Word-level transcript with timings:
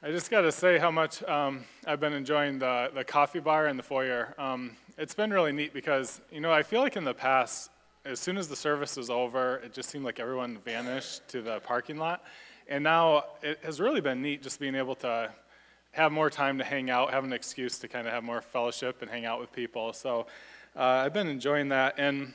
I 0.00 0.12
just 0.12 0.30
got 0.30 0.42
to 0.42 0.52
say 0.52 0.78
how 0.78 0.92
much 0.92 1.24
um, 1.24 1.64
I've 1.84 1.98
been 1.98 2.12
enjoying 2.12 2.60
the, 2.60 2.88
the 2.94 3.02
coffee 3.02 3.40
bar 3.40 3.66
in 3.66 3.76
the 3.76 3.82
foyer. 3.82 4.32
Um, 4.38 4.76
it's 4.96 5.12
been 5.12 5.32
really 5.32 5.50
neat 5.50 5.74
because, 5.74 6.20
you 6.30 6.40
know, 6.40 6.52
I 6.52 6.62
feel 6.62 6.80
like 6.80 6.96
in 6.96 7.02
the 7.02 7.12
past, 7.12 7.72
as 8.04 8.20
soon 8.20 8.38
as 8.38 8.46
the 8.46 8.54
service 8.54 8.96
was 8.96 9.10
over, 9.10 9.56
it 9.56 9.72
just 9.72 9.90
seemed 9.90 10.04
like 10.04 10.20
everyone 10.20 10.58
vanished 10.64 11.26
to 11.30 11.42
the 11.42 11.58
parking 11.64 11.96
lot. 11.96 12.22
And 12.68 12.84
now 12.84 13.24
it 13.42 13.58
has 13.64 13.80
really 13.80 14.00
been 14.00 14.22
neat 14.22 14.40
just 14.40 14.60
being 14.60 14.76
able 14.76 14.94
to 14.96 15.32
have 15.90 16.12
more 16.12 16.30
time 16.30 16.58
to 16.58 16.64
hang 16.64 16.90
out, 16.90 17.10
have 17.10 17.24
an 17.24 17.32
excuse 17.32 17.76
to 17.80 17.88
kind 17.88 18.06
of 18.06 18.12
have 18.12 18.22
more 18.22 18.40
fellowship 18.40 19.02
and 19.02 19.10
hang 19.10 19.24
out 19.24 19.40
with 19.40 19.50
people. 19.50 19.92
So 19.92 20.28
uh, 20.76 20.80
I've 20.80 21.12
been 21.12 21.26
enjoying 21.26 21.70
that. 21.70 21.96
And 21.98 22.34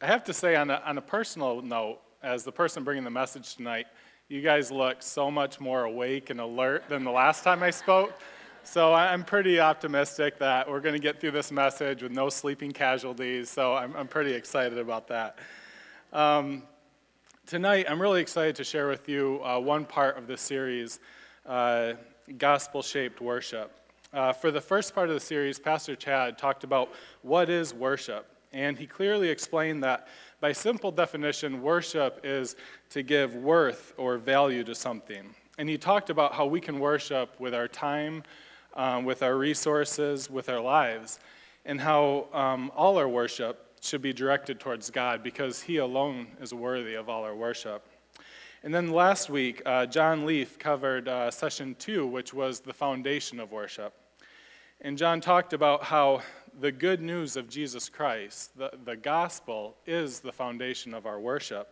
I 0.00 0.06
have 0.06 0.24
to 0.24 0.32
say, 0.32 0.56
on 0.56 0.70
a, 0.70 0.82
on 0.86 0.96
a 0.96 1.02
personal 1.02 1.60
note, 1.60 1.98
as 2.22 2.42
the 2.42 2.52
person 2.52 2.84
bringing 2.84 3.04
the 3.04 3.10
message 3.10 3.54
tonight, 3.54 3.86
you 4.32 4.40
guys 4.40 4.70
look 4.72 5.02
so 5.02 5.30
much 5.30 5.60
more 5.60 5.84
awake 5.84 6.30
and 6.30 6.40
alert 6.40 6.84
than 6.88 7.04
the 7.04 7.10
last 7.10 7.44
time 7.44 7.62
I 7.62 7.68
spoke. 7.68 8.18
So 8.64 8.94
I'm 8.94 9.24
pretty 9.24 9.60
optimistic 9.60 10.38
that 10.38 10.70
we're 10.70 10.80
going 10.80 10.94
to 10.94 10.98
get 10.98 11.20
through 11.20 11.32
this 11.32 11.52
message 11.52 12.02
with 12.02 12.12
no 12.12 12.30
sleeping 12.30 12.72
casualties. 12.72 13.50
So 13.50 13.74
I'm, 13.74 13.94
I'm 13.94 14.08
pretty 14.08 14.32
excited 14.32 14.78
about 14.78 15.06
that. 15.08 15.38
Um, 16.14 16.62
tonight, 17.44 17.84
I'm 17.90 18.00
really 18.00 18.22
excited 18.22 18.56
to 18.56 18.64
share 18.64 18.88
with 18.88 19.06
you 19.06 19.38
uh, 19.44 19.58
one 19.58 19.84
part 19.84 20.16
of 20.16 20.26
the 20.26 20.38
series 20.38 20.98
uh, 21.44 21.92
gospel 22.38 22.80
shaped 22.80 23.20
worship. 23.20 23.70
Uh, 24.14 24.32
for 24.32 24.50
the 24.50 24.62
first 24.62 24.94
part 24.94 25.10
of 25.10 25.14
the 25.14 25.20
series, 25.20 25.58
Pastor 25.58 25.94
Chad 25.94 26.38
talked 26.38 26.64
about 26.64 26.94
what 27.20 27.50
is 27.50 27.74
worship. 27.74 28.26
And 28.54 28.78
he 28.78 28.86
clearly 28.86 29.28
explained 29.28 29.84
that 29.84 30.08
by 30.42 30.50
simple 30.50 30.90
definition, 30.90 31.62
worship 31.62 32.20
is 32.24 32.56
to 32.90 33.04
give 33.04 33.36
worth 33.36 33.94
or 33.96 34.18
value 34.18 34.64
to 34.64 34.74
something. 34.74 35.32
And 35.56 35.68
he 35.68 35.78
talked 35.78 36.10
about 36.10 36.34
how 36.34 36.46
we 36.46 36.60
can 36.60 36.80
worship 36.80 37.38
with 37.38 37.54
our 37.54 37.68
time, 37.68 38.24
um, 38.74 39.04
with 39.04 39.22
our 39.22 39.38
resources, 39.38 40.28
with 40.28 40.48
our 40.48 40.58
lives, 40.58 41.20
and 41.64 41.80
how 41.80 42.26
um, 42.32 42.72
all 42.74 42.98
our 42.98 43.08
worship 43.08 43.78
should 43.80 44.02
be 44.02 44.12
directed 44.12 44.58
towards 44.58 44.90
God 44.90 45.22
because 45.22 45.62
He 45.62 45.76
alone 45.76 46.26
is 46.40 46.52
worthy 46.52 46.94
of 46.94 47.08
all 47.08 47.22
our 47.22 47.36
worship. 47.36 47.86
And 48.64 48.74
then 48.74 48.90
last 48.90 49.30
week, 49.30 49.62
uh, 49.64 49.86
John 49.86 50.26
Leaf 50.26 50.58
covered 50.58 51.06
uh, 51.06 51.30
session 51.30 51.76
two, 51.78 52.04
which 52.04 52.34
was 52.34 52.58
the 52.58 52.72
foundation 52.72 53.38
of 53.38 53.52
worship. 53.52 53.94
And 54.80 54.98
John 54.98 55.20
talked 55.20 55.52
about 55.52 55.84
how 55.84 56.22
the 56.60 56.72
good 56.72 57.00
news 57.00 57.36
of 57.36 57.48
Jesus 57.48 57.88
Christ, 57.88 58.56
the, 58.56 58.70
the 58.84 58.96
gospel, 58.96 59.76
is 59.86 60.20
the 60.20 60.32
foundation 60.32 60.94
of 60.94 61.06
our 61.06 61.18
worship. 61.18 61.68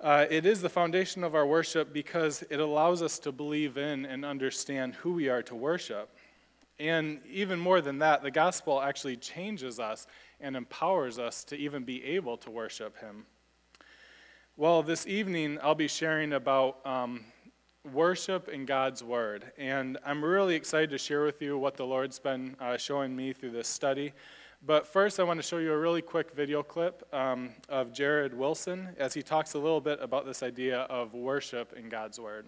Uh, 0.00 0.26
it 0.30 0.46
is 0.46 0.62
the 0.62 0.68
foundation 0.68 1.24
of 1.24 1.34
our 1.34 1.46
worship 1.46 1.92
because 1.92 2.44
it 2.50 2.60
allows 2.60 3.02
us 3.02 3.18
to 3.18 3.32
believe 3.32 3.76
in 3.76 4.06
and 4.06 4.24
understand 4.24 4.94
who 4.94 5.12
we 5.14 5.28
are 5.28 5.42
to 5.42 5.54
worship. 5.54 6.16
And 6.78 7.20
even 7.28 7.58
more 7.58 7.80
than 7.80 7.98
that, 7.98 8.22
the 8.22 8.30
gospel 8.30 8.80
actually 8.80 9.16
changes 9.16 9.80
us 9.80 10.06
and 10.40 10.56
empowers 10.56 11.18
us 11.18 11.42
to 11.44 11.56
even 11.56 11.82
be 11.82 12.04
able 12.04 12.36
to 12.38 12.50
worship 12.50 12.96
Him. 13.00 13.26
Well, 14.56 14.82
this 14.82 15.06
evening 15.06 15.58
I'll 15.62 15.74
be 15.74 15.88
sharing 15.88 16.32
about 16.32 16.84
um, 16.86 17.24
worship 17.84 18.48
in 18.48 18.64
God's 18.64 19.02
Word. 19.02 19.52
And 19.56 19.98
I'm 20.04 20.24
really 20.24 20.54
excited 20.54 20.90
to 20.90 20.98
share 20.98 21.24
with 21.24 21.40
you 21.40 21.58
what 21.58 21.76
the 21.76 21.84
Lord's 21.84 22.18
been 22.18 22.56
uh, 22.60 22.76
showing 22.76 23.14
me 23.14 23.32
through 23.32 23.52
this 23.52 23.68
study. 23.68 24.12
But 24.66 24.86
first, 24.86 25.20
I 25.20 25.22
want 25.22 25.38
to 25.38 25.46
show 25.46 25.58
you 25.58 25.72
a 25.72 25.78
really 25.78 26.02
quick 26.02 26.32
video 26.34 26.62
clip 26.62 27.06
um, 27.14 27.50
of 27.68 27.92
Jared 27.92 28.34
Wilson 28.34 28.88
as 28.98 29.14
he 29.14 29.22
talks 29.22 29.54
a 29.54 29.58
little 29.58 29.80
bit 29.80 30.00
about 30.02 30.26
this 30.26 30.42
idea 30.42 30.80
of 30.82 31.14
worship 31.14 31.72
in 31.74 31.88
God's 31.88 32.18
Word. 32.18 32.46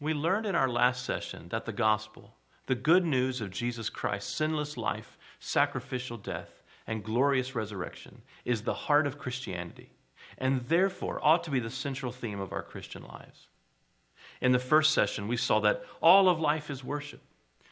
We 0.00 0.12
learned 0.12 0.44
in 0.44 0.54
our 0.54 0.68
last 0.68 1.04
session 1.04 1.48
that 1.48 1.64
the 1.64 1.72
gospel, 1.72 2.34
the 2.66 2.74
good 2.74 3.04
news 3.04 3.40
of 3.40 3.50
Jesus 3.50 3.90
Christ's 3.90 4.34
sinless 4.34 4.76
life, 4.76 5.18
sacrificial 5.38 6.16
death, 6.16 6.62
and 6.86 7.04
glorious 7.04 7.54
resurrection 7.54 8.22
is 8.44 8.62
the 8.62 8.74
heart 8.74 9.06
of 9.06 9.18
Christianity, 9.18 9.90
and 10.38 10.62
therefore 10.62 11.20
ought 11.22 11.44
to 11.44 11.50
be 11.50 11.60
the 11.60 11.70
central 11.70 12.12
theme 12.12 12.40
of 12.40 12.52
our 12.52 12.62
Christian 12.62 13.02
lives. 13.02 13.48
In 14.40 14.52
the 14.52 14.58
first 14.58 14.92
session, 14.92 15.28
we 15.28 15.36
saw 15.36 15.60
that 15.60 15.84
all 16.02 16.28
of 16.28 16.40
life 16.40 16.70
is 16.70 16.84
worship, 16.84 17.22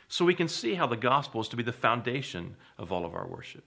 so 0.09 0.25
we 0.25 0.35
can 0.35 0.49
see 0.49 0.75
how 0.75 0.87
the 0.87 0.97
gospel 0.97 1.41
is 1.41 1.49
to 1.49 1.57
be 1.57 1.63
the 1.63 1.73
foundation 1.73 2.57
of 2.79 2.93
all 2.93 3.05
of 3.05 3.15
our 3.15 3.27
worship. 3.27 3.65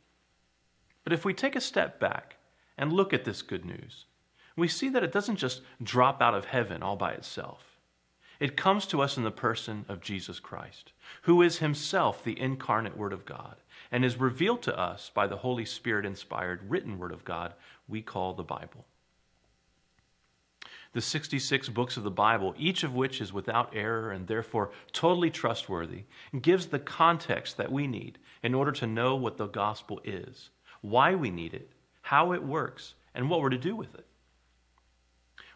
But 1.04 1.14
if 1.14 1.26
we 1.26 1.34
take 1.34 1.56
a 1.56 1.62
step 1.62 2.00
back 2.00 2.36
and 2.78 2.94
look 2.94 3.14
at 3.14 3.26
this 3.26 3.42
good 3.42 3.66
news, 3.66 4.06
we 4.56 4.68
see 4.68 4.90
that 4.90 5.04
it 5.04 5.12
doesn't 5.12 5.36
just 5.36 5.62
drop 5.82 6.22
out 6.22 6.34
of 6.34 6.46
heaven 6.46 6.82
all 6.82 6.96
by 6.96 7.12
itself. 7.12 7.75
It 8.40 8.58
comes 8.58 8.86
to 8.88 9.02
us 9.02 9.18
in 9.18 9.24
the 9.24 9.32
person 9.32 9.86
of 9.88 10.02
Jesus 10.02 10.40
Christ, 10.40 10.92
who 11.24 11.42
is 11.42 11.60
himself 11.60 12.24
the 12.24 12.40
incarnate 12.40 12.98
Word 12.98 13.14
of 13.14 13.26
God 13.26 13.56
and 13.92 14.04
is 14.04 14.20
revealed 14.20 14.62
to 14.64 14.78
us 14.78 15.12
by 15.14 15.28
the 15.28 15.38
Holy 15.38 15.66
Spirit 15.66 16.06
inspired 16.06 16.70
written 16.70 16.98
Word 16.98 17.12
of 17.12 17.24
God 17.24 17.54
we 17.88 18.02
call 18.02 18.34
the 18.34 18.44
Bible. 18.44 18.86
The 20.94 21.02
66 21.02 21.70
books 21.70 21.98
of 21.98 22.04
the 22.04 22.12
Bible, 22.12 22.56
each 22.58 22.84
of 22.84 22.96
which 22.96 23.20
is 23.20 23.34
without 23.34 23.76
error 23.76 24.12
and 24.12 24.28
therefore 24.28 24.72
totally 24.94 25.30
trustworthy, 25.30 26.04
gives 26.42 26.68
the 26.68 26.80
context 26.80 27.58
that 27.58 27.72
we 27.72 27.86
need 27.86 28.18
in 28.42 28.54
order 28.54 28.72
to 28.72 28.88
know 28.88 29.16
what 29.16 29.38
the 29.38 29.48
gospel 29.48 30.00
is, 30.06 30.50
why 30.82 31.14
we 31.14 31.30
need 31.30 31.54
it, 31.54 31.70
how 32.02 32.32
it 32.32 32.44
works, 32.44 32.94
and 33.14 33.30
what 33.30 33.42
we're 33.42 33.50
to 33.50 33.58
do 33.58 33.76
with 33.76 33.94
it. 33.96 34.06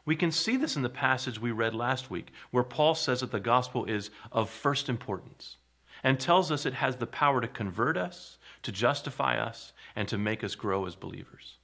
We 0.09 0.15
can 0.15 0.31
see 0.31 0.57
this 0.57 0.75
in 0.75 0.81
the 0.81 0.89
passage 0.89 1.39
we 1.39 1.51
read 1.51 1.75
last 1.75 2.09
week, 2.09 2.31
where 2.49 2.63
Paul 2.63 2.95
says 2.95 3.19
that 3.19 3.29
the 3.29 3.39
gospel 3.39 3.85
is 3.85 4.09
of 4.31 4.49
first 4.49 4.89
importance 4.89 5.57
and 6.03 6.19
tells 6.19 6.51
us 6.51 6.65
it 6.65 6.73
has 6.73 6.95
the 6.95 7.05
power 7.05 7.39
to 7.41 7.47
convert 7.47 7.95
us, 7.95 8.39
to 8.63 8.71
justify 8.71 9.37
us, 9.37 9.71
and 9.95 10.07
to 10.07 10.17
make 10.17 10.43
us 10.43 10.55
grow 10.55 10.87
as 10.87 10.95
believers. 10.95 11.59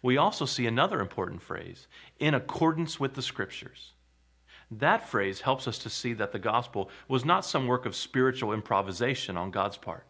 We 0.00 0.16
also 0.16 0.46
see 0.46 0.66
another 0.66 0.98
important 0.98 1.42
phrase 1.42 1.88
in 2.18 2.32
accordance 2.32 2.98
with 2.98 3.12
the 3.12 3.20
scriptures. 3.20 3.92
That 4.70 5.06
phrase 5.06 5.42
helps 5.42 5.68
us 5.68 5.76
to 5.80 5.90
see 5.90 6.14
that 6.14 6.32
the 6.32 6.38
gospel 6.38 6.88
was 7.06 7.26
not 7.26 7.44
some 7.44 7.66
work 7.66 7.84
of 7.84 7.94
spiritual 7.94 8.54
improvisation 8.54 9.36
on 9.36 9.50
God's 9.50 9.76
part. 9.76 10.06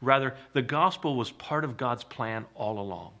Rather, 0.00 0.34
the 0.54 0.62
gospel 0.62 1.14
was 1.14 1.30
part 1.30 1.62
of 1.62 1.76
God's 1.76 2.04
plan 2.04 2.46
all 2.54 2.78
along. 2.78 3.19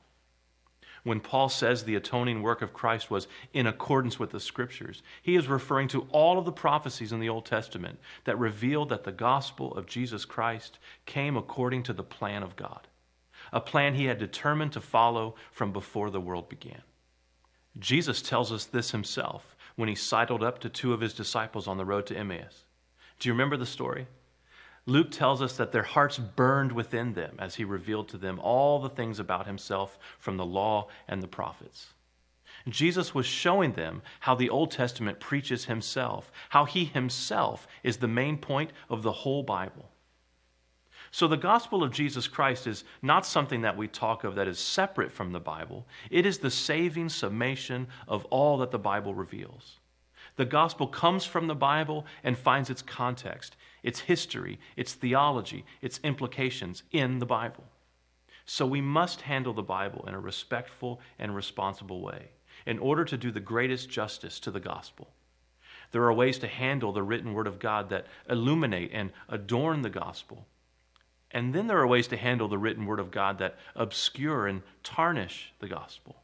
When 1.02 1.20
Paul 1.20 1.48
says 1.48 1.84
the 1.84 1.94
atoning 1.94 2.42
work 2.42 2.60
of 2.62 2.74
Christ 2.74 3.10
was 3.10 3.26
in 3.52 3.66
accordance 3.66 4.18
with 4.18 4.30
the 4.30 4.40
scriptures, 4.40 5.02
he 5.22 5.34
is 5.34 5.48
referring 5.48 5.88
to 5.88 6.06
all 6.10 6.38
of 6.38 6.44
the 6.44 6.52
prophecies 6.52 7.12
in 7.12 7.20
the 7.20 7.28
Old 7.28 7.46
Testament 7.46 7.98
that 8.24 8.38
revealed 8.38 8.90
that 8.90 9.04
the 9.04 9.12
gospel 9.12 9.72
of 9.74 9.86
Jesus 9.86 10.24
Christ 10.24 10.78
came 11.06 11.36
according 11.36 11.84
to 11.84 11.92
the 11.92 12.02
plan 12.02 12.42
of 12.42 12.56
God, 12.56 12.86
a 13.52 13.60
plan 13.60 13.94
he 13.94 14.04
had 14.06 14.18
determined 14.18 14.72
to 14.72 14.80
follow 14.80 15.34
from 15.50 15.72
before 15.72 16.10
the 16.10 16.20
world 16.20 16.48
began. 16.48 16.82
Jesus 17.78 18.20
tells 18.20 18.52
us 18.52 18.66
this 18.66 18.90
himself 18.90 19.56
when 19.76 19.88
he 19.88 19.94
sidled 19.94 20.42
up 20.42 20.58
to 20.58 20.68
two 20.68 20.92
of 20.92 21.00
his 21.00 21.14
disciples 21.14 21.66
on 21.66 21.78
the 21.78 21.84
road 21.84 22.04
to 22.06 22.16
Emmaus. 22.16 22.64
Do 23.18 23.28
you 23.28 23.32
remember 23.32 23.56
the 23.56 23.66
story? 23.66 24.06
Luke 24.90 25.12
tells 25.12 25.40
us 25.40 25.56
that 25.56 25.70
their 25.70 25.84
hearts 25.84 26.18
burned 26.18 26.72
within 26.72 27.12
them 27.12 27.36
as 27.38 27.54
he 27.54 27.64
revealed 27.64 28.08
to 28.08 28.18
them 28.18 28.40
all 28.40 28.80
the 28.80 28.88
things 28.88 29.20
about 29.20 29.46
himself 29.46 29.96
from 30.18 30.36
the 30.36 30.44
law 30.44 30.88
and 31.06 31.22
the 31.22 31.28
prophets. 31.28 31.94
Jesus 32.68 33.14
was 33.14 33.24
showing 33.24 33.72
them 33.72 34.02
how 34.20 34.34
the 34.34 34.50
Old 34.50 34.72
Testament 34.72 35.20
preaches 35.20 35.66
himself, 35.66 36.32
how 36.50 36.64
he 36.64 36.84
himself 36.84 37.68
is 37.84 37.98
the 37.98 38.08
main 38.08 38.36
point 38.36 38.72
of 38.88 39.02
the 39.02 39.12
whole 39.12 39.44
Bible. 39.44 39.88
So, 41.12 41.26
the 41.26 41.36
gospel 41.36 41.82
of 41.82 41.92
Jesus 41.92 42.28
Christ 42.28 42.66
is 42.66 42.84
not 43.00 43.24
something 43.24 43.62
that 43.62 43.76
we 43.76 43.88
talk 43.88 44.24
of 44.24 44.34
that 44.34 44.46
is 44.46 44.58
separate 44.58 45.10
from 45.10 45.32
the 45.32 45.40
Bible. 45.40 45.86
It 46.10 46.26
is 46.26 46.38
the 46.38 46.50
saving 46.50 47.08
summation 47.08 47.88
of 48.06 48.24
all 48.26 48.58
that 48.58 48.70
the 48.70 48.78
Bible 48.78 49.14
reveals. 49.14 49.78
The 50.36 50.44
gospel 50.44 50.86
comes 50.86 51.24
from 51.24 51.46
the 51.46 51.54
Bible 51.54 52.06
and 52.22 52.38
finds 52.38 52.70
its 52.70 52.82
context, 52.82 53.56
its 53.82 54.00
history, 54.00 54.58
its 54.76 54.94
theology, 54.94 55.64
its 55.80 56.00
implications 56.04 56.82
in 56.92 57.18
the 57.18 57.26
Bible. 57.26 57.64
So 58.44 58.66
we 58.66 58.80
must 58.80 59.22
handle 59.22 59.52
the 59.52 59.62
Bible 59.62 60.04
in 60.08 60.14
a 60.14 60.20
respectful 60.20 61.00
and 61.18 61.34
responsible 61.34 62.00
way 62.00 62.30
in 62.66 62.78
order 62.78 63.04
to 63.04 63.16
do 63.16 63.30
the 63.30 63.40
greatest 63.40 63.88
justice 63.88 64.40
to 64.40 64.50
the 64.50 64.60
gospel. 64.60 65.08
There 65.92 66.04
are 66.04 66.12
ways 66.12 66.38
to 66.38 66.48
handle 66.48 66.92
the 66.92 67.02
written 67.02 67.32
word 67.32 67.46
of 67.46 67.58
God 67.58 67.90
that 67.90 68.06
illuminate 68.28 68.90
and 68.92 69.10
adorn 69.28 69.82
the 69.82 69.90
gospel. 69.90 70.46
And 71.30 71.54
then 71.54 71.66
there 71.66 71.78
are 71.78 71.86
ways 71.86 72.08
to 72.08 72.16
handle 72.16 72.48
the 72.48 72.58
written 72.58 72.86
word 72.86 73.00
of 73.00 73.10
God 73.10 73.38
that 73.38 73.56
obscure 73.74 74.46
and 74.46 74.62
tarnish 74.82 75.52
the 75.60 75.68
gospel. 75.68 76.16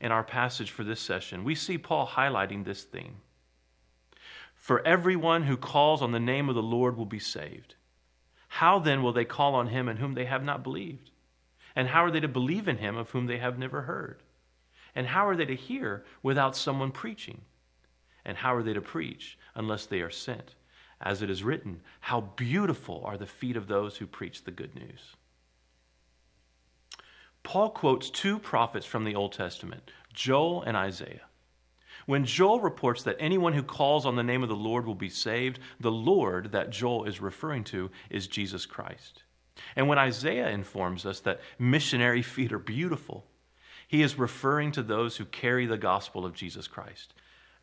In 0.00 0.10
our 0.10 0.24
passage 0.24 0.70
for 0.70 0.84
this 0.84 1.00
session, 1.00 1.44
we 1.44 1.54
see 1.54 1.78
Paul 1.78 2.06
highlighting 2.06 2.64
this 2.64 2.82
theme. 2.82 3.16
For 4.62 4.80
everyone 4.86 5.42
who 5.42 5.56
calls 5.56 6.02
on 6.02 6.12
the 6.12 6.20
name 6.20 6.48
of 6.48 6.54
the 6.54 6.62
Lord 6.62 6.96
will 6.96 7.04
be 7.04 7.18
saved. 7.18 7.74
How 8.46 8.78
then 8.78 9.02
will 9.02 9.12
they 9.12 9.24
call 9.24 9.56
on 9.56 9.66
him 9.66 9.88
in 9.88 9.96
whom 9.96 10.14
they 10.14 10.26
have 10.26 10.44
not 10.44 10.62
believed? 10.62 11.10
And 11.74 11.88
how 11.88 12.04
are 12.04 12.12
they 12.12 12.20
to 12.20 12.28
believe 12.28 12.68
in 12.68 12.76
him 12.76 12.96
of 12.96 13.10
whom 13.10 13.26
they 13.26 13.38
have 13.38 13.58
never 13.58 13.82
heard? 13.82 14.22
And 14.94 15.08
how 15.08 15.26
are 15.26 15.34
they 15.34 15.46
to 15.46 15.56
hear 15.56 16.04
without 16.22 16.54
someone 16.54 16.92
preaching? 16.92 17.40
And 18.24 18.36
how 18.36 18.54
are 18.54 18.62
they 18.62 18.72
to 18.72 18.80
preach 18.80 19.36
unless 19.56 19.84
they 19.86 20.00
are 20.00 20.10
sent? 20.10 20.54
As 21.00 21.22
it 21.22 21.28
is 21.28 21.42
written, 21.42 21.80
How 21.98 22.20
beautiful 22.20 23.02
are 23.04 23.18
the 23.18 23.26
feet 23.26 23.56
of 23.56 23.66
those 23.66 23.96
who 23.96 24.06
preach 24.06 24.44
the 24.44 24.52
good 24.52 24.76
news. 24.76 25.16
Paul 27.42 27.70
quotes 27.70 28.10
two 28.10 28.38
prophets 28.38 28.86
from 28.86 29.02
the 29.02 29.16
Old 29.16 29.32
Testament, 29.32 29.90
Joel 30.14 30.62
and 30.62 30.76
Isaiah. 30.76 31.22
When 32.06 32.24
Joel 32.24 32.60
reports 32.60 33.02
that 33.04 33.16
anyone 33.18 33.52
who 33.52 33.62
calls 33.62 34.06
on 34.06 34.16
the 34.16 34.22
name 34.22 34.42
of 34.42 34.48
the 34.48 34.56
Lord 34.56 34.86
will 34.86 34.94
be 34.94 35.08
saved, 35.08 35.58
the 35.80 35.90
Lord 35.90 36.52
that 36.52 36.70
Joel 36.70 37.04
is 37.04 37.20
referring 37.20 37.64
to 37.64 37.90
is 38.10 38.26
Jesus 38.26 38.66
Christ. 38.66 39.22
And 39.76 39.88
when 39.88 39.98
Isaiah 39.98 40.48
informs 40.48 41.06
us 41.06 41.20
that 41.20 41.40
missionary 41.58 42.22
feet 42.22 42.52
are 42.52 42.58
beautiful, 42.58 43.24
he 43.86 44.02
is 44.02 44.18
referring 44.18 44.72
to 44.72 44.82
those 44.82 45.16
who 45.16 45.24
carry 45.26 45.66
the 45.66 45.76
gospel 45.76 46.24
of 46.24 46.34
Jesus 46.34 46.66
Christ. 46.66 47.14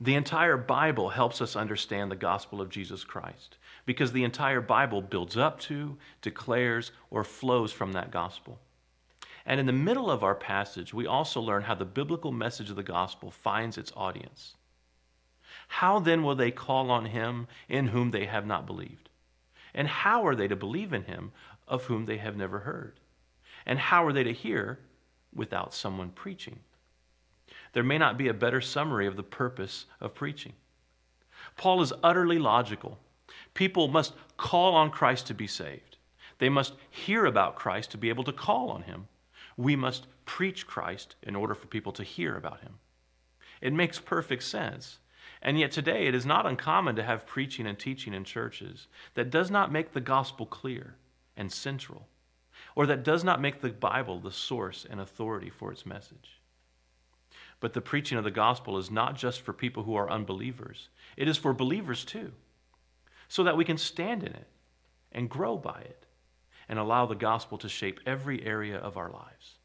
The 0.02 0.16
entire 0.16 0.56
Bible 0.56 1.10
helps 1.10 1.42
us 1.42 1.56
understand 1.56 2.10
the 2.10 2.16
gospel 2.16 2.62
of 2.62 2.70
Jesus 2.70 3.04
Christ 3.04 3.58
because 3.86 4.14
the 4.14 4.24
entire 4.24 4.62
Bible 4.62 5.02
builds 5.02 5.36
up 5.36 5.60
to, 5.62 5.98
declares, 6.22 6.92
or 7.10 7.24
flows 7.26 7.74
from 7.74 7.92
that 7.94 8.12
gospel. 8.12 8.60
And 9.50 9.60
in 9.60 9.66
the 9.66 9.74
middle 9.74 10.12
of 10.12 10.24
our 10.24 10.36
passage, 10.36 10.94
we 10.94 11.08
also 11.08 11.42
learn 11.42 11.64
how 11.64 11.74
the 11.74 11.84
biblical 11.84 12.32
message 12.32 12.70
of 12.70 12.76
the 12.76 12.84
gospel 12.84 13.32
finds 13.32 13.80
its 13.80 13.92
audience. 13.96 14.56
How 15.68 15.98
then 15.98 16.22
will 16.22 16.36
they 16.36 16.52
call 16.52 16.92
on 16.92 17.06
him 17.06 17.48
in 17.68 17.88
whom 17.88 18.12
they 18.12 18.28
have 18.28 18.46
not 18.46 18.68
believed? 18.68 19.10
And 19.74 19.88
how 19.88 20.24
are 20.28 20.36
they 20.36 20.48
to 20.48 20.56
believe 20.56 20.94
in 20.94 21.06
him 21.06 21.32
of 21.68 21.86
whom 21.86 22.06
they 22.06 22.18
have 22.18 22.38
never 22.38 22.60
heard? 22.60 23.00
And 23.66 23.80
how 23.80 24.06
are 24.06 24.14
they 24.14 24.24
to 24.24 24.34
hear 24.34 24.82
without 25.34 25.74
someone 25.74 26.12
preaching? 26.12 26.60
There 27.74 27.84
may 27.84 27.98
not 27.98 28.20
be 28.20 28.28
a 28.28 28.36
better 28.36 28.62
summary 28.62 29.08
of 29.08 29.16
the 29.16 29.24
purpose 29.24 29.86
of 30.00 30.14
preaching. 30.14 30.54
Paul 31.58 31.82
is 31.82 31.94
utterly 32.04 32.38
logical. 32.38 33.00
People 33.56 33.88
must 33.88 34.14
call 34.38 34.76
on 34.76 34.92
Christ 34.92 35.26
to 35.26 35.34
be 35.34 35.48
saved. 35.48 35.98
They 36.38 36.50
must 36.50 36.74
hear 36.92 37.26
about 37.26 37.56
Christ 37.56 37.90
to 37.92 37.98
be 37.98 38.10
able 38.10 38.24
to 38.26 38.32
call 38.32 38.70
on 38.70 38.84
him 38.84 39.08
we 39.60 39.76
must 39.76 40.08
preach 40.24 40.66
Christ 40.66 41.18
in 41.22 41.36
order 41.36 41.54
for 41.54 41.68
people 41.68 41.92
to 41.92 42.04
hear 42.04 42.38
about 42.38 42.62
him. 42.62 42.76
It 43.60 43.74
makes 43.74 44.00
perfect 44.00 44.44
sense. 44.44 45.00
And 45.42 45.60
yet, 45.60 45.74
today, 45.74 46.08
it 46.08 46.16
is 46.16 46.26
not 46.26 46.46
uncommon 46.46 46.96
to 46.96 47.04
have 47.04 47.28
preaching 47.28 47.68
and 47.68 47.78
teaching 47.78 48.14
in 48.14 48.24
churches 48.24 48.88
that 49.16 49.30
does 49.30 49.52
not 49.52 49.70
make 49.70 49.92
the 49.92 50.00
gospel 50.00 50.46
clear 50.46 50.96
and 51.36 51.52
central, 51.52 52.08
or 52.74 52.86
that 52.86 53.04
does 53.04 53.26
not 53.26 53.42
make 53.42 53.60
the 53.60 53.70
Bible 53.70 54.22
the 54.22 54.32
source 54.32 54.88
and 54.90 55.02
authority 55.02 55.50
for 55.50 55.74
its 55.74 55.86
message. 55.86 56.40
But 57.60 57.74
the 57.74 57.82
preaching 57.82 58.18
of 58.18 58.24
the 58.24 58.32
gospel 58.32 58.78
is 58.78 58.90
not 58.90 59.18
just 59.18 59.42
for 59.42 59.52
people 59.52 59.84
who 59.84 59.96
are 59.96 60.10
unbelievers, 60.10 60.88
it 61.18 61.28
is 61.28 61.38
for 61.38 61.52
believers 61.52 62.06
too, 62.06 62.32
so 63.28 63.44
that 63.44 63.58
we 63.58 63.66
can 63.66 63.78
stand 63.78 64.24
in 64.24 64.32
it 64.32 64.48
and 65.12 65.30
grow 65.30 65.58
by 65.58 65.82
it 65.82 66.06
and 66.70 66.80
allow 66.80 67.06
the 67.06 67.16
gospel 67.16 67.58
to 67.58 67.68
shape 67.68 68.00
every 68.06 68.46
area 68.46 68.78
of 68.78 68.96
our 68.96 69.10
lives. 69.10 69.56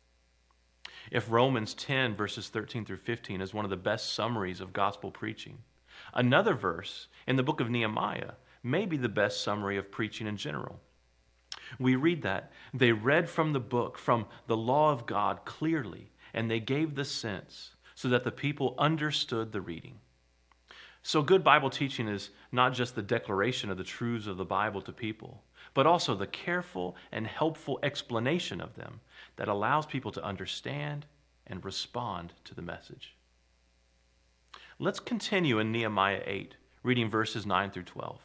If 1.10 1.30
Romans 1.30 1.74
10, 1.74 2.16
verses 2.16 2.48
13 2.48 2.84
through 2.84 2.96
15, 2.96 3.40
is 3.40 3.52
one 3.52 3.64
of 3.64 3.70
the 3.70 3.76
best 3.76 4.14
summaries 4.14 4.60
of 4.60 4.72
gospel 4.72 5.10
preaching, 5.10 5.58
another 6.14 6.54
verse 6.54 7.08
in 7.26 7.36
the 7.36 7.42
book 7.42 7.60
of 7.60 7.70
Nehemiah 7.70 8.32
may 8.62 8.86
be 8.86 8.96
the 8.96 9.08
best 9.08 9.42
summary 9.42 9.76
of 9.76 9.92
preaching 9.92 10.26
in 10.26 10.38
general. 10.38 10.80
We 11.78 11.94
read 11.96 12.22
that 12.22 12.50
they 12.72 12.92
read 12.92 13.28
from 13.28 13.52
the 13.52 13.60
book, 13.60 13.98
from 13.98 14.26
the 14.46 14.56
law 14.56 14.92
of 14.92 15.06
God 15.06 15.44
clearly, 15.44 16.10
and 16.32 16.50
they 16.50 16.60
gave 16.60 16.94
the 16.94 17.04
sense 17.04 17.72
so 17.94 18.08
that 18.08 18.24
the 18.24 18.32
people 18.32 18.74
understood 18.78 19.52
the 19.52 19.60
reading. 19.60 20.00
So, 21.02 21.20
good 21.20 21.44
Bible 21.44 21.68
teaching 21.68 22.08
is 22.08 22.30
not 22.50 22.72
just 22.72 22.94
the 22.94 23.02
declaration 23.02 23.70
of 23.70 23.76
the 23.76 23.84
truths 23.84 24.26
of 24.26 24.38
the 24.38 24.44
Bible 24.44 24.80
to 24.82 24.92
people, 24.92 25.42
but 25.75 25.87
also 25.87 26.15
the 26.15 26.26
careful 26.26 26.97
and 27.12 27.26
helpful 27.26 27.79
explanation 27.82 28.61
of 28.61 28.76
them 28.76 29.00
that 29.37 29.49
allows 29.49 29.85
people 29.85 30.12
to 30.12 30.25
understand 30.25 31.05
and 31.47 31.65
respond 31.65 32.32
to 32.44 32.55
the 32.55 32.62
message. 32.62 33.15
Let's 34.79 35.00
continue 35.00 35.59
in 35.59 35.73
Nehemiah 35.73 36.23
8, 36.25 36.56
reading 36.82 37.11
verses 37.11 37.44
9 37.44 37.71
through 37.71 37.85
12. 37.85 38.21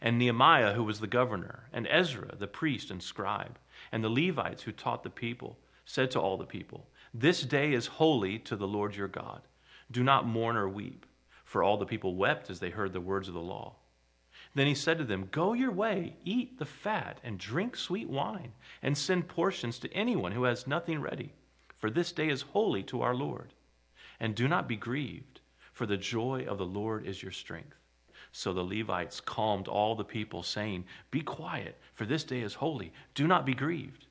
And 0.00 0.18
Nehemiah, 0.18 0.74
who 0.74 0.84
was 0.84 1.00
the 1.00 1.06
governor, 1.06 1.64
and 1.72 1.86
Ezra, 1.90 2.34
the 2.36 2.46
priest 2.46 2.90
and 2.90 3.02
scribe, 3.02 3.58
and 3.92 4.02
the 4.02 4.08
Levites 4.08 4.62
who 4.62 4.72
taught 4.72 5.02
the 5.02 5.10
people, 5.10 5.58
said 5.84 6.10
to 6.10 6.20
all 6.20 6.36
the 6.36 6.44
people, 6.44 6.86
This 7.14 7.42
day 7.42 7.72
is 7.72 7.86
holy 7.86 8.38
to 8.40 8.56
the 8.56 8.68
Lord 8.68 8.94
your 8.94 9.08
God. 9.08 9.42
Do 9.90 10.02
not 10.02 10.26
mourn 10.26 10.56
or 10.56 10.68
weep. 10.68 11.06
For 11.44 11.62
all 11.62 11.78
the 11.78 11.86
people 11.86 12.14
wept 12.14 12.50
as 12.50 12.60
they 12.60 12.70
heard 12.70 12.92
the 12.92 13.00
words 13.00 13.26
of 13.26 13.34
the 13.34 13.40
law. 13.40 13.76
Then 14.58 14.66
he 14.66 14.74
said 14.74 14.98
to 14.98 15.04
them, 15.04 15.28
Go 15.30 15.52
your 15.52 15.70
way, 15.70 16.16
eat 16.24 16.58
the 16.58 16.66
fat, 16.66 17.20
and 17.22 17.38
drink 17.38 17.76
sweet 17.76 18.08
wine, 18.08 18.54
and 18.82 18.98
send 18.98 19.28
portions 19.28 19.78
to 19.78 19.92
anyone 19.92 20.32
who 20.32 20.42
has 20.42 20.66
nothing 20.66 21.00
ready, 21.00 21.32
for 21.76 21.90
this 21.90 22.10
day 22.10 22.28
is 22.28 22.42
holy 22.42 22.82
to 22.82 23.00
our 23.00 23.14
Lord. 23.14 23.54
And 24.18 24.34
do 24.34 24.48
not 24.48 24.66
be 24.66 24.74
grieved, 24.74 25.42
for 25.72 25.86
the 25.86 25.96
joy 25.96 26.44
of 26.48 26.58
the 26.58 26.66
Lord 26.66 27.06
is 27.06 27.22
your 27.22 27.30
strength. 27.30 27.76
So 28.32 28.52
the 28.52 28.64
Levites 28.64 29.20
calmed 29.20 29.68
all 29.68 29.94
the 29.94 30.02
people, 30.02 30.42
saying, 30.42 30.86
Be 31.12 31.20
quiet, 31.20 31.78
for 31.94 32.04
this 32.04 32.24
day 32.24 32.40
is 32.40 32.54
holy. 32.54 32.92
Do 33.14 33.28
not 33.28 33.46
be 33.46 33.54
grieved. 33.54 34.06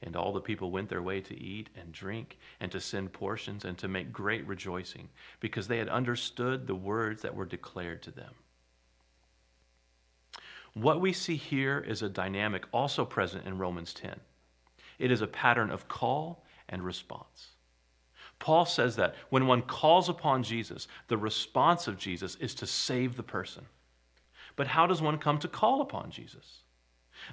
And 0.00 0.14
all 0.14 0.32
the 0.32 0.40
people 0.40 0.70
went 0.70 0.90
their 0.90 1.02
way 1.02 1.20
to 1.22 1.36
eat 1.36 1.70
and 1.74 1.90
drink, 1.90 2.38
and 2.60 2.70
to 2.70 2.78
send 2.78 3.12
portions, 3.12 3.64
and 3.64 3.76
to 3.78 3.88
make 3.88 4.12
great 4.12 4.46
rejoicing, 4.46 5.08
because 5.40 5.66
they 5.66 5.78
had 5.78 5.88
understood 5.88 6.68
the 6.68 6.76
words 6.76 7.22
that 7.22 7.34
were 7.34 7.46
declared 7.46 8.00
to 8.04 8.12
them. 8.12 8.32
What 10.74 11.00
we 11.00 11.12
see 11.12 11.36
here 11.36 11.78
is 11.78 12.02
a 12.02 12.08
dynamic 12.08 12.66
also 12.72 13.04
present 13.04 13.46
in 13.46 13.58
Romans 13.58 13.92
10. 13.92 14.18
It 14.98 15.10
is 15.10 15.20
a 15.20 15.26
pattern 15.26 15.70
of 15.70 15.88
call 15.88 16.44
and 16.68 16.82
response. 16.82 17.48
Paul 18.38 18.64
says 18.64 18.96
that 18.96 19.14
when 19.28 19.46
one 19.46 19.62
calls 19.62 20.08
upon 20.08 20.42
Jesus, 20.42 20.88
the 21.08 21.18
response 21.18 21.86
of 21.86 21.98
Jesus 21.98 22.36
is 22.36 22.54
to 22.56 22.66
save 22.66 23.16
the 23.16 23.22
person. 23.22 23.66
But 24.56 24.68
how 24.68 24.86
does 24.86 25.02
one 25.02 25.18
come 25.18 25.38
to 25.40 25.48
call 25.48 25.80
upon 25.80 26.10
Jesus? 26.10 26.62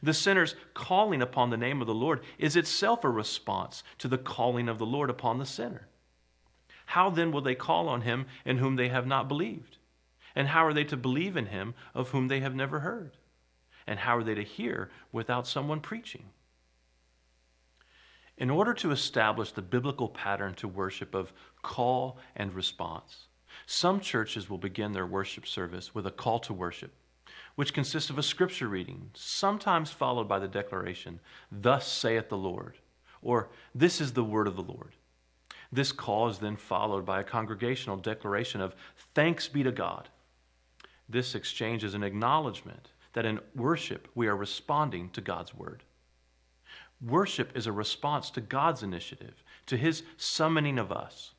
The 0.03 0.13
sinner's 0.13 0.55
calling 0.73 1.21
upon 1.21 1.49
the 1.49 1.57
name 1.57 1.81
of 1.81 1.87
the 1.87 1.93
Lord 1.93 2.21
is 2.37 2.55
itself 2.55 3.03
a 3.03 3.09
response 3.09 3.83
to 3.99 4.07
the 4.07 4.17
calling 4.17 4.69
of 4.69 4.77
the 4.77 4.85
Lord 4.85 5.09
upon 5.09 5.39
the 5.39 5.45
sinner. 5.45 5.87
How 6.85 7.09
then 7.09 7.31
will 7.31 7.41
they 7.41 7.55
call 7.55 7.87
on 7.87 8.01
him 8.01 8.25
in 8.45 8.57
whom 8.57 8.75
they 8.75 8.89
have 8.89 9.07
not 9.07 9.27
believed? 9.27 9.77
And 10.35 10.49
how 10.49 10.65
are 10.65 10.73
they 10.73 10.83
to 10.85 10.97
believe 10.97 11.35
in 11.37 11.47
him 11.47 11.73
of 11.93 12.09
whom 12.09 12.27
they 12.27 12.39
have 12.39 12.55
never 12.55 12.81
heard? 12.81 13.17
And 13.89 13.97
how 13.97 14.17
are 14.17 14.23
they 14.23 14.35
to 14.35 14.43
hear 14.43 14.91
without 15.11 15.47
someone 15.47 15.79
preaching? 15.79 16.25
In 18.37 18.51
order 18.51 18.71
to 18.75 18.91
establish 18.91 19.51
the 19.51 19.63
biblical 19.63 20.07
pattern 20.07 20.53
to 20.55 20.67
worship 20.67 21.15
of 21.15 21.33
call 21.63 22.19
and 22.35 22.53
response, 22.53 23.25
some 23.65 23.99
churches 23.99 24.47
will 24.47 24.59
begin 24.59 24.91
their 24.91 25.07
worship 25.07 25.47
service 25.47 25.95
with 25.95 26.05
a 26.05 26.11
call 26.11 26.37
to 26.41 26.53
worship, 26.53 26.91
which 27.55 27.73
consists 27.73 28.11
of 28.11 28.19
a 28.19 28.23
scripture 28.23 28.67
reading, 28.67 29.09
sometimes 29.15 29.89
followed 29.89 30.27
by 30.27 30.37
the 30.37 30.47
declaration, 30.47 31.19
Thus 31.51 31.91
saith 31.91 32.29
the 32.29 32.37
Lord, 32.37 32.77
or 33.23 33.49
This 33.73 33.99
is 33.99 34.13
the 34.13 34.23
word 34.23 34.45
of 34.45 34.55
the 34.55 34.61
Lord. 34.61 34.93
This 35.71 35.91
call 35.91 36.29
is 36.29 36.37
then 36.37 36.57
followed 36.57 37.07
by 37.07 37.21
a 37.21 37.23
congregational 37.23 37.97
declaration 37.97 38.61
of 38.61 38.75
thanks 39.15 39.47
be 39.47 39.63
to 39.63 39.71
God. 39.71 40.09
This 41.09 41.33
exchange 41.33 41.83
is 41.83 41.95
an 41.95 42.03
acknowledgement 42.03 42.91
that 43.13 43.25
in 43.25 43.39
worship 43.55 44.07
we 44.15 44.27
are 44.27 44.35
responding 44.35 45.09
to 45.11 45.21
God's 45.21 45.53
word. 45.53 45.83
Worship 47.01 47.55
is 47.55 47.65
a 47.65 47.71
response 47.71 48.29
to 48.31 48.41
God's 48.41 48.83
initiative, 48.83 49.43
to 49.67 49.77
his 49.77 50.03
summoning 50.17 50.77
of 50.77 50.91
us. 50.91 51.31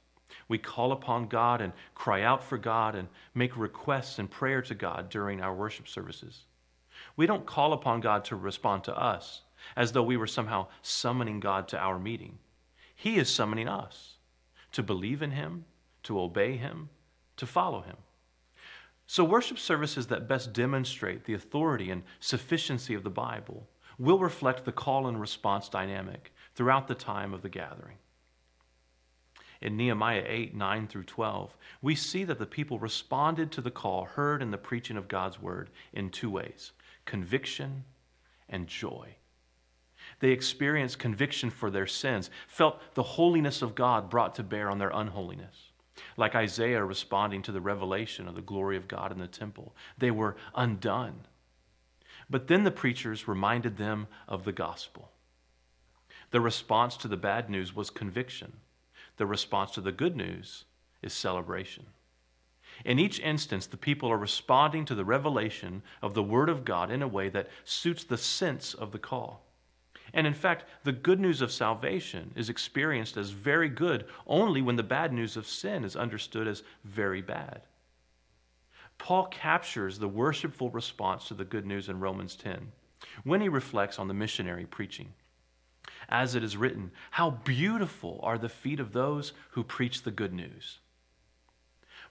We 0.49 0.59
call 0.59 0.91
upon 0.93 1.29
God 1.29 1.61
and 1.61 1.73
cry 1.95 2.23
out 2.23 2.43
for 2.43 2.59
God 2.59 2.95
and 2.95 3.09
make 3.35 3.57
requests 3.57 4.19
and 4.19 4.31
prayer 4.31 4.63
to 4.63 4.75
God 4.75 5.09
during 5.09 5.41
our 5.41 5.55
worship 5.55 5.87
services. 5.87 6.45
We 7.17 7.27
don't 7.27 7.47
call 7.47 7.73
upon 7.73 8.01
God 8.01 8.25
to 8.27 8.37
respond 8.37 8.85
to 8.85 8.97
us 8.99 9.43
as 9.77 9.93
though 9.93 10.03
we 10.03 10.17
were 10.17 10.27
somehow 10.27 10.69
summoning 10.83 11.41
God 11.41 11.69
to 11.69 11.79
our 11.79 11.99
meeting. 11.99 12.39
He 12.95 13.19
is 13.19 13.29
summoning 13.29 13.69
us 13.69 14.17
to 14.73 14.83
believe 14.83 15.23
in 15.23 15.33
Him, 15.33 15.65
to 16.05 16.21
obey 16.21 16.57
Him, 16.57 16.89
to 17.37 17.47
follow 17.47 17.83
Him. 17.83 17.97
So, 19.13 19.25
worship 19.25 19.59
services 19.59 20.07
that 20.07 20.29
best 20.29 20.53
demonstrate 20.53 21.25
the 21.25 21.35
authority 21.35 21.91
and 21.91 22.05
sufficiency 22.21 22.95
of 22.95 23.03
the 23.03 23.11
Bible 23.11 23.67
will 23.99 24.21
reflect 24.21 24.65
the 24.65 24.71
call 24.71 25.09
and 25.09 25.21
response 25.21 25.69
dynamic 25.69 26.33
throughout 26.55 26.87
the 26.87 26.95
time 26.95 27.35
of 27.35 27.43
the 27.43 27.49
gathering. 27.49 27.97
In 29.61 29.77
Nehemiah 29.77 30.23
8, 30.25 30.55
9 30.55 30.87
through 30.87 31.03
12, 31.03 31.57
we 31.83 31.97
see 31.97 32.23
that 32.23 32.39
the 32.39 32.47
people 32.47 32.79
responded 32.79 33.51
to 33.51 33.61
the 33.61 33.73
call 33.73 34.05
heard 34.05 34.43
in 34.43 34.53
the 34.53 34.57
preaching 34.57 34.97
of 34.97 35.09
God's 35.09 35.43
word 35.43 35.71
in 35.93 36.11
two 36.11 36.31
ways 36.31 36.71
conviction 37.05 37.83
and 38.49 38.69
joy. 38.69 39.17
They 40.21 40.31
experienced 40.31 41.01
conviction 41.01 41.51
for 41.51 41.69
their 41.69 41.89
sins, 41.89 42.31
felt 42.47 42.81
the 42.95 43.03
holiness 43.03 43.61
of 43.61 43.75
God 43.75 44.09
brought 44.09 44.37
to 44.37 44.45
bear 44.45 44.71
on 44.71 44.79
their 44.79 44.93
unholiness. 44.95 45.70
Like 46.17 46.35
Isaiah 46.35 46.85
responding 46.85 47.43
to 47.43 47.53
the 47.53 47.61
revelation 47.61 48.29
of 48.29 48.35
the 48.35 48.43
glory 48.43 48.77
of 48.77 48.89
God 48.89 49.13
in 49.13 49.19
the 49.19 49.27
temple, 49.27 49.75
they 49.99 50.11
were 50.11 50.37
undone. 50.55 51.27
But 52.29 52.47
then 52.47 52.65
the 52.65 52.71
preachers 52.71 53.27
reminded 53.27 53.77
them 53.77 54.07
of 54.29 54.45
the 54.45 54.53
gospel. 54.53 55.11
The 56.31 56.41
response 56.41 56.97
to 56.99 57.09
the 57.09 57.17
bad 57.17 57.51
news 57.51 57.75
was 57.75 57.91
conviction. 57.91 58.59
The 59.17 59.27
response 59.27 59.73
to 59.73 59.81
the 59.81 59.93
good 59.93 60.17
news 60.17 60.65
is 61.03 61.13
celebration. 61.13 61.87
In 62.85 62.99
each 62.99 63.19
instance, 63.21 63.67
the 63.67 63.77
people 63.77 64.11
are 64.11 64.17
responding 64.17 64.85
to 64.87 64.95
the 64.95 65.05
revelation 65.05 65.83
of 66.01 66.15
the 66.15 66.23
Word 66.23 66.49
of 66.49 66.65
God 66.65 66.91
in 66.91 67.03
a 67.03 67.09
way 67.09 67.29
that 67.29 67.49
suits 67.65 68.05
the 68.05 68.17
sense 68.17 68.75
of 68.75 68.93
the 68.93 68.99
call. 68.99 69.50
And 70.13 70.27
in 70.27 70.35
fact, 70.35 70.65
the 70.85 70.93
good 70.93 71.21
news 71.21 71.41
of 71.41 71.53
salvation 71.53 72.33
is 72.35 72.49
experienced 72.49 73.17
as 73.17 73.31
very 73.31 73.69
good 73.69 74.07
only 74.27 74.63
when 74.63 74.77
the 74.77 74.83
bad 74.83 75.13
news 75.13 75.37
of 75.37 75.47
sin 75.47 75.85
is 75.85 75.97
understood 75.97 76.49
as 76.49 76.63
very 76.85 77.23
bad. 77.23 77.63
Paul 78.99 79.27
captures 79.27 79.99
the 79.99 80.09
worshipful 80.09 80.71
response 80.71 81.29
to 81.29 81.35
the 81.35 81.45
good 81.45 81.65
news 81.65 81.89
in 81.89 82.01
Romans 82.01 82.37
10 82.37 82.73
when 83.25 83.41
he 83.41 83.49
reflects 83.49 83.99
on 83.99 84.09
the 84.09 84.15
missionary 84.15 84.67
preaching. 84.67 85.15
As 86.09 86.35
it 86.35 86.45
is 86.45 86.57
written, 86.57 86.91
How 87.13 87.31
beautiful 87.31 88.21
are 88.23 88.39
the 88.39 88.49
feet 88.49 88.81
of 88.81 88.93
those 88.93 89.33
who 89.53 89.65
preach 89.65 90.03
the 90.03 90.11
good 90.11 90.33
news. 90.33 90.81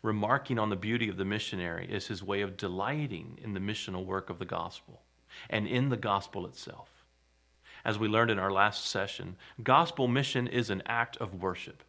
Remarking 0.02 0.58
on 0.58 0.70
the 0.70 0.76
beauty 0.76 1.10
of 1.10 1.18
the 1.18 1.26
missionary 1.26 1.88
is 1.92 2.08
his 2.08 2.24
way 2.24 2.42
of 2.42 2.58
delighting 2.58 3.38
in 3.44 3.54
the 3.54 3.60
missional 3.60 4.06
work 4.06 4.30
of 4.30 4.40
the 4.40 4.46
gospel 4.46 5.02
and 5.50 5.68
in 5.68 5.90
the 5.90 5.98
gospel 5.98 6.48
itself. 6.48 6.99
As 7.86 7.98
we 7.98 8.08
learned 8.08 8.32
in 8.32 8.40
our 8.40 8.52
last 8.52 8.88
session, 8.88 9.36
gospel 9.64 10.08
mission 10.08 10.48
is 10.48 10.70
an 10.70 10.84
act 10.86 11.18
of 11.18 11.42
worship. 11.42 11.84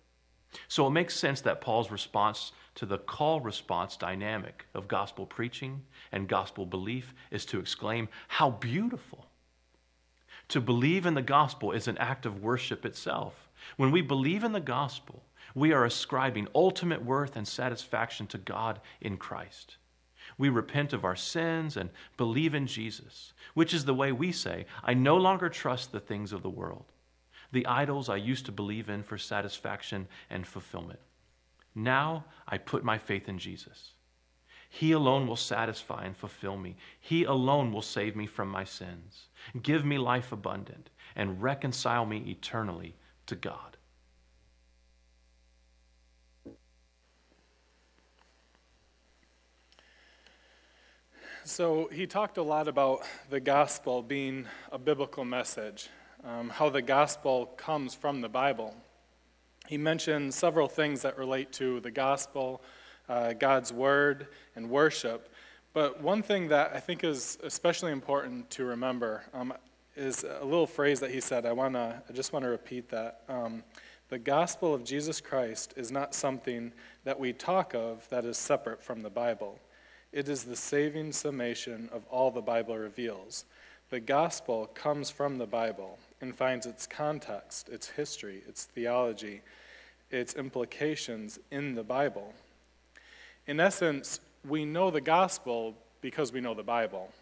So 0.68 0.86
it 0.86 0.90
makes 0.90 1.14
sense 1.14 1.40
that 1.42 1.60
Paul's 1.60 1.90
response 1.90 2.52
to 2.76 2.86
the 2.86 2.98
call 2.98 3.40
response 3.40 3.96
dynamic 3.96 4.66
of 4.74 4.88
gospel 4.88 5.26
preaching 5.26 5.82
and 6.12 6.28
gospel 6.28 6.66
belief 6.66 7.14
is 7.30 7.44
to 7.46 7.60
exclaim, 7.60 8.08
How 8.28 8.50
beautiful! 8.50 9.26
To 10.48 10.60
believe 10.60 11.06
in 11.06 11.14
the 11.14 11.22
gospel 11.22 11.72
is 11.72 11.86
an 11.86 11.98
act 11.98 12.26
of 12.26 12.42
worship 12.42 12.84
itself. 12.84 13.48
When 13.76 13.92
we 13.92 14.02
believe 14.02 14.42
in 14.42 14.52
the 14.52 14.60
gospel, 14.60 15.22
we 15.54 15.72
are 15.72 15.84
ascribing 15.84 16.48
ultimate 16.54 17.04
worth 17.04 17.36
and 17.36 17.46
satisfaction 17.46 18.26
to 18.28 18.38
God 18.38 18.80
in 19.00 19.16
Christ. 19.16 19.76
We 20.40 20.48
repent 20.48 20.94
of 20.94 21.04
our 21.04 21.16
sins 21.16 21.76
and 21.76 21.90
believe 22.16 22.54
in 22.54 22.66
Jesus, 22.66 23.34
which 23.52 23.74
is 23.74 23.84
the 23.84 23.92
way 23.92 24.10
we 24.10 24.32
say, 24.32 24.64
I 24.82 24.94
no 24.94 25.18
longer 25.18 25.50
trust 25.50 25.92
the 25.92 26.00
things 26.00 26.32
of 26.32 26.42
the 26.42 26.48
world, 26.48 26.86
the 27.52 27.66
idols 27.66 28.08
I 28.08 28.16
used 28.16 28.46
to 28.46 28.52
believe 28.52 28.88
in 28.88 29.02
for 29.02 29.18
satisfaction 29.18 30.08
and 30.30 30.46
fulfillment. 30.46 31.00
Now 31.74 32.24
I 32.48 32.56
put 32.56 32.82
my 32.82 32.96
faith 32.96 33.28
in 33.28 33.38
Jesus. 33.38 33.92
He 34.70 34.92
alone 34.92 35.26
will 35.26 35.36
satisfy 35.36 36.06
and 36.06 36.16
fulfill 36.16 36.56
me. 36.56 36.76
He 36.98 37.24
alone 37.24 37.70
will 37.70 37.82
save 37.82 38.16
me 38.16 38.24
from 38.24 38.48
my 38.48 38.64
sins, 38.64 39.26
give 39.62 39.84
me 39.84 39.98
life 39.98 40.32
abundant, 40.32 40.88
and 41.14 41.42
reconcile 41.42 42.06
me 42.06 42.24
eternally 42.26 42.96
to 43.26 43.34
God. 43.36 43.69
So 51.50 51.90
he 51.92 52.06
talked 52.06 52.38
a 52.38 52.44
lot 52.44 52.68
about 52.68 53.02
the 53.28 53.40
gospel 53.40 54.02
being 54.02 54.46
a 54.70 54.78
biblical 54.78 55.24
message, 55.24 55.88
um, 56.22 56.48
how 56.48 56.70
the 56.70 56.80
gospel 56.80 57.46
comes 57.56 57.92
from 57.92 58.20
the 58.20 58.28
Bible. 58.28 58.72
He 59.66 59.76
mentioned 59.76 60.32
several 60.32 60.68
things 60.68 61.02
that 61.02 61.18
relate 61.18 61.50
to 61.54 61.80
the 61.80 61.90
gospel, 61.90 62.62
uh, 63.08 63.32
God's 63.32 63.72
word, 63.72 64.28
and 64.54 64.70
worship. 64.70 65.28
But 65.72 66.00
one 66.00 66.22
thing 66.22 66.46
that 66.48 66.70
I 66.72 66.78
think 66.78 67.02
is 67.02 67.36
especially 67.42 67.90
important 67.90 68.48
to 68.50 68.64
remember 68.64 69.24
um, 69.34 69.52
is 69.96 70.22
a 70.22 70.44
little 70.44 70.68
phrase 70.68 71.00
that 71.00 71.10
he 71.10 71.20
said. 71.20 71.46
I, 71.46 71.52
wanna, 71.52 72.00
I 72.08 72.12
just 72.12 72.32
want 72.32 72.44
to 72.44 72.48
repeat 72.48 72.90
that. 72.90 73.22
Um, 73.28 73.64
the 74.08 74.20
gospel 74.20 74.72
of 74.72 74.84
Jesus 74.84 75.20
Christ 75.20 75.74
is 75.76 75.90
not 75.90 76.14
something 76.14 76.72
that 77.02 77.18
we 77.18 77.32
talk 77.32 77.74
of 77.74 78.08
that 78.10 78.24
is 78.24 78.38
separate 78.38 78.80
from 78.80 79.02
the 79.02 79.10
Bible. 79.10 79.58
It 80.12 80.28
is 80.28 80.44
the 80.44 80.56
saving 80.56 81.12
summation 81.12 81.88
of 81.92 82.04
all 82.10 82.30
the 82.30 82.40
Bible 82.40 82.76
reveals. 82.76 83.44
The 83.90 84.00
gospel 84.00 84.66
comes 84.74 85.10
from 85.10 85.38
the 85.38 85.46
Bible 85.46 85.98
and 86.20 86.34
finds 86.34 86.66
its 86.66 86.86
context, 86.86 87.68
its 87.68 87.90
history, 87.90 88.42
its 88.48 88.64
theology, 88.64 89.42
its 90.10 90.34
implications 90.34 91.38
in 91.50 91.74
the 91.74 91.84
Bible. 91.84 92.34
In 93.46 93.60
essence, 93.60 94.20
we 94.48 94.64
know 94.64 94.90
the 94.90 95.00
gospel 95.00 95.74
because 96.00 96.32
we 96.32 96.40
know 96.40 96.54
the 96.54 96.62
Bible. 96.62 97.12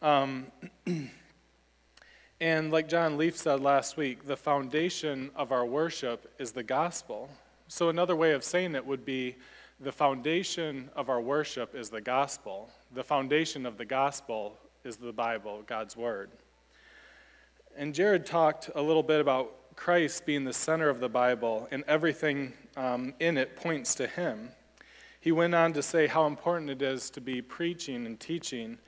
Um, 0.00 0.46
and 2.40 2.70
like 2.70 2.88
John 2.88 3.18
Leaf 3.18 3.36
said 3.36 3.60
last 3.60 3.96
week, 3.96 4.26
the 4.26 4.36
foundation 4.36 5.30
of 5.36 5.52
our 5.52 5.66
worship 5.66 6.32
is 6.38 6.52
the 6.52 6.62
gospel. 6.62 7.28
So, 7.68 7.90
another 7.90 8.16
way 8.16 8.32
of 8.32 8.44
saying 8.44 8.74
it 8.74 8.86
would 8.86 9.04
be 9.04 9.36
the 9.80 9.92
foundation 9.92 10.90
of 10.96 11.08
our 11.08 11.20
worship 11.20 11.74
is 11.74 11.88
the 11.88 12.00
gospel. 12.00 12.68
The 12.92 13.04
foundation 13.04 13.64
of 13.64 13.78
the 13.78 13.84
gospel 13.84 14.58
is 14.84 14.96
the 14.96 15.12
Bible, 15.12 15.62
God's 15.66 15.96
Word. 15.96 16.30
And 17.76 17.94
Jared 17.94 18.26
talked 18.26 18.70
a 18.74 18.82
little 18.82 19.04
bit 19.04 19.20
about 19.20 19.76
Christ 19.76 20.26
being 20.26 20.42
the 20.42 20.52
center 20.52 20.88
of 20.88 20.98
the 20.98 21.08
Bible, 21.08 21.68
and 21.70 21.84
everything 21.86 22.52
um, 22.76 23.14
in 23.20 23.36
it 23.36 23.54
points 23.54 23.94
to 23.96 24.08
Him. 24.08 24.48
He 25.20 25.30
went 25.30 25.54
on 25.54 25.72
to 25.74 25.82
say 25.82 26.08
how 26.08 26.26
important 26.26 26.70
it 26.70 26.82
is 26.82 27.08
to 27.10 27.20
be 27.20 27.40
preaching 27.40 28.04
and 28.04 28.18
teaching 28.18 28.78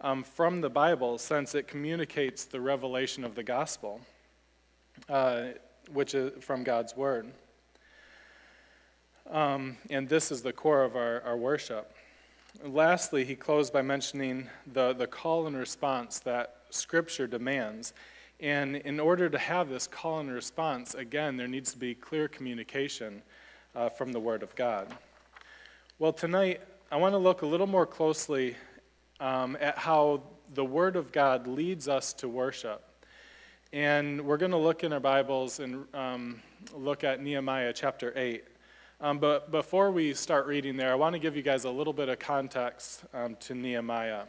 um, 0.00 0.24
from 0.24 0.60
the 0.60 0.70
Bible, 0.70 1.18
since 1.18 1.54
it 1.54 1.68
communicates 1.68 2.44
the 2.44 2.60
revelation 2.60 3.22
of 3.22 3.36
the 3.36 3.44
gospel, 3.44 4.00
uh, 5.08 5.48
which 5.92 6.16
is 6.16 6.42
from 6.42 6.64
God's 6.64 6.96
Word. 6.96 7.30
Um, 9.30 9.76
and 9.90 10.08
this 10.08 10.32
is 10.32 10.42
the 10.42 10.52
core 10.52 10.82
of 10.82 10.96
our, 10.96 11.22
our 11.22 11.36
worship. 11.36 11.94
lastly, 12.64 13.24
he 13.24 13.36
closed 13.36 13.72
by 13.72 13.80
mentioning 13.80 14.48
the, 14.72 14.92
the 14.92 15.06
call 15.06 15.46
and 15.46 15.56
response 15.56 16.18
that 16.20 16.56
Scripture 16.70 17.28
demands. 17.28 17.92
And 18.40 18.76
in 18.76 18.98
order 18.98 19.28
to 19.28 19.38
have 19.38 19.68
this 19.68 19.86
call 19.86 20.18
and 20.18 20.32
response, 20.32 20.94
again, 20.94 21.36
there 21.36 21.46
needs 21.46 21.70
to 21.70 21.78
be 21.78 21.94
clear 21.94 22.26
communication 22.26 23.22
uh, 23.76 23.88
from 23.88 24.10
the 24.10 24.18
Word 24.18 24.42
of 24.42 24.56
God. 24.56 24.88
Well, 26.00 26.12
tonight, 26.12 26.60
I 26.90 26.96
want 26.96 27.12
to 27.12 27.18
look 27.18 27.42
a 27.42 27.46
little 27.46 27.68
more 27.68 27.86
closely 27.86 28.56
um, 29.20 29.56
at 29.60 29.78
how 29.78 30.22
the 30.54 30.64
Word 30.64 30.96
of 30.96 31.12
God 31.12 31.46
leads 31.46 31.86
us 31.86 32.12
to 32.14 32.28
worship. 32.28 32.82
And 33.72 34.22
we're 34.22 34.38
going 34.38 34.50
to 34.50 34.56
look 34.56 34.82
in 34.82 34.92
our 34.92 34.98
Bibles 34.98 35.60
and 35.60 35.84
um, 35.94 36.42
look 36.74 37.04
at 37.04 37.22
Nehemiah 37.22 37.72
chapter 37.72 38.12
8. 38.16 38.42
Um, 39.02 39.18
but 39.18 39.50
before 39.50 39.90
we 39.90 40.12
start 40.12 40.46
reading 40.46 40.76
there, 40.76 40.92
I 40.92 40.94
want 40.94 41.14
to 41.14 41.18
give 41.18 41.34
you 41.34 41.40
guys 41.40 41.64
a 41.64 41.70
little 41.70 41.94
bit 41.94 42.10
of 42.10 42.18
context 42.18 43.02
um, 43.14 43.34
to 43.36 43.54
Nehemiah. 43.54 44.24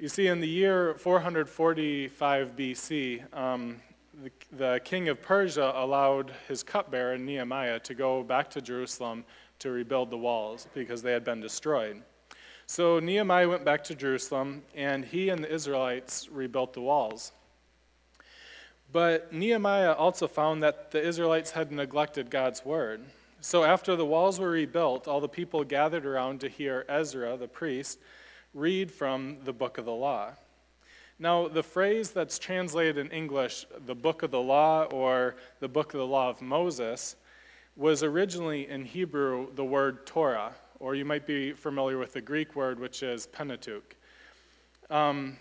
You 0.00 0.08
see, 0.08 0.26
in 0.26 0.40
the 0.40 0.48
year 0.48 0.94
445 0.94 2.56
BC, 2.56 3.32
um, 3.32 3.76
the, 4.20 4.30
the, 4.50 4.80
king 4.82 5.08
of 5.08 5.22
Persia 5.22 5.72
allowed 5.76 6.32
his 6.48 6.64
cupbearer, 6.64 7.16
Nehemiah, 7.18 7.78
to 7.78 7.94
go 7.94 8.24
back 8.24 8.50
to 8.50 8.60
Jerusalem 8.60 9.24
to 9.60 9.70
rebuild 9.70 10.10
the 10.10 10.18
walls 10.18 10.66
because 10.74 11.02
they 11.02 11.12
had 11.12 11.22
been 11.22 11.40
destroyed. 11.40 12.02
So 12.66 12.98
Nehemiah 12.98 13.48
went 13.48 13.64
back 13.64 13.84
to 13.84 13.94
Jerusalem, 13.94 14.62
and 14.74 15.04
he 15.04 15.28
and 15.28 15.44
the 15.44 15.54
Israelites 15.54 16.28
rebuilt 16.28 16.72
the 16.72 16.80
walls. 16.80 17.30
But 18.90 19.32
Nehemiah 19.32 19.92
also 19.92 20.26
found 20.26 20.64
that 20.64 20.90
the 20.90 21.00
Israelites 21.00 21.52
had 21.52 21.70
neglected 21.70 22.28
God's 22.28 22.64
word. 22.64 23.04
So 23.40 23.62
after 23.62 23.94
the 23.94 24.04
walls 24.04 24.40
were 24.40 24.50
rebuilt, 24.50 25.06
all 25.06 25.20
the 25.20 25.28
people 25.28 25.62
gathered 25.62 26.04
around 26.04 26.40
to 26.40 26.48
hear 26.48 26.84
Ezra, 26.88 27.36
the 27.36 27.46
priest, 27.46 28.00
read 28.52 28.90
from 28.90 29.38
the 29.44 29.52
book 29.52 29.78
of 29.78 29.84
the 29.84 29.92
law. 29.92 30.32
Now, 31.20 31.46
the 31.46 31.62
phrase 31.62 32.10
that's 32.10 32.38
translated 32.38 32.98
in 32.98 33.10
English, 33.12 33.64
the 33.86 33.94
book 33.94 34.24
of 34.24 34.32
the 34.32 34.40
law 34.40 34.84
or 34.84 35.36
the 35.60 35.68
book 35.68 35.94
of 35.94 35.98
the 35.98 36.06
law 36.06 36.28
of 36.28 36.42
Moses, 36.42 37.14
was 37.76 38.02
originally 38.02 38.68
in 38.68 38.84
Hebrew 38.84 39.54
the 39.54 39.64
word 39.64 40.04
Torah, 40.04 40.52
or 40.80 40.96
you 40.96 41.04
might 41.04 41.24
be 41.24 41.52
familiar 41.52 41.96
with 41.96 42.12
the 42.12 42.20
Greek 42.20 42.56
word, 42.56 42.80
which 42.80 43.04
is 43.04 43.28
Pentateuch. 43.28 43.94
Um, 44.90 45.36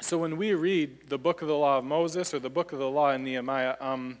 so 0.00 0.16
when 0.16 0.38
we 0.38 0.54
read 0.54 1.08
the 1.10 1.18
book 1.18 1.42
of 1.42 1.48
the 1.48 1.56
law 1.56 1.76
of 1.76 1.84
Moses 1.84 2.32
or 2.32 2.38
the 2.38 2.48
book 2.48 2.72
of 2.72 2.78
the 2.78 2.88
law 2.88 3.10
in 3.10 3.22
Nehemiah, 3.22 3.76
um, 3.80 4.16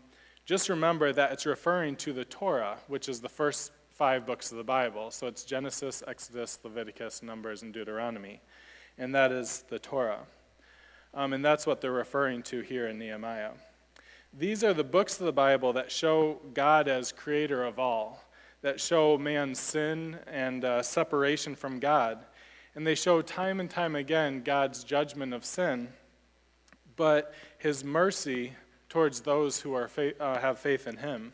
just 0.48 0.70
remember 0.70 1.12
that 1.12 1.30
it's 1.30 1.44
referring 1.44 1.94
to 1.94 2.14
the 2.14 2.24
Torah, 2.24 2.78
which 2.86 3.10
is 3.10 3.20
the 3.20 3.28
first 3.28 3.70
five 3.90 4.24
books 4.24 4.50
of 4.50 4.56
the 4.56 4.64
Bible. 4.64 5.10
So 5.10 5.26
it's 5.26 5.44
Genesis, 5.44 6.02
Exodus, 6.08 6.58
Leviticus, 6.64 7.22
Numbers, 7.22 7.62
and 7.62 7.70
Deuteronomy. 7.70 8.40
And 8.96 9.14
that 9.14 9.30
is 9.30 9.64
the 9.68 9.78
Torah. 9.78 10.20
Um, 11.12 11.34
and 11.34 11.44
that's 11.44 11.66
what 11.66 11.82
they're 11.82 11.92
referring 11.92 12.42
to 12.44 12.62
here 12.62 12.88
in 12.88 12.98
Nehemiah. 12.98 13.50
These 14.32 14.64
are 14.64 14.72
the 14.72 14.84
books 14.84 15.20
of 15.20 15.26
the 15.26 15.34
Bible 15.34 15.74
that 15.74 15.92
show 15.92 16.40
God 16.54 16.88
as 16.88 17.12
creator 17.12 17.62
of 17.62 17.78
all, 17.78 18.24
that 18.62 18.80
show 18.80 19.18
man's 19.18 19.58
sin 19.60 20.16
and 20.26 20.64
uh, 20.64 20.82
separation 20.82 21.56
from 21.56 21.78
God. 21.78 22.24
And 22.74 22.86
they 22.86 22.94
show 22.94 23.20
time 23.20 23.60
and 23.60 23.68
time 23.68 23.94
again 23.94 24.40
God's 24.44 24.82
judgment 24.82 25.34
of 25.34 25.44
sin, 25.44 25.88
but 26.96 27.34
his 27.58 27.84
mercy 27.84 28.54
towards 28.88 29.20
those 29.20 29.60
who 29.60 29.74
are 29.74 29.90
uh, 30.20 30.38
have 30.38 30.58
faith 30.58 30.86
in 30.86 30.96
him. 30.96 31.32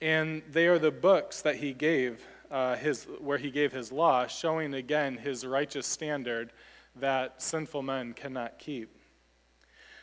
And 0.00 0.42
they 0.50 0.66
are 0.66 0.78
the 0.78 0.90
books 0.90 1.42
that 1.42 1.56
he 1.56 1.72
gave, 1.72 2.26
uh, 2.50 2.76
his, 2.76 3.04
where 3.20 3.38
he 3.38 3.50
gave 3.50 3.72
his 3.72 3.92
law, 3.92 4.26
showing 4.26 4.74
again 4.74 5.16
his 5.16 5.46
righteous 5.46 5.86
standard 5.86 6.52
that 6.96 7.40
sinful 7.40 7.82
men 7.82 8.12
cannot 8.12 8.58
keep. 8.58 8.96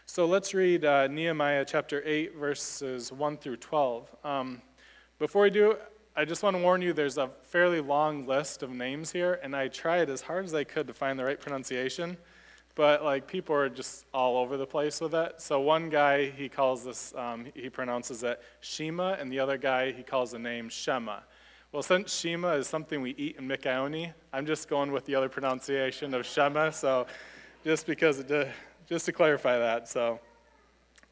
So 0.06 0.25
let's 0.25 0.56
read 0.56 0.86
uh, 0.86 1.08
Nehemiah 1.08 1.65
chapter 1.65 2.01
8, 2.03 2.36
verses 2.36 3.12
1 3.12 3.38
through 3.38 3.58
12. 3.58 4.15
Um, 4.24 4.62
before 5.20 5.44
we 5.44 5.51
do, 5.51 5.75
I 6.15 6.25
just 6.25 6.41
want 6.41 6.56
to 6.56 6.63
warn 6.63 6.82
you 6.82 6.94
there's 6.94 7.20
a 7.20 7.27
fairly 7.27 7.79
long 7.79 8.25
list 8.25 8.63
of 8.63 8.72
names 8.72 9.12
here, 9.12 9.39
and 9.44 9.56
I 9.56 9.68
tried 9.68 10.10
as 10.10 10.22
hard 10.22 10.46
as 10.46 10.53
I 10.56 10.63
could 10.63 10.88
to 10.88 10.94
find 10.94 11.20
the 11.20 11.25
right 11.25 11.39
pronunciation, 11.39 12.18
but 12.79 13.03
like 13.03 13.27
people 13.27 13.53
are 13.53 13.67
just 13.67 14.05
all 14.13 14.38
over 14.38 14.55
the 14.55 14.65
place 14.65 15.01
with 15.01 15.13
it. 15.13 15.33
So 15.41 15.59
one 15.59 15.89
guy, 15.89 16.29
he 16.29 16.48
calls 16.48 16.86
this, 16.86 17.13
um, 17.13 17.48
he 17.53 17.69
pronounces 17.69 18.24
it 18.24 18.41
Shema, 18.62 19.15
and 19.15 19.29
the 19.29 19.38
other 19.38 19.57
guy, 19.57 19.91
he 19.91 20.01
calls 20.01 20.31
the 20.31 20.39
name 20.39 20.69
Shema. 20.69 21.17
Well, 21.74 21.83
since 21.83 22.17
Shema 22.17 22.53
is 22.53 22.67
something 22.67 23.01
we 23.01 23.15
eat 23.17 23.36
in 23.38 23.50
Mikaoni, 23.50 24.13
I'm 24.31 24.45
just 24.45 24.69
going 24.69 24.93
with 24.93 25.03
the 25.03 25.13
other 25.13 25.27
pronunciation 25.27 26.13
of 26.13 26.25
Shema, 26.25 26.69
so 26.69 27.05
just 27.65 27.86
because 27.86 28.19
it 28.19 28.50
just 28.88 29.05
to 29.07 29.12
clarify 29.12 29.57
that. 29.57 29.89
So, 29.89 30.21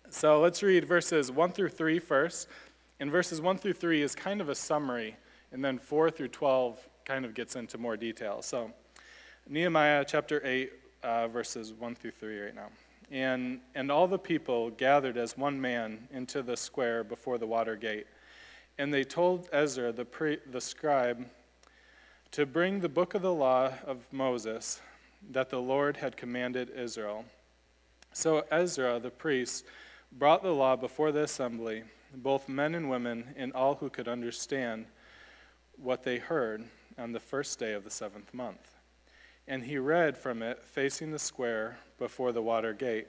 so 0.10 0.40
let's 0.40 0.64
read 0.64 0.86
verses 0.86 1.34
1 1.34 1.52
through 1.52 1.72
three 1.72 2.00
first. 2.00 2.48
And 3.02 3.12
verses 3.12 3.42
1 3.42 3.58
through 3.58 3.74
3 3.74 4.02
is 4.02 4.16
kind 4.16 4.40
of 4.40 4.48
a 4.48 4.56
summary, 4.56 5.18
and 5.52 5.66
then 5.66 5.80
4 5.80 6.12
through 6.12 6.30
12 6.30 6.88
kind 7.04 7.26
of 7.26 7.34
gets 7.34 7.58
into 7.58 7.78
more 7.78 7.98
detail. 7.98 8.42
So, 8.42 8.72
Nehemiah 9.50 10.06
chapter 10.08 10.42
8, 10.46 10.72
uh, 11.04 11.28
verses 11.28 11.74
1 11.74 11.96
through 11.96 12.12
3 12.12 12.40
right 12.40 12.56
now. 12.56 12.70
And, 13.10 13.62
and 13.74 13.92
all 13.92 14.08
the 14.08 14.20
people 14.20 14.70
gathered 14.72 15.18
as 15.18 15.38
one 15.38 15.60
man 15.60 16.08
into 16.12 16.42
the 16.42 16.58
square 16.58 17.04
before 17.04 17.38
the 17.38 17.48
water 17.48 17.76
gate. 17.76 18.08
And 18.78 18.94
they 18.94 19.04
told 19.04 19.50
Ezra, 19.52 19.92
the, 19.92 20.06
pre, 20.06 20.38
the 20.52 20.62
scribe, 20.62 21.26
to 22.32 22.46
bring 22.46 22.82
the 22.82 22.90
book 22.90 23.14
of 23.14 23.22
the 23.22 23.34
law 23.34 23.72
of 23.86 24.06
Moses 24.12 24.82
that 25.32 25.50
the 25.50 25.62
Lord 25.62 25.98
had 25.98 26.18
commanded 26.18 26.70
Israel. 26.70 27.26
So 28.14 28.46
Ezra, 28.52 29.00
the 29.00 29.10
priest, 29.10 29.66
brought 30.12 30.44
the 30.44 30.54
law 30.54 30.76
before 30.76 31.12
the 31.12 31.24
assembly, 31.24 31.84
both 32.14 32.50
men 32.50 32.76
and 32.76 32.90
women, 32.90 33.34
and 33.38 33.54
all 33.54 33.76
who 33.76 33.90
could 33.90 34.08
understand 34.08 34.86
what 35.78 36.04
they 36.04 36.18
heard 36.18 36.66
on 36.98 37.12
the 37.12 37.20
first 37.20 37.60
day 37.60 37.74
of 37.74 37.84
the 37.84 37.90
seventh 37.90 38.34
month. 38.34 38.77
And 39.48 39.64
he 39.64 39.78
read 39.78 40.18
from 40.18 40.42
it 40.42 40.64
facing 40.64 41.12
the 41.12 41.20
square 41.20 41.78
before 41.98 42.32
the 42.32 42.42
water 42.42 42.74
gate, 42.74 43.08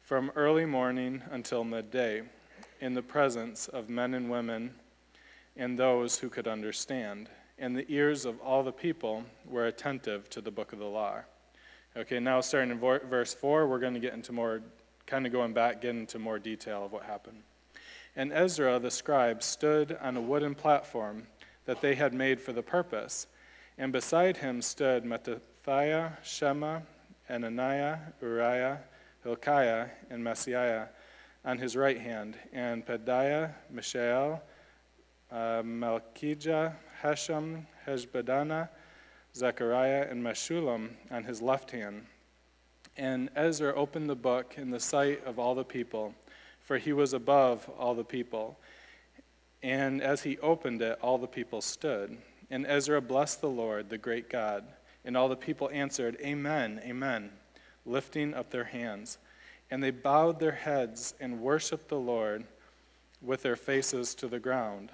from 0.00 0.30
early 0.36 0.64
morning 0.64 1.22
until 1.30 1.64
midday, 1.64 2.22
in 2.80 2.94
the 2.94 3.02
presence 3.02 3.66
of 3.68 3.88
men 3.88 4.14
and 4.14 4.30
women 4.30 4.74
and 5.56 5.78
those 5.78 6.18
who 6.18 6.28
could 6.28 6.46
understand. 6.46 7.28
And 7.58 7.76
the 7.76 7.86
ears 7.88 8.24
of 8.24 8.40
all 8.40 8.62
the 8.62 8.72
people 8.72 9.24
were 9.46 9.66
attentive 9.66 10.28
to 10.30 10.40
the 10.40 10.50
book 10.50 10.72
of 10.72 10.78
the 10.78 10.84
law. 10.84 11.20
Okay, 11.96 12.18
now 12.18 12.40
starting 12.40 12.72
in 12.72 12.78
verse 12.78 13.34
4, 13.34 13.66
we're 13.66 13.78
going 13.78 13.94
to 13.94 14.00
get 14.00 14.14
into 14.14 14.32
more, 14.32 14.62
kind 15.06 15.26
of 15.26 15.32
going 15.32 15.52
back, 15.52 15.80
get 15.80 15.94
into 15.94 16.18
more 16.18 16.38
detail 16.38 16.84
of 16.84 16.92
what 16.92 17.04
happened. 17.04 17.42
And 18.16 18.32
Ezra 18.32 18.78
the 18.78 18.90
scribe 18.90 19.42
stood 19.42 19.96
on 20.00 20.16
a 20.16 20.20
wooden 20.20 20.54
platform 20.54 21.26
that 21.66 21.80
they 21.80 21.94
had 21.94 22.12
made 22.12 22.40
for 22.40 22.52
the 22.52 22.62
purpose. 22.62 23.26
And 23.78 23.92
beside 23.92 24.38
him 24.38 24.60
stood 24.60 25.04
Mattithiah, 25.66 26.12
Shema, 26.22 26.80
Ananiah, 27.28 27.98
Uriah, 28.20 28.80
Hilkiah, 29.22 29.88
and 30.10 30.22
Maaseiah 30.22 30.88
on 31.44 31.58
his 31.58 31.76
right 31.76 32.00
hand, 32.00 32.36
and 32.52 32.84
Pedaiah, 32.84 33.52
Mishael, 33.70 34.42
uh, 35.30 35.62
Malchijah, 35.62 36.74
Hashum, 37.02 37.64
Hashbaddanah, 37.86 38.68
Zechariah, 39.34 40.06
and 40.10 40.22
Meshullam 40.22 40.90
on 41.10 41.24
his 41.24 41.42
left 41.42 41.70
hand. 41.70 42.06
And 42.96 43.28
Ezra 43.34 43.74
opened 43.74 44.08
the 44.08 44.14
book 44.14 44.54
in 44.56 44.70
the 44.70 44.80
sight 44.80 45.24
of 45.24 45.38
all 45.38 45.54
the 45.54 45.64
people, 45.64 46.14
for 46.60 46.78
he 46.78 46.92
was 46.92 47.12
above 47.12 47.68
all 47.78 47.94
the 47.94 48.04
people. 48.04 48.58
And 49.62 50.02
as 50.02 50.22
he 50.22 50.38
opened 50.38 50.82
it, 50.82 50.98
all 51.02 51.18
the 51.18 51.26
people 51.26 51.60
stood. 51.60 52.16
And 52.50 52.66
Ezra 52.66 53.00
blessed 53.00 53.40
the 53.40 53.50
Lord, 53.50 53.88
the 53.88 53.98
great 53.98 54.30
God. 54.30 54.64
And 55.04 55.16
all 55.16 55.28
the 55.28 55.36
people 55.36 55.70
answered, 55.72 56.16
Amen, 56.20 56.80
Amen, 56.84 57.30
lifting 57.84 58.34
up 58.34 58.50
their 58.50 58.64
hands. 58.64 59.18
And 59.70 59.82
they 59.82 59.90
bowed 59.90 60.40
their 60.40 60.52
heads 60.52 61.14
and 61.20 61.40
worshiped 61.40 61.88
the 61.88 61.98
Lord 61.98 62.44
with 63.20 63.42
their 63.42 63.56
faces 63.56 64.14
to 64.16 64.28
the 64.28 64.38
ground. 64.38 64.90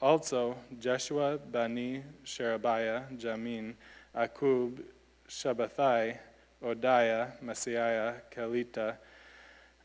Also, 0.00 0.56
Jeshua, 0.80 1.38
Bani, 1.38 2.02
Sherebiah, 2.24 3.02
Jamin, 3.16 3.74
Akkub, 4.16 4.82
Shabbethai, 5.28 6.18
Hodiah, 6.62 7.32
Maaseiah, 7.42 8.14
Kelita, 8.34 8.96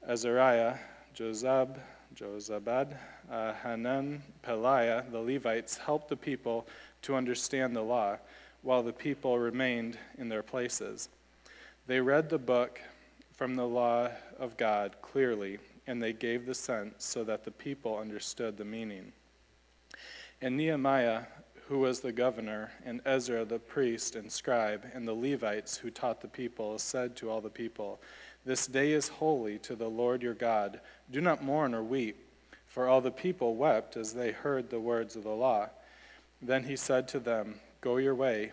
Azariah, 0.08 0.76
Jozab, 1.16 1.80
Jozabad, 2.16 2.98
uh, 3.32 3.54
Hanan, 3.64 4.22
Pelaiah, 4.44 5.10
the 5.12 5.20
Levites, 5.20 5.78
helped 5.78 6.10
the 6.10 6.16
people 6.16 6.68
to 7.02 7.16
understand 7.16 7.76
the 7.76 7.82
law, 7.82 8.18
while 8.62 8.84
the 8.84 8.94
people 8.94 9.40
remained 9.40 9.98
in 10.18 10.30
their 10.30 10.44
places. 10.44 11.10
They 11.88 12.00
read 12.00 12.30
the 12.30 12.38
book 12.38 12.82
from 13.34 13.56
the 13.56 13.68
law 13.68 14.10
of 14.38 14.58
God 14.58 14.96
clearly, 15.02 15.60
and 15.88 16.04
they 16.04 16.14
gave 16.14 16.46
the 16.46 16.54
sense 16.54 17.06
so 17.06 17.24
that 17.24 17.46
the 17.46 17.52
people 17.52 17.98
understood 17.98 18.58
the 18.58 18.66
meaning. 18.66 19.14
And 20.42 20.58
Nehemiah, 20.58 21.24
who 21.68 21.80
was 21.80 22.00
the 22.00 22.12
governor, 22.12 22.72
and 22.86 23.02
Ezra 23.06 23.46
the 23.46 23.60
priest 23.60 24.16
and 24.16 24.32
scribe, 24.32 24.86
and 24.94 25.08
the 25.08 25.14
Levites 25.14 25.78
who 25.78 25.90
taught 25.90 26.22
the 26.22 26.28
people, 26.28 26.78
said 26.80 27.16
to 27.18 27.30
all 27.30 27.42
the 27.42 27.50
people, 27.50 28.00
This 28.46 28.68
day 28.68 28.92
is 28.92 29.08
holy 29.08 29.58
to 29.60 29.76
the 29.76 29.90
Lord 29.90 30.22
your 30.22 30.34
God. 30.34 30.80
Do 31.12 31.22
not 31.22 31.44
mourn 31.44 31.74
or 31.74 31.84
weep. 31.84 32.18
For 32.68 32.88
all 32.88 33.02
the 33.02 33.12
people 33.12 33.56
wept 33.56 33.98
as 33.98 34.14
they 34.14 34.32
heard 34.32 34.70
the 34.70 34.80
words 34.80 35.16
of 35.16 35.24
the 35.24 35.30
law. 35.30 35.70
Then 36.42 36.66
he 36.66 36.76
said 36.76 37.08
to 37.10 37.20
them, 37.20 37.60
Go 37.82 37.98
your 37.98 38.16
way, 38.16 38.52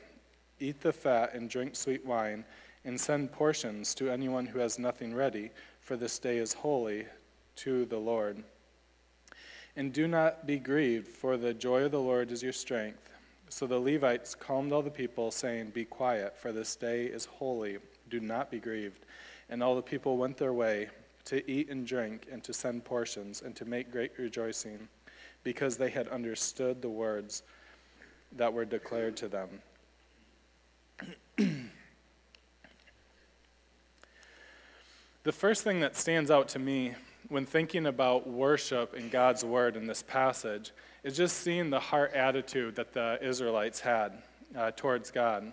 eat 0.61 0.81
the 0.81 0.93
fat 0.93 1.35
and 1.35 1.51
drink 1.51 1.75
sweet 1.75 2.05
wine, 2.05 2.45
and 2.85 3.01
send 3.01 3.33
portions 3.33 3.95
to 3.97 4.09
anyone 4.09 4.47
who 4.47 4.61
has 4.61 4.79
nothing 4.79 5.15
ready, 5.15 5.51
for 5.81 5.97
this 5.97 6.19
day 6.19 6.39
is 6.39 6.53
holy 6.53 7.07
to 7.57 7.85
the 7.87 7.99
Lord. 7.99 8.45
And 9.75 9.93
do 9.93 10.07
not 10.07 10.47
be 10.47 10.59
grieved, 10.59 11.09
for 11.09 11.37
the 11.37 11.53
joy 11.53 11.83
of 11.83 11.91
the 11.91 12.01
Lord 12.01 12.31
is 12.31 12.43
your 12.43 12.53
strength. 12.53 13.11
So 13.49 13.67
the 13.67 13.79
Levites 13.79 14.35
calmed 14.35 14.73
all 14.73 14.83
the 14.83 14.91
people, 14.91 15.31
saying, 15.31 15.71
Be 15.71 15.85
quiet, 15.85 16.37
for 16.39 16.53
this 16.53 16.77
day 16.77 17.07
is 17.07 17.25
holy. 17.25 17.79
Do 18.09 18.21
not 18.21 18.51
be 18.51 18.61
grieved. 18.61 19.05
And 19.51 19.62
all 19.62 19.77
the 19.77 19.83
people 19.83 20.17
went 20.17 20.37
their 20.37 20.53
way 20.53 20.89
to 21.27 21.49
eat 21.51 21.69
and 21.69 21.87
drink, 21.87 22.27
and 22.31 22.43
to 22.45 22.53
send 22.53 22.85
portions, 22.85 23.43
and 23.43 23.55
to 23.57 23.65
make 23.65 23.91
great 23.91 24.12
rejoicing, 24.19 24.89
because 25.43 25.77
they 25.77 25.91
had 25.91 26.09
understood 26.09 26.81
the 26.81 26.89
words 26.89 27.43
that 28.37 28.53
were 28.53 28.64
declared 28.64 29.16
to 29.18 29.29
them. 29.29 29.49
the 35.25 35.33
first 35.33 35.62
thing 35.64 35.81
that 35.81 35.96
stands 35.96 36.31
out 36.31 36.49
to 36.49 36.59
me 36.59 36.94
when 37.29 37.44
thinking 37.44 37.87
about 37.87 38.29
worship 38.29 38.94
in 38.94 39.09
God's 39.09 39.44
word 39.44 39.77
in 39.77 39.87
this 39.87 40.03
passage 40.03 40.72
is 41.03 41.16
just 41.16 41.38
seeing 41.38 41.70
the 41.70 41.81
heart 41.81 42.12
attitude 42.14 42.77
that 42.77 42.92
the 42.92 43.18
Israelites 43.20 43.81
had 43.81 44.22
uh, 44.57 44.70
towards 44.77 45.11
God. 45.11 45.53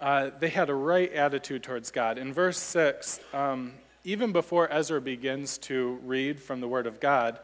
Uh, 0.00 0.30
they 0.40 0.48
had 0.48 0.68
a 0.68 0.74
right 0.74 1.12
attitude 1.12 1.62
towards 1.62 1.90
God. 1.92 2.18
In 2.18 2.32
verse 2.32 2.58
6, 2.58 3.20
um, 3.32 3.72
even 4.04 4.32
before 4.32 4.72
Ezra 4.72 5.00
begins 5.00 5.58
to 5.58 6.00
read 6.04 6.40
from 6.40 6.60
the 6.60 6.66
Word 6.66 6.88
of 6.88 6.98
God, 6.98 7.38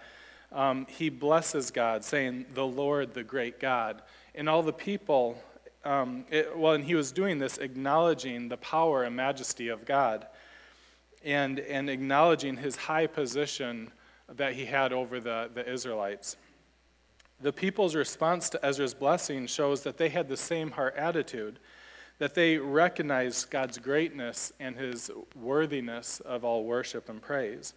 um, 0.52 0.86
he 0.88 1.10
blesses 1.10 1.70
God, 1.70 2.04
saying, 2.04 2.46
The 2.54 2.66
Lord, 2.66 3.14
the 3.14 3.24
great 3.24 3.60
God. 3.60 4.02
And 4.34 4.48
all 4.48 4.62
the 4.62 4.72
people, 4.72 5.42
um, 5.84 6.24
it, 6.30 6.56
well, 6.56 6.74
and 6.74 6.84
he 6.84 6.94
was 6.94 7.12
doing 7.12 7.38
this, 7.38 7.58
acknowledging 7.58 8.48
the 8.48 8.56
power 8.56 9.04
and 9.04 9.14
majesty 9.14 9.68
of 9.68 9.84
God 9.84 10.26
and, 11.24 11.58
and 11.60 11.90
acknowledging 11.90 12.56
his 12.56 12.76
high 12.76 13.06
position 13.06 13.90
that 14.36 14.54
he 14.54 14.64
had 14.64 14.92
over 14.92 15.20
the, 15.20 15.50
the 15.52 15.68
Israelites. 15.70 16.36
The 17.40 17.52
people's 17.52 17.94
response 17.94 18.48
to 18.50 18.64
Ezra's 18.64 18.94
blessing 18.94 19.46
shows 19.46 19.82
that 19.82 19.96
they 19.96 20.08
had 20.08 20.28
the 20.28 20.36
same 20.36 20.72
heart 20.72 20.94
attitude. 20.96 21.58
that 22.18 22.34
they 22.34 22.58
recognized 22.58 23.50
God's 23.50 23.78
greatness 23.78 24.52
and 24.58 24.76
his 24.76 25.10
worthiness 25.36 26.20
of 26.20 26.44
all 26.44 26.64
worship 26.64 27.08
and 27.08 27.22
praise. 27.22 27.74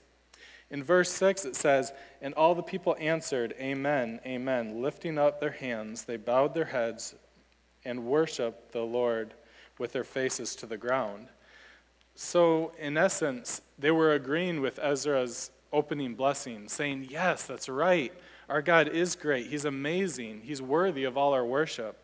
In 0.71 0.83
verse 0.83 1.11
6, 1.11 1.45
it 1.45 1.55
says, 1.55 1.91
And 2.21 2.33
all 2.33 2.55
the 2.55 2.63
people 2.63 2.95
answered, 2.99 3.53
Amen, 3.59 4.21
Amen. 4.25 4.81
Lifting 4.81 5.17
up 5.17 5.39
their 5.39 5.51
hands, 5.51 6.05
they 6.05 6.17
bowed 6.17 6.53
their 6.53 6.65
heads 6.65 7.13
and 7.83 8.05
worshiped 8.05 8.71
the 8.71 8.81
Lord 8.81 9.33
with 9.77 9.91
their 9.91 10.05
faces 10.05 10.55
to 10.55 10.65
the 10.65 10.77
ground. 10.77 11.27
So, 12.15 12.71
in 12.79 12.97
essence, 12.97 13.61
they 13.77 13.91
were 13.91 14.13
agreeing 14.13 14.61
with 14.61 14.79
Ezra's 14.79 15.51
opening 15.73 16.15
blessing, 16.15 16.69
saying, 16.69 17.07
Yes, 17.09 17.43
that's 17.45 17.67
right. 17.67 18.13
Our 18.47 18.61
God 18.61 18.87
is 18.87 19.15
great. 19.15 19.47
He's 19.47 19.65
amazing. 19.65 20.41
He's 20.43 20.61
worthy 20.61 21.03
of 21.03 21.17
all 21.17 21.33
our 21.33 21.45
worship. 21.45 21.97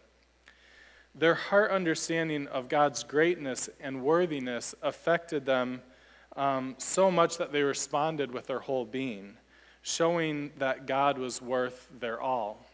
Their 1.16 1.36
heart 1.36 1.72
understanding 1.72 2.48
of 2.48 2.70
God's 2.70 3.04
greatness 3.04 3.70
and 3.80 4.04
worthiness 4.04 4.76
affected 4.82 5.46
them 5.46 5.82
um, 6.38 6.76
so 6.78 7.12
much 7.12 7.38
that 7.38 7.52
they 7.52 7.64
responded 7.64 8.32
with 8.32 8.48
their 8.48 8.60
whole 8.60 8.86
being, 8.86 9.36
showing 9.82 10.52
that 10.58 10.86
God 10.86 11.18
was 11.18 11.42
worth 11.42 11.90
their 12.00 12.22
all. 12.22 12.66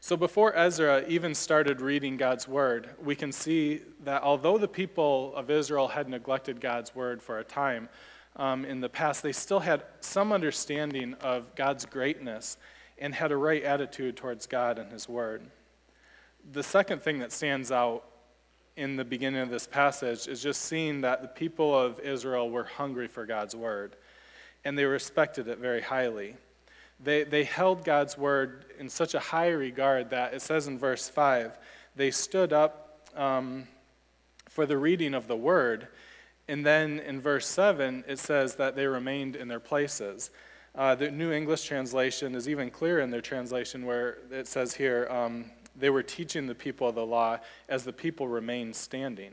So 0.00 0.16
before 0.16 0.56
Ezra 0.56 1.04
even 1.08 1.34
started 1.34 1.80
reading 1.80 2.16
God's 2.16 2.46
word, 2.46 2.90
we 3.02 3.16
can 3.16 3.32
see 3.32 3.80
that 4.04 4.22
although 4.22 4.58
the 4.58 4.68
people 4.68 5.34
of 5.34 5.50
Israel 5.50 5.88
had 5.88 6.08
neglected 6.08 6.60
God's 6.60 6.94
word 6.94 7.22
for 7.22 7.38
a 7.38 7.44
time 7.44 7.88
um, 8.36 8.64
in 8.64 8.80
the 8.80 8.88
past, 8.88 9.22
they 9.22 9.32
still 9.32 9.60
had 9.60 9.82
some 10.00 10.32
understanding 10.32 11.14
of 11.14 11.54
God's 11.54 11.86
greatness 11.86 12.58
and 12.98 13.14
had 13.14 13.32
a 13.32 13.36
right 13.36 13.62
attitude 13.62 14.16
towards 14.16 14.46
God 14.46 14.78
and 14.78 14.92
his 14.92 15.08
word 15.08 15.42
the 16.52 16.62
second 16.62 17.02
thing 17.02 17.18
that 17.18 17.32
stands 17.32 17.72
out 17.72 18.04
in 18.76 18.96
the 18.96 19.04
beginning 19.04 19.40
of 19.40 19.48
this 19.48 19.66
passage 19.66 20.28
is 20.28 20.42
just 20.42 20.62
seeing 20.62 21.00
that 21.00 21.22
the 21.22 21.28
people 21.28 21.76
of 21.76 21.98
Israel 22.00 22.50
were 22.50 22.64
hungry 22.64 23.08
for 23.08 23.24
God's 23.24 23.56
word, 23.56 23.96
and 24.64 24.78
they 24.78 24.84
respected 24.84 25.48
it 25.48 25.58
very 25.58 25.80
highly. 25.80 26.36
They, 27.02 27.24
they 27.24 27.44
held 27.44 27.84
God's 27.84 28.16
word 28.16 28.66
in 28.78 28.88
such 28.88 29.14
a 29.14 29.18
high 29.18 29.48
regard 29.48 30.10
that 30.10 30.34
it 30.34 30.42
says 30.42 30.66
in 30.66 30.78
verse 30.78 31.08
5 31.08 31.58
they 31.94 32.10
stood 32.10 32.52
up 32.52 33.10
um, 33.16 33.66
for 34.48 34.66
the 34.66 34.76
reading 34.76 35.14
of 35.14 35.26
the 35.26 35.36
word. 35.36 35.88
And 36.48 36.64
then 36.64 37.00
in 37.00 37.20
verse 37.20 37.46
7, 37.48 38.04
it 38.06 38.18
says 38.18 38.56
that 38.56 38.76
they 38.76 38.86
remained 38.86 39.34
in 39.34 39.48
their 39.48 39.60
places. 39.60 40.30
Uh, 40.74 40.94
the 40.94 41.10
New 41.10 41.32
English 41.32 41.64
translation 41.64 42.34
is 42.34 42.48
even 42.48 42.70
clearer 42.70 43.00
in 43.00 43.10
their 43.10 43.22
translation 43.22 43.86
where 43.86 44.18
it 44.30 44.46
says 44.46 44.74
here, 44.74 45.08
um, 45.10 45.46
they 45.78 45.90
were 45.90 46.02
teaching 46.02 46.46
the 46.46 46.54
people 46.54 46.90
the 46.92 47.04
law 47.04 47.38
as 47.68 47.84
the 47.84 47.92
people 47.92 48.28
remained 48.28 48.74
standing. 48.74 49.32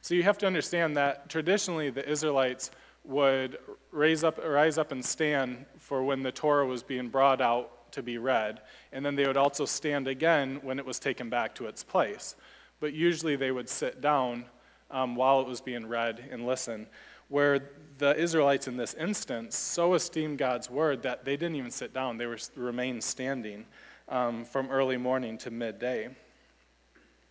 So 0.00 0.14
you 0.14 0.22
have 0.22 0.38
to 0.38 0.46
understand 0.46 0.96
that 0.96 1.28
traditionally 1.28 1.90
the 1.90 2.08
Israelites 2.08 2.70
would 3.04 3.58
raise 3.90 4.24
up, 4.24 4.38
rise 4.44 4.78
up 4.78 4.92
and 4.92 5.04
stand 5.04 5.64
for 5.78 6.02
when 6.02 6.22
the 6.22 6.32
Torah 6.32 6.66
was 6.66 6.82
being 6.82 7.08
brought 7.08 7.40
out 7.40 7.92
to 7.92 8.02
be 8.02 8.18
read, 8.18 8.60
and 8.92 9.04
then 9.04 9.14
they 9.14 9.26
would 9.26 9.36
also 9.36 9.64
stand 9.64 10.08
again 10.08 10.60
when 10.62 10.78
it 10.78 10.84
was 10.84 10.98
taken 10.98 11.30
back 11.30 11.54
to 11.54 11.66
its 11.66 11.82
place. 11.82 12.36
But 12.80 12.92
usually 12.92 13.36
they 13.36 13.52
would 13.52 13.68
sit 13.68 14.00
down 14.00 14.44
um, 14.90 15.16
while 15.16 15.40
it 15.40 15.46
was 15.46 15.60
being 15.60 15.86
read 15.86 16.22
and 16.30 16.46
listen. 16.46 16.86
Where 17.28 17.70
the 17.98 18.16
Israelites 18.16 18.68
in 18.68 18.76
this 18.76 18.94
instance 18.94 19.56
so 19.56 19.94
esteemed 19.94 20.38
God's 20.38 20.70
word 20.70 21.02
that 21.02 21.24
they 21.24 21.36
didn't 21.36 21.56
even 21.56 21.70
sit 21.70 21.92
down, 21.92 22.18
they 22.18 22.26
were 22.26 22.38
remained 22.54 23.02
standing 23.02 23.66
um, 24.08 24.44
from 24.44 24.70
early 24.70 24.96
morning 24.96 25.38
to 25.38 25.50
midday. 25.50 26.08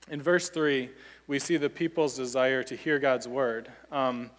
In 0.09 0.21
verse 0.21 0.49
3, 0.49 0.89
we 1.27 1.39
see 1.39 1.57
the 1.57 1.69
people's 1.69 2.15
desire 2.15 2.63
to 2.63 2.75
hear 2.75 2.99
God's 2.99 3.27
word. 3.27 3.71
Um, 3.91 4.29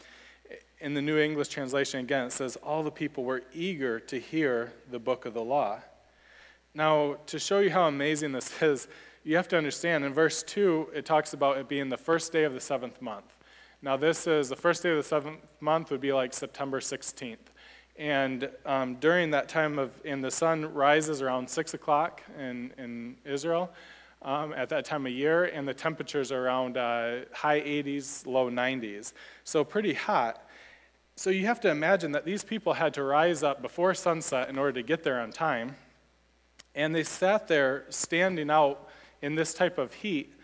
in 0.80 0.94
the 0.94 1.02
New 1.02 1.18
English 1.18 1.48
translation, 1.48 2.00
again, 2.00 2.26
it 2.26 2.32
says, 2.32 2.56
All 2.56 2.82
the 2.82 2.90
people 2.90 3.24
were 3.24 3.42
eager 3.52 3.98
to 4.00 4.20
hear 4.20 4.72
the 4.90 4.98
book 4.98 5.24
of 5.24 5.34
the 5.34 5.42
law. 5.42 5.80
Now, 6.74 7.16
to 7.26 7.38
show 7.38 7.60
you 7.60 7.70
how 7.70 7.88
amazing 7.88 8.32
this 8.32 8.50
is, 8.62 8.86
you 9.24 9.34
have 9.36 9.48
to 9.48 9.56
understand 9.56 10.04
in 10.04 10.14
verse 10.14 10.42
2, 10.44 10.90
it 10.94 11.04
talks 11.04 11.32
about 11.32 11.58
it 11.58 11.68
being 11.68 11.88
the 11.88 11.96
first 11.96 12.32
day 12.32 12.44
of 12.44 12.52
the 12.52 12.60
seventh 12.60 13.02
month. 13.02 13.34
Now, 13.82 13.96
this 13.96 14.26
is 14.26 14.48
the 14.48 14.56
first 14.56 14.82
day 14.82 14.90
of 14.90 14.96
the 14.96 15.02
seventh 15.02 15.40
month, 15.60 15.90
would 15.90 16.00
be 16.00 16.12
like 16.12 16.32
September 16.32 16.80
16th. 16.80 17.38
And 17.98 18.50
um, 18.66 18.96
during 18.96 19.30
that 19.30 19.48
time 19.48 19.78
of, 19.78 19.98
and 20.04 20.22
the 20.22 20.30
sun 20.30 20.72
rises 20.74 21.22
around 21.22 21.48
6 21.48 21.74
o'clock 21.74 22.22
in, 22.38 22.72
in 22.76 23.16
Israel 23.24 23.70
um, 24.22 24.52
at 24.52 24.68
that 24.70 24.84
time 24.84 25.06
of 25.06 25.12
year, 25.12 25.44
and 25.44 25.66
the 25.66 25.74
temperatures 25.74 26.30
are 26.30 26.44
around 26.44 26.76
uh, 26.76 27.20
high 27.32 27.60
80s, 27.60 28.26
low 28.26 28.50
90s. 28.50 29.12
So 29.44 29.64
pretty 29.64 29.94
hot. 29.94 30.42
So 31.16 31.30
you 31.30 31.46
have 31.46 31.60
to 31.60 31.70
imagine 31.70 32.12
that 32.12 32.26
these 32.26 32.44
people 32.44 32.74
had 32.74 32.92
to 32.94 33.02
rise 33.02 33.42
up 33.42 33.62
before 33.62 33.94
sunset 33.94 34.50
in 34.50 34.58
order 34.58 34.72
to 34.72 34.82
get 34.82 35.02
there 35.02 35.20
on 35.20 35.32
time. 35.32 35.76
And 36.74 36.94
they 36.94 37.04
sat 37.04 37.48
there 37.48 37.86
standing 37.88 38.50
out 38.50 38.88
in 39.22 39.34
this 39.34 39.54
type 39.54 39.78
of 39.78 39.94
heat, 39.94 40.34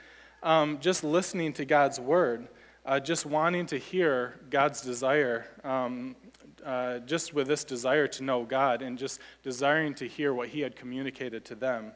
um, 0.43 0.79
just 0.81 1.05
listening 1.05 1.53
to 1.55 1.67
God's 1.67 2.01
word, 2.01 2.49
uh, 2.87 2.99
just 2.99 3.27
wanting 3.27 3.67
to 3.67 3.77
hear 3.77 4.41
God's 4.49 4.81
desire 4.81 5.47
um, 5.63 6.17
uh, 6.65 6.99
just 7.01 7.35
with 7.35 7.47
this 7.47 7.65
desire 7.65 8.07
to 8.09 8.23
know 8.23 8.45
God 8.45 8.83
and 8.83 8.99
just 8.99 9.21
desiring 9.43 9.95
to 9.95 10.07
hear 10.07 10.33
what 10.33 10.49
He 10.49 10.61
had 10.61 10.77
communicated 10.77 11.45
to 11.47 11.55
them. 11.55 11.93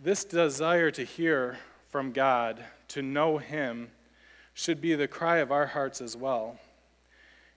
This 0.00 0.24
desire 0.24 0.90
to 0.90 1.04
hear 1.04 1.58
from 1.88 2.12
God, 2.12 2.64
to 2.88 3.02
know 3.02 3.38
Him, 3.38 3.90
should 4.54 4.80
be 4.80 4.94
the 4.94 5.08
cry 5.08 5.38
of 5.38 5.52
our 5.52 5.66
hearts 5.66 6.00
as 6.00 6.16
well. 6.16 6.58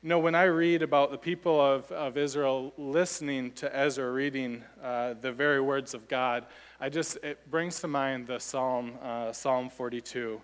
You 0.02 0.08
know, 0.08 0.20
when 0.20 0.34
I 0.34 0.44
read 0.44 0.82
about 0.82 1.12
the 1.12 1.18
people 1.18 1.60
of, 1.60 1.92
of 1.92 2.18
Israel 2.18 2.74
listening 2.78 3.52
to 3.54 3.76
Ezra 3.76 4.10
reading 4.10 4.64
uh, 4.82 5.16
the 5.20 5.34
very 5.34 5.60
words 5.60 5.94
of 5.94 6.08
God, 6.08 6.46
I 6.80 6.88
just, 6.88 7.18
it 7.18 7.52
brings 7.52 7.82
to 7.82 7.90
mind 7.90 8.28
the 8.28 8.40
Psalm, 8.40 8.94
uh, 9.04 9.34
Psalm 9.34 9.70
42, 9.70 10.42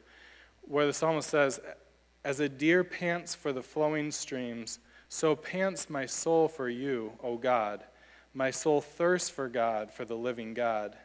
where 0.63 0.85
the 0.85 0.91
psalmist 0.91 1.29
says, 1.29 1.61
As 2.25 2.41
a 2.41 2.49
deer 2.49 2.83
pants 2.83 3.33
for 3.33 3.53
the 3.53 3.63
flowing 3.63 4.11
streams, 4.11 4.79
so 5.15 5.33
pants 5.33 5.89
my 5.89 6.05
soul 6.05 6.49
for 6.49 6.67
you, 6.67 7.13
O 7.23 7.37
God. 7.37 7.85
My 8.33 8.51
soul 8.51 8.81
thirsts 8.81 9.29
for 9.29 9.47
God, 9.47 9.89
for 9.89 10.03
the 10.03 10.17
living 10.17 10.53
God. 10.53 10.97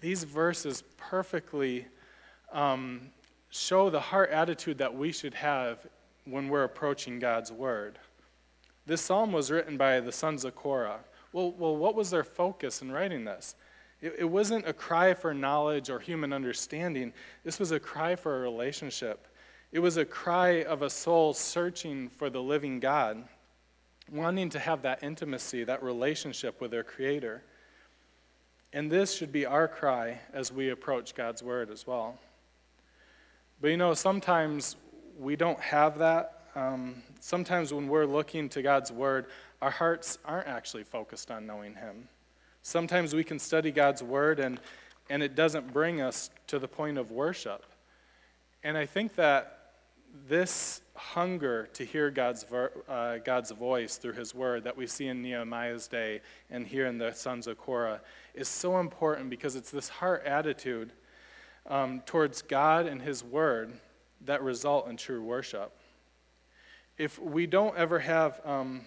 These 0.00 0.24
verses 0.24 0.82
perfectly 0.96 1.84
um, 2.50 3.10
show 3.50 3.90
the 3.90 4.00
heart 4.00 4.30
attitude 4.30 4.78
that 4.78 4.96
we 4.96 5.12
should 5.12 5.34
have 5.34 5.86
when 6.24 6.48
we're 6.48 6.64
approaching 6.64 7.18
God's 7.18 7.52
Word. 7.52 7.98
This 8.86 9.02
psalm 9.02 9.32
was 9.32 9.50
written 9.50 9.76
by 9.76 10.00
the 10.00 10.10
sons 10.10 10.46
of 10.46 10.54
Korah. 10.54 11.00
Well, 11.34 11.52
well 11.52 11.76
what 11.76 11.94
was 11.94 12.08
their 12.08 12.24
focus 12.24 12.80
in 12.80 12.90
writing 12.90 13.26
this? 13.26 13.54
It, 14.00 14.14
it 14.20 14.24
wasn't 14.24 14.66
a 14.66 14.72
cry 14.72 15.12
for 15.12 15.34
knowledge 15.34 15.90
or 15.90 16.00
human 16.00 16.32
understanding, 16.32 17.12
this 17.44 17.58
was 17.58 17.70
a 17.70 17.78
cry 17.78 18.16
for 18.16 18.38
a 18.38 18.40
relationship. 18.40 19.28
It 19.72 19.78
was 19.78 19.96
a 19.96 20.04
cry 20.04 20.62
of 20.64 20.82
a 20.82 20.90
soul 20.90 21.32
searching 21.32 22.10
for 22.10 22.28
the 22.28 22.42
living 22.42 22.78
God, 22.78 23.24
wanting 24.10 24.50
to 24.50 24.58
have 24.58 24.82
that 24.82 25.02
intimacy, 25.02 25.64
that 25.64 25.82
relationship 25.82 26.60
with 26.60 26.70
their 26.70 26.84
Creator. 26.84 27.42
And 28.74 28.90
this 28.90 29.16
should 29.16 29.32
be 29.32 29.46
our 29.46 29.66
cry 29.66 30.20
as 30.34 30.52
we 30.52 30.68
approach 30.68 31.14
God's 31.14 31.42
Word 31.42 31.70
as 31.70 31.86
well. 31.86 32.18
But 33.62 33.68
you 33.68 33.78
know, 33.78 33.94
sometimes 33.94 34.76
we 35.18 35.36
don't 35.36 35.60
have 35.60 35.98
that. 35.98 36.42
Um, 36.54 37.02
sometimes 37.20 37.72
when 37.72 37.88
we're 37.88 38.04
looking 38.04 38.50
to 38.50 38.60
God's 38.60 38.92
Word, 38.92 39.24
our 39.62 39.70
hearts 39.70 40.18
aren't 40.26 40.48
actually 40.48 40.84
focused 40.84 41.30
on 41.30 41.46
knowing 41.46 41.76
Him. 41.76 42.08
Sometimes 42.62 43.14
we 43.14 43.24
can 43.24 43.38
study 43.38 43.70
God's 43.70 44.02
Word 44.02 44.38
and, 44.38 44.60
and 45.08 45.22
it 45.22 45.34
doesn't 45.34 45.72
bring 45.72 46.02
us 46.02 46.28
to 46.48 46.58
the 46.58 46.68
point 46.68 46.98
of 46.98 47.10
worship. 47.10 47.64
And 48.62 48.76
I 48.76 48.84
think 48.84 49.14
that 49.14 49.60
this 50.28 50.82
hunger 50.94 51.68
to 51.72 51.84
hear 51.84 52.10
God's, 52.10 52.44
uh, 52.88 53.18
God's 53.24 53.50
voice 53.50 53.96
through 53.96 54.12
his 54.12 54.34
word 54.34 54.64
that 54.64 54.76
we 54.76 54.86
see 54.86 55.08
in 55.08 55.22
Nehemiah's 55.22 55.88
day 55.88 56.20
and 56.50 56.66
here 56.66 56.86
in 56.86 56.98
the 56.98 57.12
sons 57.12 57.46
of 57.46 57.58
Korah 57.58 58.00
is 58.34 58.48
so 58.48 58.78
important 58.78 59.30
because 59.30 59.56
it's 59.56 59.70
this 59.70 59.88
heart 59.88 60.24
attitude 60.26 60.92
um, 61.66 62.02
towards 62.04 62.42
God 62.42 62.86
and 62.86 63.00
his 63.00 63.24
word 63.24 63.72
that 64.24 64.42
result 64.42 64.88
in 64.88 64.96
true 64.96 65.22
worship. 65.22 65.72
If 66.98 67.18
we 67.18 67.46
don't 67.46 67.76
ever 67.76 67.98
have, 68.00 68.40
um, 68.44 68.82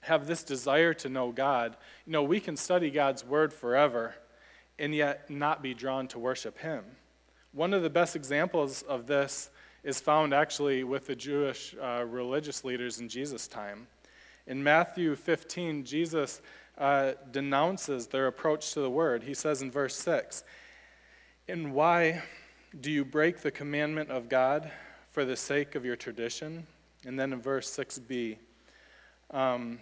have 0.00 0.26
this 0.26 0.42
desire 0.42 0.92
to 0.94 1.08
know 1.08 1.32
God, 1.32 1.76
you 2.06 2.12
know, 2.12 2.22
we 2.22 2.38
can 2.38 2.56
study 2.56 2.90
God's 2.90 3.24
word 3.24 3.52
forever 3.52 4.14
and 4.78 4.94
yet 4.94 5.30
not 5.30 5.62
be 5.62 5.72
drawn 5.72 6.06
to 6.08 6.18
worship 6.18 6.58
him. 6.58 6.84
One 7.52 7.72
of 7.72 7.82
the 7.82 7.90
best 7.90 8.14
examples 8.14 8.82
of 8.82 9.06
this 9.06 9.50
is 9.84 10.00
found 10.00 10.32
actually 10.32 10.82
with 10.82 11.06
the 11.06 11.14
Jewish 11.14 11.74
uh, 11.80 12.04
religious 12.08 12.64
leaders 12.64 13.00
in 13.00 13.08
Jesus' 13.08 13.46
time. 13.46 13.86
In 14.46 14.62
Matthew 14.62 15.14
15, 15.14 15.84
Jesus 15.84 16.40
uh, 16.78 17.12
denounces 17.30 18.06
their 18.06 18.26
approach 18.26 18.72
to 18.72 18.80
the 18.80 18.90
word. 18.90 19.22
He 19.22 19.34
says 19.34 19.62
in 19.62 19.70
verse 19.70 19.94
6, 19.96 20.42
And 21.48 21.74
why 21.74 22.22
do 22.80 22.90
you 22.90 23.04
break 23.04 23.40
the 23.40 23.50
commandment 23.50 24.10
of 24.10 24.28
God 24.28 24.70
for 25.10 25.24
the 25.24 25.36
sake 25.36 25.74
of 25.74 25.84
your 25.84 25.96
tradition? 25.96 26.66
And 27.06 27.20
then 27.20 27.32
in 27.32 27.40
verse 27.40 27.70
6b, 27.76 28.38
um, 29.30 29.78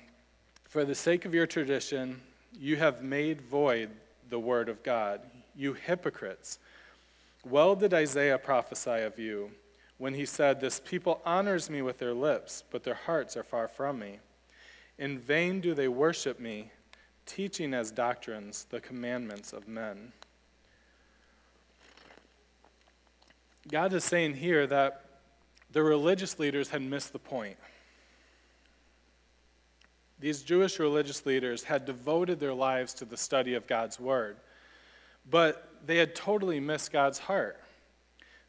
for 0.64 0.84
the 0.84 0.94
sake 0.94 1.24
of 1.24 1.32
your 1.32 1.46
tradition, 1.46 2.20
you 2.58 2.76
have 2.76 3.02
made 3.02 3.40
void 3.40 3.90
the 4.30 4.38
word 4.38 4.68
of 4.68 4.82
God, 4.82 5.20
you 5.54 5.74
hypocrites. 5.74 6.58
Well 7.44 7.76
did 7.76 7.94
Isaiah 7.94 8.38
prophesy 8.38 9.02
of 9.02 9.18
you 9.18 9.50
when 10.02 10.14
he 10.14 10.26
said, 10.26 10.60
This 10.60 10.80
people 10.80 11.22
honors 11.24 11.70
me 11.70 11.80
with 11.80 12.00
their 12.00 12.12
lips, 12.12 12.64
but 12.72 12.82
their 12.82 12.92
hearts 13.06 13.36
are 13.36 13.44
far 13.44 13.68
from 13.68 14.00
me. 14.00 14.18
In 14.98 15.16
vain 15.16 15.60
do 15.60 15.74
they 15.74 15.86
worship 15.86 16.40
me, 16.40 16.72
teaching 17.24 17.72
as 17.72 17.92
doctrines 17.92 18.66
the 18.68 18.80
commandments 18.80 19.52
of 19.52 19.68
men. 19.68 20.12
God 23.70 23.92
is 23.92 24.02
saying 24.02 24.34
here 24.34 24.66
that 24.66 25.04
the 25.70 25.84
religious 25.84 26.36
leaders 26.40 26.70
had 26.70 26.82
missed 26.82 27.12
the 27.12 27.20
point. 27.20 27.56
These 30.18 30.42
Jewish 30.42 30.80
religious 30.80 31.24
leaders 31.24 31.62
had 31.62 31.84
devoted 31.84 32.40
their 32.40 32.54
lives 32.54 32.92
to 32.94 33.04
the 33.04 33.16
study 33.16 33.54
of 33.54 33.68
God's 33.68 34.00
Word, 34.00 34.38
but 35.30 35.70
they 35.86 35.98
had 35.98 36.16
totally 36.16 36.58
missed 36.58 36.90
God's 36.90 37.20
heart. 37.20 37.61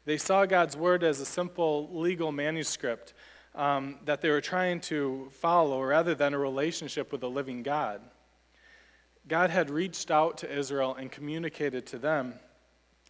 They 0.04 0.18
saw 0.18 0.44
God's 0.44 0.76
Word 0.76 1.02
as 1.02 1.20
a 1.20 1.26
simple 1.26 1.88
legal 1.92 2.30
manuscript 2.30 3.14
um, 3.54 3.98
that 4.04 4.20
they 4.20 4.30
were 4.30 4.40
trying 4.40 4.80
to 4.80 5.28
follow 5.30 5.82
rather 5.82 6.14
than 6.14 6.34
a 6.34 6.38
relationship 6.38 7.12
with 7.12 7.22
a 7.22 7.28
living 7.28 7.62
God. 7.62 8.00
God 9.26 9.50
had 9.50 9.70
reached 9.70 10.10
out 10.10 10.38
to 10.38 10.58
Israel 10.58 10.94
and 10.94 11.10
communicated 11.10 11.86
to 11.86 11.98
them 11.98 12.34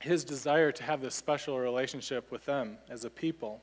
his 0.00 0.24
desire 0.24 0.70
to 0.70 0.82
have 0.82 1.00
this 1.00 1.14
special 1.14 1.58
relationship 1.58 2.30
with 2.30 2.44
them 2.44 2.78
as 2.88 3.04
a 3.04 3.10
people. 3.10 3.62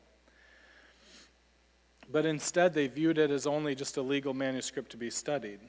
But 2.12 2.26
instead, 2.26 2.74
they 2.74 2.88
viewed 2.88 3.18
it 3.18 3.32
as 3.32 3.48
only 3.48 3.76
just 3.76 3.96
a 3.96 4.02
legal 4.02 4.34
manuscript 4.34 4.92
to 4.92 4.98
be 4.98 5.10
studied. 5.10 5.60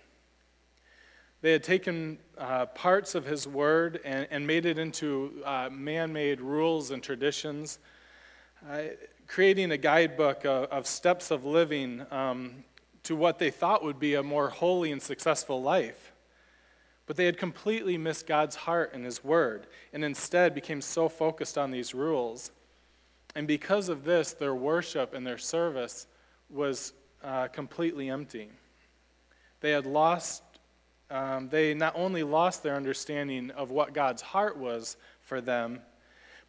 They 1.42 1.50
had 1.50 1.64
taken 1.64 2.18
uh, 2.38 2.66
parts 2.66 3.16
of 3.16 3.26
his 3.26 3.48
word 3.48 4.00
and, 4.04 4.28
and 4.30 4.46
made 4.46 4.64
it 4.64 4.78
into 4.78 5.42
uh, 5.44 5.68
man 5.70 6.12
made 6.12 6.40
rules 6.40 6.92
and 6.92 7.02
traditions, 7.02 7.80
uh, 8.70 8.82
creating 9.26 9.72
a 9.72 9.76
guidebook 9.76 10.46
of, 10.46 10.66
of 10.66 10.86
steps 10.86 11.32
of 11.32 11.44
living 11.44 12.06
um, 12.12 12.62
to 13.02 13.16
what 13.16 13.40
they 13.40 13.50
thought 13.50 13.82
would 13.82 13.98
be 13.98 14.14
a 14.14 14.22
more 14.22 14.50
holy 14.50 14.92
and 14.92 15.02
successful 15.02 15.60
life. 15.60 16.12
But 17.06 17.16
they 17.16 17.26
had 17.26 17.38
completely 17.38 17.98
missed 17.98 18.28
God's 18.28 18.54
heart 18.54 18.92
and 18.94 19.04
his 19.04 19.24
word, 19.24 19.66
and 19.92 20.04
instead 20.04 20.54
became 20.54 20.80
so 20.80 21.08
focused 21.08 21.58
on 21.58 21.72
these 21.72 21.92
rules. 21.92 22.52
And 23.34 23.48
because 23.48 23.88
of 23.88 24.04
this, 24.04 24.32
their 24.32 24.54
worship 24.54 25.12
and 25.12 25.26
their 25.26 25.38
service 25.38 26.06
was 26.48 26.92
uh, 27.24 27.48
completely 27.48 28.10
empty. 28.10 28.50
They 29.60 29.72
had 29.72 29.86
lost, 29.86 30.42
um, 31.12 31.48
they 31.48 31.74
not 31.74 31.92
only 31.96 32.22
lost 32.22 32.62
their 32.62 32.74
understanding 32.74 33.50
of 33.52 33.70
what 33.70 33.92
God's 33.92 34.22
heart 34.22 34.56
was 34.56 34.96
for 35.20 35.40
them, 35.40 35.80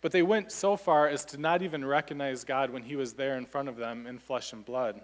but 0.01 0.11
they 0.11 0.23
went 0.23 0.51
so 0.51 0.75
far 0.75 1.07
as 1.07 1.23
to 1.25 1.37
not 1.37 1.61
even 1.61 1.85
recognize 1.85 2.43
God 2.43 2.71
when 2.71 2.83
He 2.83 2.95
was 2.95 3.13
there 3.13 3.37
in 3.37 3.45
front 3.45 3.69
of 3.69 3.77
them 3.77 4.07
in 4.07 4.19
flesh 4.19 4.53
and 4.53 4.65
blood. 4.65 4.99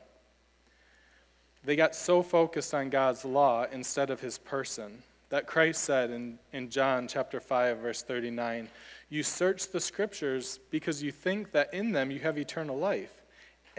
They 1.63 1.75
got 1.75 1.93
so 1.93 2.23
focused 2.23 2.73
on 2.73 2.89
God's 2.89 3.25
law 3.25 3.65
instead 3.71 4.09
of 4.09 4.21
His 4.21 4.37
person 4.37 5.03
that 5.29 5.45
Christ 5.45 5.83
said 5.83 6.09
in, 6.09 6.39
in 6.51 6.69
John 6.69 7.07
chapter 7.07 7.39
5, 7.39 7.77
verse 7.77 8.01
39 8.01 8.67
You 9.09 9.23
search 9.23 9.71
the 9.71 9.79
scriptures 9.79 10.59
because 10.71 11.03
you 11.03 11.11
think 11.11 11.51
that 11.51 11.73
in 11.73 11.91
them 11.91 12.11
you 12.11 12.19
have 12.19 12.37
eternal 12.37 12.77
life 12.77 13.19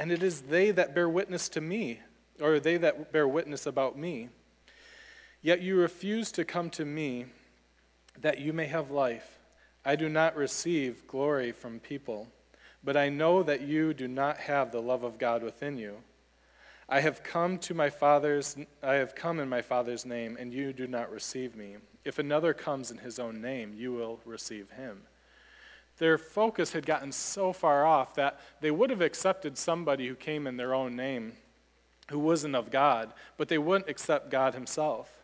and 0.01 0.11
it 0.11 0.23
is 0.23 0.41
they 0.41 0.71
that 0.71 0.95
bear 0.95 1.11
witness 1.11 1.51
to 1.51 1.61
me, 1.61 2.01
or 2.41 2.59
they 2.59 2.79
that 2.79 3.13
bear 3.13 3.29
witness 3.29 3.67
about 3.67 3.99
me. 3.99 4.31
Yet 5.43 5.63
you 5.63 5.77
refuse 5.77 6.31
to 6.33 6.45
come 6.45 6.71
to 6.71 6.85
me 6.85 7.27
that 8.21 8.41
you 8.41 8.53
may 8.53 8.67
have 8.67 8.91
life. 8.91 9.39
I 9.85 9.97
do 9.97 10.09
not 10.09 10.37
receive 10.37 11.07
glory 11.07 11.53
from 11.53 11.81
people, 11.81 12.29
but 12.85 12.97
I 12.97 13.09
know 13.09 13.43
that 13.43 13.63
you 13.63 13.95
do 13.95 14.07
not 14.07 14.37
have 14.39 14.71
the 14.71 14.83
love 14.83 15.03
of 15.03 15.19
God 15.19 15.43
within 15.43 15.79
you. 15.79 15.97
I 16.89 17.01
have 17.01 17.23
come 17.23 17.57
to 17.59 17.75
my 17.75 17.89
father's 17.89 18.57
I 18.83 18.95
have 18.95 19.15
come 19.15 19.39
in 19.39 19.49
my 19.49 19.63
father's 19.63 20.05
name 20.05 20.37
and 20.39 20.53
you 20.53 20.73
do 20.73 20.87
not 20.87 21.11
receive 21.11 21.55
me. 21.55 21.77
If 22.05 22.19
another 22.19 22.53
comes 22.53 22.91
in 22.91 22.99
his 22.99 23.19
own 23.19 23.41
name, 23.41 23.75
you 23.77 23.93
will 23.93 24.21
receive 24.25 24.71
him 24.71 25.03
their 26.01 26.19
focus 26.19 26.73
had 26.73 26.87
gotten 26.87 27.13
so 27.13 27.53
far 27.53 27.87
off 27.87 28.15
that 28.15 28.41
they 28.61 28.71
would 28.71 28.91
have 28.91 29.03
accepted 29.03 29.57
somebody 29.57 30.09
who 30.09 30.15
came 30.15 30.47
in 30.47 30.57
their 30.57 30.75
own 30.75 30.97
name 30.97 31.35
who 32.11 32.19
wasn't 32.19 32.57
of 32.57 32.71
God, 32.71 33.13
but 33.37 33.49
they 33.49 33.59
wouldn't 33.59 33.89
accept 33.89 34.31
God 34.31 34.55
Himself. 34.55 35.20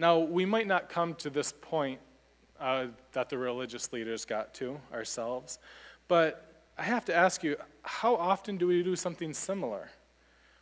Now, 0.00 0.20
we 0.20 0.44
might 0.44 0.68
not 0.68 0.88
come 0.88 1.14
to 1.16 1.28
this 1.28 1.52
point 1.60 1.98
uh, 2.60 2.86
that 3.12 3.28
the 3.28 3.36
religious 3.36 3.92
leaders 3.92 4.24
got 4.24 4.54
to 4.54 4.80
ourselves, 4.92 5.58
but 6.06 6.64
I 6.78 6.84
have 6.84 7.04
to 7.06 7.14
ask 7.14 7.42
you 7.42 7.56
how 7.82 8.14
often 8.14 8.56
do 8.56 8.68
we 8.68 8.82
do 8.84 8.94
something 8.94 9.34
similar? 9.34 9.90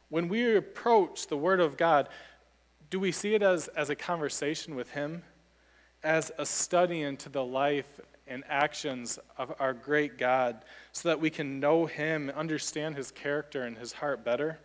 When 0.08 0.28
we 0.28 0.56
approach 0.56 1.26
the 1.26 1.36
Word 1.36 1.60
of 1.60 1.76
God, 1.76 2.08
do 2.88 2.98
we 2.98 3.12
see 3.12 3.34
it 3.34 3.42
as, 3.42 3.68
as 3.68 3.90
a 3.90 3.96
conversation 3.96 4.74
with 4.74 4.90
Him? 4.92 5.22
As 6.02 6.32
a 6.38 6.46
study 6.46 7.02
into 7.02 7.28
the 7.28 7.44
life 7.44 8.00
and 8.26 8.42
actions 8.48 9.18
of 9.36 9.54
our 9.58 9.74
great 9.74 10.16
God 10.16 10.64
so 10.92 11.08
that 11.10 11.20
we 11.20 11.28
can 11.28 11.60
know 11.60 11.84
Him, 11.84 12.30
understand 12.34 12.96
His 12.96 13.10
character 13.10 13.64
and 13.64 13.76
His 13.76 13.92
heart 13.92 14.24
better? 14.24 14.60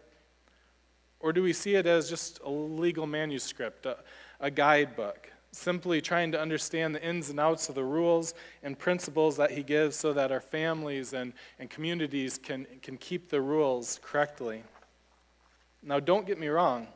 Or 1.19 1.33
do 1.33 1.43
we 1.43 1.53
see 1.53 1.75
it 1.75 1.85
as 1.85 2.09
just 2.09 2.39
a 2.43 2.49
legal 2.49 3.05
manuscript, 3.05 3.85
a 4.41 4.51
guidebook, 4.51 5.31
simply 5.51 6.01
trying 6.01 6.31
to 6.33 6.41
understand 6.41 6.93
the 6.93 7.03
ins 7.03 7.29
and 7.29 7.39
outs 7.39 7.69
of 7.69 7.75
the 7.75 7.83
rules 7.83 8.33
and 8.63 8.77
principles 8.77 9.37
that 9.37 9.51
He 9.51 9.63
gives 9.63 9.95
so 9.95 10.11
that 10.13 10.31
our 10.31 10.41
families 10.41 11.13
and, 11.13 11.31
and 11.59 11.69
communities 11.69 12.37
can, 12.37 12.65
can 12.81 12.97
keep 12.97 13.29
the 13.29 13.39
rules 13.39 13.99
correctly? 14.03 14.63
Now, 15.83 15.99
don't 15.99 16.25
get 16.25 16.39
me 16.39 16.47
wrong. 16.47 16.87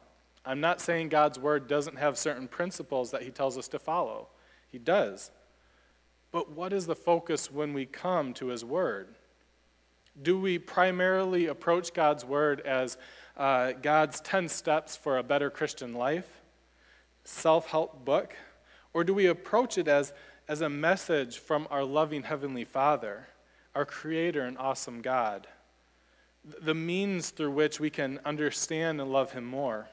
I'm 0.45 0.59
not 0.59 0.81
saying 0.81 1.09
God's 1.09 1.39
Word 1.39 1.67
doesn't 1.67 1.97
have 1.97 2.17
certain 2.17 2.47
principles 2.47 3.11
that 3.11 3.23
He 3.23 3.31
tells 3.31 3.57
us 3.57 3.67
to 3.69 3.79
follow. 3.79 4.27
He 4.71 4.77
does. 4.77 5.31
But 6.31 6.51
what 6.51 6.73
is 6.73 6.85
the 6.85 6.95
focus 6.95 7.51
when 7.51 7.73
we 7.73 7.85
come 7.85 8.33
to 8.35 8.47
His 8.47 8.65
Word? 8.65 9.15
Do 10.21 10.39
we 10.39 10.59
primarily 10.59 11.47
approach 11.47 11.93
God's 11.93 12.25
Word 12.25 12.61
as 12.61 12.97
uh, 13.37 13.73
God's 13.73 14.21
10 14.21 14.49
steps 14.49 14.95
for 14.95 15.17
a 15.17 15.23
better 15.23 15.49
Christian 15.49 15.93
life, 15.93 16.41
self 17.25 17.67
help 17.67 18.05
book? 18.05 18.33
Or 18.93 19.03
do 19.03 19.13
we 19.13 19.25
approach 19.25 19.77
it 19.77 19.89
as, 19.89 20.13
as 20.47 20.61
a 20.61 20.69
message 20.69 21.39
from 21.39 21.67
our 21.69 21.83
loving 21.83 22.23
Heavenly 22.23 22.63
Father, 22.63 23.27
our 23.75 23.85
Creator 23.85 24.43
and 24.43 24.57
awesome 24.57 25.01
God? 25.01 25.47
The 26.61 26.75
means 26.75 27.31
through 27.31 27.51
which 27.51 27.79
we 27.79 27.89
can 27.89 28.19
understand 28.23 29.01
and 29.01 29.11
love 29.11 29.33
Him 29.33 29.43
more. 29.43 29.89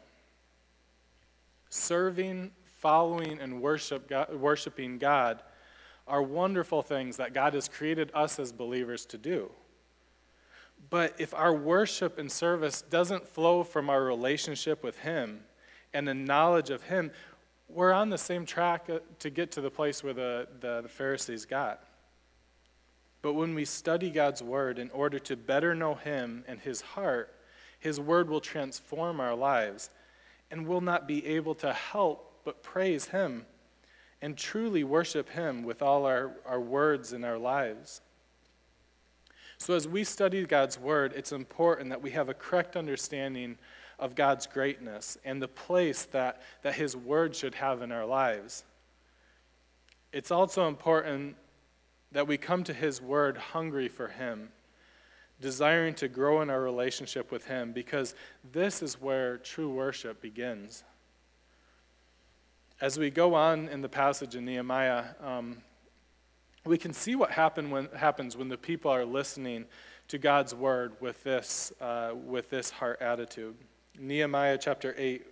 Serving, 1.68 2.52
following, 2.64 3.40
and 3.40 3.60
worship 3.60 4.08
God, 4.08 4.34
worshiping 4.34 4.98
God 4.98 5.42
are 6.06 6.22
wonderful 6.22 6.82
things 6.82 7.16
that 7.16 7.32
God 7.32 7.54
has 7.54 7.68
created 7.68 8.10
us 8.14 8.38
as 8.38 8.52
believers 8.52 9.06
to 9.06 9.18
do. 9.18 9.50
But 10.90 11.14
if 11.18 11.32
our 11.32 11.54
worship 11.54 12.18
and 12.18 12.30
service 12.30 12.82
doesn't 12.82 13.26
flow 13.26 13.62
from 13.62 13.88
our 13.88 14.02
relationship 14.02 14.82
with 14.82 14.98
Him 14.98 15.44
and 15.94 16.06
the 16.06 16.14
knowledge 16.14 16.70
of 16.70 16.82
Him, 16.82 17.10
we're 17.68 17.92
on 17.92 18.10
the 18.10 18.18
same 18.18 18.44
track 18.44 18.88
uh, 18.90 18.98
to 19.20 19.30
get 19.30 19.50
to 19.52 19.60
the 19.60 19.70
place 19.70 20.02
where 20.02 20.12
the, 20.12 20.48
the, 20.60 20.82
the 20.82 20.88
Pharisees 20.88 21.44
got. 21.44 21.84
But 23.22 23.34
when 23.34 23.54
we 23.54 23.64
study 23.64 24.10
God's 24.10 24.42
Word 24.42 24.78
in 24.78 24.90
order 24.90 25.18
to 25.20 25.36
better 25.36 25.74
know 25.74 25.94
Him 25.94 26.44
and 26.48 26.60
His 26.60 26.80
heart, 26.80 27.34
His 27.78 28.00
Word 28.00 28.28
will 28.28 28.40
transform 28.40 29.20
our 29.20 29.34
lives 29.34 29.90
and 30.50 30.66
we'll 30.66 30.82
not 30.82 31.08
be 31.08 31.24
able 31.26 31.54
to 31.56 31.72
help 31.72 32.42
but 32.44 32.62
praise 32.62 33.06
Him 33.06 33.46
and 34.20 34.36
truly 34.36 34.84
worship 34.84 35.30
Him 35.30 35.62
with 35.62 35.82
all 35.82 36.04
our, 36.04 36.32
our 36.44 36.60
words 36.60 37.12
and 37.12 37.24
our 37.24 37.38
lives. 37.38 38.00
So, 39.58 39.74
as 39.74 39.86
we 39.86 40.02
study 40.02 40.44
God's 40.44 40.78
Word, 40.78 41.12
it's 41.14 41.32
important 41.32 41.90
that 41.90 42.02
we 42.02 42.10
have 42.10 42.28
a 42.28 42.34
correct 42.34 42.76
understanding 42.76 43.58
of 43.98 44.14
God's 44.14 44.46
greatness 44.46 45.18
and 45.24 45.40
the 45.40 45.48
place 45.48 46.04
that, 46.06 46.42
that 46.62 46.74
His 46.74 46.96
Word 46.96 47.36
should 47.36 47.54
have 47.54 47.82
in 47.82 47.92
our 47.92 48.06
lives. 48.06 48.64
It's 50.12 50.30
also 50.30 50.68
important 50.68 51.36
that 52.12 52.26
we 52.26 52.36
come 52.36 52.64
to 52.64 52.74
His 52.74 53.00
Word 53.00 53.36
hungry 53.36 53.88
for 53.88 54.08
Him, 54.08 54.50
desiring 55.40 55.94
to 55.94 56.08
grow 56.08 56.42
in 56.42 56.50
our 56.50 56.60
relationship 56.60 57.30
with 57.30 57.46
Him, 57.46 57.72
because 57.72 58.14
this 58.52 58.82
is 58.82 59.00
where 59.00 59.38
true 59.38 59.70
worship 59.72 60.20
begins. 60.20 60.84
As 62.80 62.98
we 62.98 63.10
go 63.10 63.34
on 63.34 63.68
in 63.68 63.80
the 63.80 63.88
passage 63.88 64.34
in 64.34 64.44
Nehemiah, 64.44 65.04
um, 65.22 65.58
we 66.64 66.78
can 66.78 66.92
see 66.92 67.14
what 67.16 67.30
happen 67.30 67.70
when, 67.70 67.88
happens 67.96 68.36
when 68.36 68.48
the 68.48 68.56
people 68.56 68.90
are 68.90 69.04
listening 69.04 69.64
to 70.08 70.18
God's 70.18 70.54
word 70.54 70.92
with 71.00 71.22
this, 71.24 71.72
uh, 71.80 72.12
with 72.14 72.50
this 72.50 72.70
heart 72.70 73.00
attitude. 73.00 73.56
Nehemiah 73.98 74.56
chapter 74.58 74.94
8, 74.96 75.26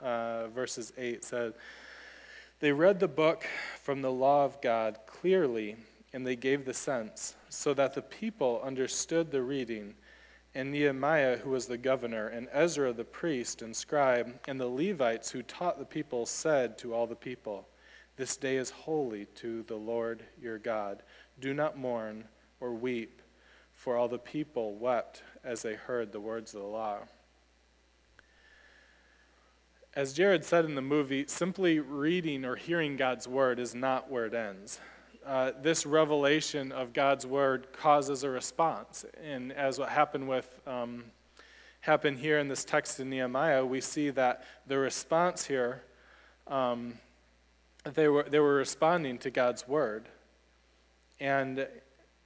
uh, 0.00 0.48
verses 0.48 0.92
8 0.98 1.24
said, 1.24 1.54
They 2.60 2.70
read 2.70 3.00
the 3.00 3.08
book 3.08 3.46
from 3.82 4.02
the 4.02 4.12
law 4.12 4.44
of 4.44 4.60
God 4.60 4.98
clearly, 5.06 5.76
and 6.12 6.26
they 6.26 6.36
gave 6.36 6.66
the 6.66 6.74
sense, 6.74 7.34
so 7.48 7.72
that 7.72 7.94
the 7.94 8.02
people 8.02 8.60
understood 8.62 9.30
the 9.30 9.42
reading. 9.42 9.94
And 10.54 10.70
Nehemiah, 10.70 11.38
who 11.38 11.50
was 11.50 11.66
the 11.66 11.78
governor, 11.78 12.28
and 12.28 12.48
Ezra 12.52 12.92
the 12.92 13.04
priest 13.04 13.62
and 13.62 13.74
scribe, 13.74 14.38
and 14.46 14.60
the 14.60 14.66
Levites 14.66 15.30
who 15.30 15.42
taught 15.42 15.78
the 15.78 15.86
people, 15.86 16.26
said 16.26 16.76
to 16.78 16.92
all 16.92 17.06
the 17.06 17.16
people, 17.16 17.66
This 18.16 18.36
day 18.36 18.56
is 18.56 18.68
holy 18.68 19.24
to 19.36 19.62
the 19.62 19.76
Lord 19.76 20.22
your 20.38 20.58
God. 20.58 21.02
Do 21.40 21.54
not 21.54 21.78
mourn 21.78 22.24
or 22.60 22.74
weep, 22.74 23.22
for 23.72 23.96
all 23.96 24.08
the 24.08 24.18
people 24.18 24.74
wept 24.74 25.22
as 25.42 25.62
they 25.62 25.74
heard 25.74 26.12
the 26.12 26.20
words 26.20 26.52
of 26.52 26.60
the 26.60 26.66
law. 26.66 26.98
As 29.94 30.14
Jared 30.14 30.42
said 30.42 30.64
in 30.64 30.74
the 30.74 30.80
movie, 30.80 31.26
simply 31.26 31.78
reading 31.78 32.46
or 32.46 32.56
hearing 32.56 32.96
God's 32.96 33.28
word 33.28 33.58
is 33.58 33.74
not 33.74 34.10
where 34.10 34.24
it 34.24 34.32
ends. 34.32 34.80
Uh, 35.26 35.52
this 35.60 35.84
revelation 35.84 36.72
of 36.72 36.94
God's 36.94 37.26
word 37.26 37.66
causes 37.74 38.24
a 38.24 38.30
response. 38.30 39.04
And 39.22 39.52
as 39.52 39.78
what 39.78 39.90
happened 39.90 40.26
with 40.26 40.58
um, 40.66 41.04
happened 41.82 42.20
here 42.20 42.38
in 42.38 42.48
this 42.48 42.64
text 42.64 43.00
in 43.00 43.10
Nehemiah, 43.10 43.66
we 43.66 43.82
see 43.82 44.08
that 44.08 44.44
the 44.66 44.78
response 44.78 45.44
here, 45.44 45.82
um, 46.46 46.94
they 47.84 48.08
were 48.08 48.22
they 48.22 48.40
were 48.40 48.54
responding 48.54 49.18
to 49.18 49.30
God's 49.30 49.68
word. 49.68 50.08
And 51.20 51.68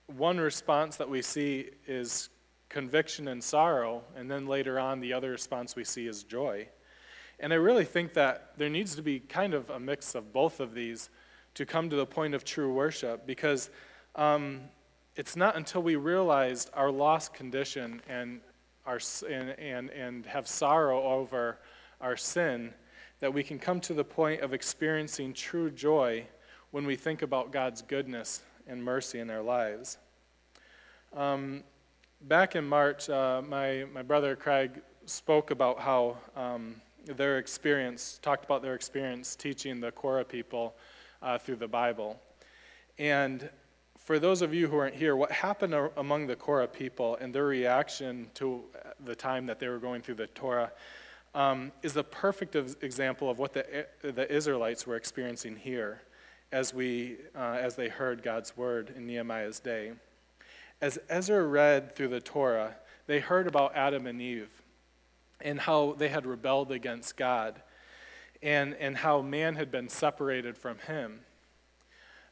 one 0.07 0.39
response 0.39 0.95
that 0.99 1.11
we 1.11 1.21
see 1.21 1.71
is 1.89 2.29
conviction 2.69 3.27
and 3.27 3.43
sorrow, 3.43 4.05
and 4.15 4.31
then 4.31 4.47
later 4.47 4.79
on, 4.79 5.01
the 5.01 5.13
other 5.13 5.33
response 5.33 5.75
we 5.75 5.83
see 5.83 6.07
is 6.07 6.23
joy. 6.23 6.69
And 7.39 7.53
I 7.53 7.57
really 7.57 7.85
think 7.85 8.15
that 8.15 8.53
there 8.57 8.71
needs 8.71 8.95
to 8.97 9.03
be 9.03 9.21
kind 9.21 9.53
of 9.53 9.69
a 9.71 9.79
mix 9.79 10.15
of 10.15 10.33
both 10.33 10.61
of 10.61 10.75
these 10.75 11.11
to 11.55 11.67
come 11.67 11.91
to 11.91 11.97
the 11.97 12.07
point 12.07 12.35
of 12.35 12.45
true 12.45 12.73
worship 12.73 13.27
because 13.27 13.71
um, 14.15 14.63
it's 15.17 15.37
not 15.37 15.57
until 15.57 15.83
we 15.83 15.97
realize 15.97 16.71
our 16.75 16.91
lost 16.91 17.35
condition 17.35 18.01
and, 18.09 18.41
our, 18.87 19.01
and, 19.29 19.51
and, 19.59 19.91
and 19.91 20.27
have 20.27 20.47
sorrow 20.47 21.03
over 21.03 21.59
our 22.01 22.17
sin 22.17 22.73
that 23.21 23.33
we 23.33 23.43
can 23.43 23.59
come 23.59 23.81
to 23.81 23.95
the 23.95 24.05
point 24.05 24.41
of 24.41 24.53
experiencing 24.53 25.33
true 25.33 25.71
joy 25.71 26.27
when 26.71 26.87
we 26.87 26.97
think 26.97 27.23
about 27.23 27.53
God's 27.53 27.83
goodness 27.83 28.43
and 28.67 28.83
mercy 28.83 29.19
in 29.19 29.31
our 29.31 29.43
lives. 29.43 29.99
Um, 31.15 31.65
back 32.23 32.57
in 32.57 32.67
March, 32.67 33.09
uh, 33.09 33.43
my, 33.47 33.85
my 33.93 34.03
brother 34.03 34.37
Craig 34.37 34.83
spoke 35.07 35.51
about 35.51 35.81
how 35.81 36.19
um, 36.35 36.83
their 37.07 37.39
experience, 37.39 38.19
talked 38.23 38.45
about 38.45 38.63
their 38.63 38.75
experience 38.75 39.37
teaching 39.37 39.81
the 39.81 39.93
Korah 39.93 40.25
people 40.25 40.75
uh, 41.23 41.39
through 41.39 41.57
the 41.57 41.69
Bible. 41.69 42.21
And 42.99 43.49
for 43.99 44.19
those 44.19 44.43
of 44.43 44.55
you 44.55 44.69
who 44.69 44.79
aren't 44.79 44.95
here, 44.95 45.17
what 45.17 45.33
happened 45.33 45.75
among 45.97 46.27
the 46.27 46.37
Korah 46.37 46.69
people 46.69 47.17
and 47.17 47.35
their 47.35 47.47
reaction 47.47 48.31
to 48.35 48.65
the 49.05 49.15
time 49.15 49.47
that 49.47 49.59
they 49.59 49.69
were 49.69 49.79
going 49.79 50.03
through 50.03 50.15
the 50.15 50.29
Torah 50.29 50.71
um, 51.35 51.73
is 51.83 51.97
a 51.97 52.05
perfect 52.05 52.55
example 52.55 53.29
of 53.29 53.39
what 53.39 53.53
the, 53.53 53.87
the 54.03 54.33
Israelites 54.33 54.87
were 54.87 54.97
experiencing 54.97 55.57
here 55.57 56.03
as, 56.53 56.73
we, 56.73 57.17
uh, 57.35 57.59
as 57.61 57.75
they 57.75 57.89
heard 57.89 58.23
God's 58.23 58.57
word 58.57 58.95
in 58.97 59.07
Nehemiah's 59.07 59.61
day. 59.61 59.93
As 60.81 60.99
Ezra 61.09 61.45
read 61.45 61.95
through 61.95 62.09
the 62.09 62.21
Torah, 62.21 62.77
they 63.07 63.21
heard 63.21 63.47
about 63.47 63.75
Adam 63.75 64.07
and 64.07 64.21
Eve 64.21 64.56
and 65.41 65.61
how 65.61 65.95
they 65.99 66.09
had 66.09 66.27
rebelled 66.27 66.73
against 66.73 67.17
God 67.17 67.63
and, 68.43 68.75
and 68.75 68.97
how 68.97 69.23
man 69.23 69.57
had 69.57 69.71
been 69.71 69.89
separated 69.89 70.57
from 70.57 70.79
him. 70.79 71.21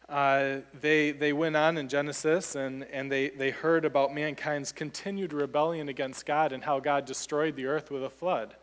Uh, 0.08 0.58
they, 0.78 1.12
they 1.12 1.32
went 1.32 1.56
on 1.56 1.78
in 1.78 1.88
Genesis 1.88 2.54
and, 2.54 2.84
and 2.84 3.10
they, 3.10 3.30
they 3.30 3.50
heard 3.50 3.84
about 3.84 4.14
mankind's 4.14 4.70
continued 4.70 5.32
rebellion 5.32 5.88
against 5.88 6.26
God 6.26 6.52
and 6.52 6.62
how 6.62 6.78
God 6.78 7.06
destroyed 7.06 7.56
the 7.56 7.66
earth 7.66 7.90
with 7.90 8.04
a 8.04 8.10
flood. 8.10 8.54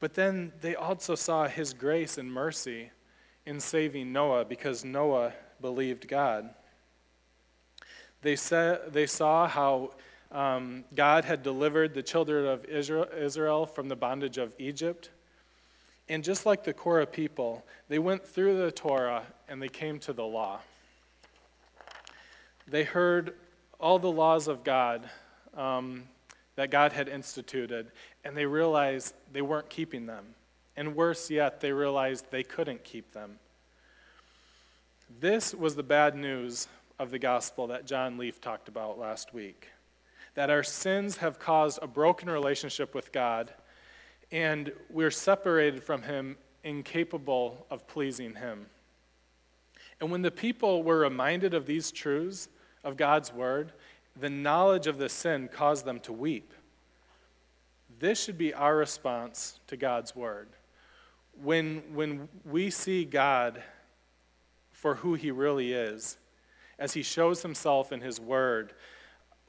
But 0.00 0.14
then 0.14 0.52
they 0.60 0.74
also 0.74 1.14
saw 1.14 1.46
his 1.46 1.72
grace 1.72 2.18
and 2.18 2.32
mercy 2.32 2.90
in 3.46 3.60
saving 3.60 4.12
Noah 4.12 4.44
because 4.44 4.84
Noah 4.84 5.32
believed 5.60 6.08
God. 6.08 6.50
They, 8.22 8.36
sa- 8.36 8.78
they 8.88 9.06
saw 9.06 9.46
how 9.46 9.92
um, 10.30 10.84
God 10.94 11.24
had 11.24 11.42
delivered 11.42 11.94
the 11.94 12.02
children 12.02 12.46
of 12.46 12.64
Israel 12.66 13.66
from 13.66 13.88
the 13.88 13.96
bondage 13.96 14.38
of 14.38 14.54
Egypt. 14.58 15.10
And 16.08 16.22
just 16.22 16.46
like 16.46 16.64
the 16.64 16.72
Korah 16.72 17.06
people, 17.06 17.64
they 17.88 17.98
went 17.98 18.26
through 18.26 18.58
the 18.58 18.70
Torah 18.70 19.24
and 19.48 19.62
they 19.62 19.68
came 19.68 19.98
to 20.00 20.12
the 20.12 20.24
law. 20.24 20.60
They 22.66 22.84
heard 22.84 23.34
all 23.80 23.98
the 23.98 24.10
laws 24.10 24.48
of 24.48 24.64
God 24.64 25.08
um, 25.56 26.04
that 26.56 26.70
God 26.70 26.92
had 26.92 27.08
instituted, 27.08 27.90
and 28.24 28.36
they 28.36 28.44
realized 28.44 29.14
they 29.32 29.42
weren't 29.42 29.70
keeping 29.70 30.06
them. 30.06 30.24
And 30.76 30.94
worse 30.94 31.30
yet, 31.30 31.60
they 31.60 31.72
realized 31.72 32.26
they 32.30 32.42
couldn't 32.42 32.84
keep 32.84 33.12
them. 33.12 33.38
This 35.20 35.54
was 35.54 35.76
the 35.76 35.82
bad 35.82 36.14
news 36.14 36.68
of 36.98 37.10
the 37.10 37.18
gospel 37.18 37.68
that 37.68 37.86
John 37.86 38.18
Leaf 38.18 38.40
talked 38.40 38.68
about 38.68 38.98
last 38.98 39.32
week 39.32 39.68
that 40.38 40.50
our 40.50 40.62
sins 40.62 41.16
have 41.16 41.40
caused 41.40 41.80
a 41.82 41.86
broken 41.88 42.30
relationship 42.30 42.94
with 42.94 43.10
God, 43.10 43.52
and 44.30 44.70
we're 44.88 45.10
separated 45.10 45.82
from 45.82 46.02
Him, 46.02 46.36
incapable 46.62 47.66
of 47.72 47.88
pleasing 47.88 48.36
Him. 48.36 48.66
And 50.00 50.12
when 50.12 50.22
the 50.22 50.30
people 50.30 50.84
were 50.84 51.00
reminded 51.00 51.54
of 51.54 51.66
these 51.66 51.90
truths 51.90 52.48
of 52.84 52.96
God's 52.96 53.32
Word, 53.32 53.72
the 54.14 54.30
knowledge 54.30 54.86
of 54.86 54.98
the 54.98 55.08
sin 55.08 55.48
caused 55.52 55.84
them 55.84 55.98
to 56.02 56.12
weep. 56.12 56.54
This 57.98 58.22
should 58.22 58.38
be 58.38 58.54
our 58.54 58.76
response 58.76 59.58
to 59.66 59.76
God's 59.76 60.14
Word. 60.14 60.46
When, 61.42 61.82
when 61.92 62.28
we 62.44 62.70
see 62.70 63.04
God 63.04 63.60
for 64.70 64.94
who 64.94 65.14
He 65.14 65.32
really 65.32 65.72
is, 65.72 66.16
as 66.78 66.92
He 66.92 67.02
shows 67.02 67.42
Himself 67.42 67.90
in 67.90 68.02
His 68.02 68.20
Word, 68.20 68.72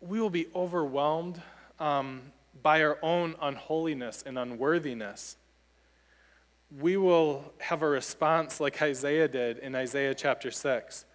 we 0.01 0.19
will 0.19 0.29
be 0.29 0.47
overwhelmed 0.55 1.41
um, 1.79 2.21
by 2.61 2.83
our 2.83 2.97
own 3.01 3.35
unholiness 3.41 4.23
and 4.25 4.37
unworthiness. 4.37 5.37
We 6.79 6.97
will 6.97 7.51
have 7.59 7.81
a 7.81 7.87
response 7.87 8.59
like 8.59 8.81
Isaiah 8.81 9.27
did 9.27 9.57
in 9.57 9.75
Isaiah 9.75 10.13
chapter 10.13 10.51
6 10.51 11.05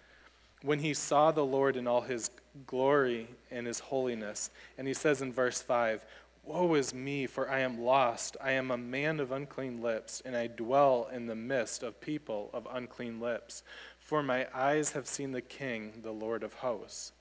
when 0.61 0.79
he 0.79 0.93
saw 0.93 1.31
the 1.31 1.45
Lord 1.45 1.77
in 1.77 1.87
all 1.87 2.01
his 2.01 2.29
glory 2.65 3.27
and 3.51 3.67
his 3.67 3.79
holiness. 3.79 4.49
And 4.77 4.87
he 4.87 4.93
says 4.93 5.21
in 5.21 5.31
verse 5.31 5.61
5 5.61 6.03
Woe 6.43 6.75
is 6.75 6.93
me, 6.93 7.25
for 7.25 7.49
I 7.49 7.61
am 7.61 7.81
lost. 7.81 8.37
I 8.39 8.51
am 8.51 8.69
a 8.69 8.77
man 8.77 9.19
of 9.19 9.31
unclean 9.31 9.81
lips, 9.81 10.21
and 10.23 10.35
I 10.35 10.45
dwell 10.45 11.09
in 11.11 11.25
the 11.25 11.35
midst 11.35 11.81
of 11.81 11.99
people 11.99 12.51
of 12.53 12.67
unclean 12.71 13.19
lips. 13.19 13.63
For 13.97 14.21
my 14.21 14.47
eyes 14.53 14.91
have 14.91 15.07
seen 15.07 15.31
the 15.31 15.41
King, 15.41 16.01
the 16.03 16.11
Lord 16.11 16.43
of 16.43 16.53
hosts. 16.53 17.13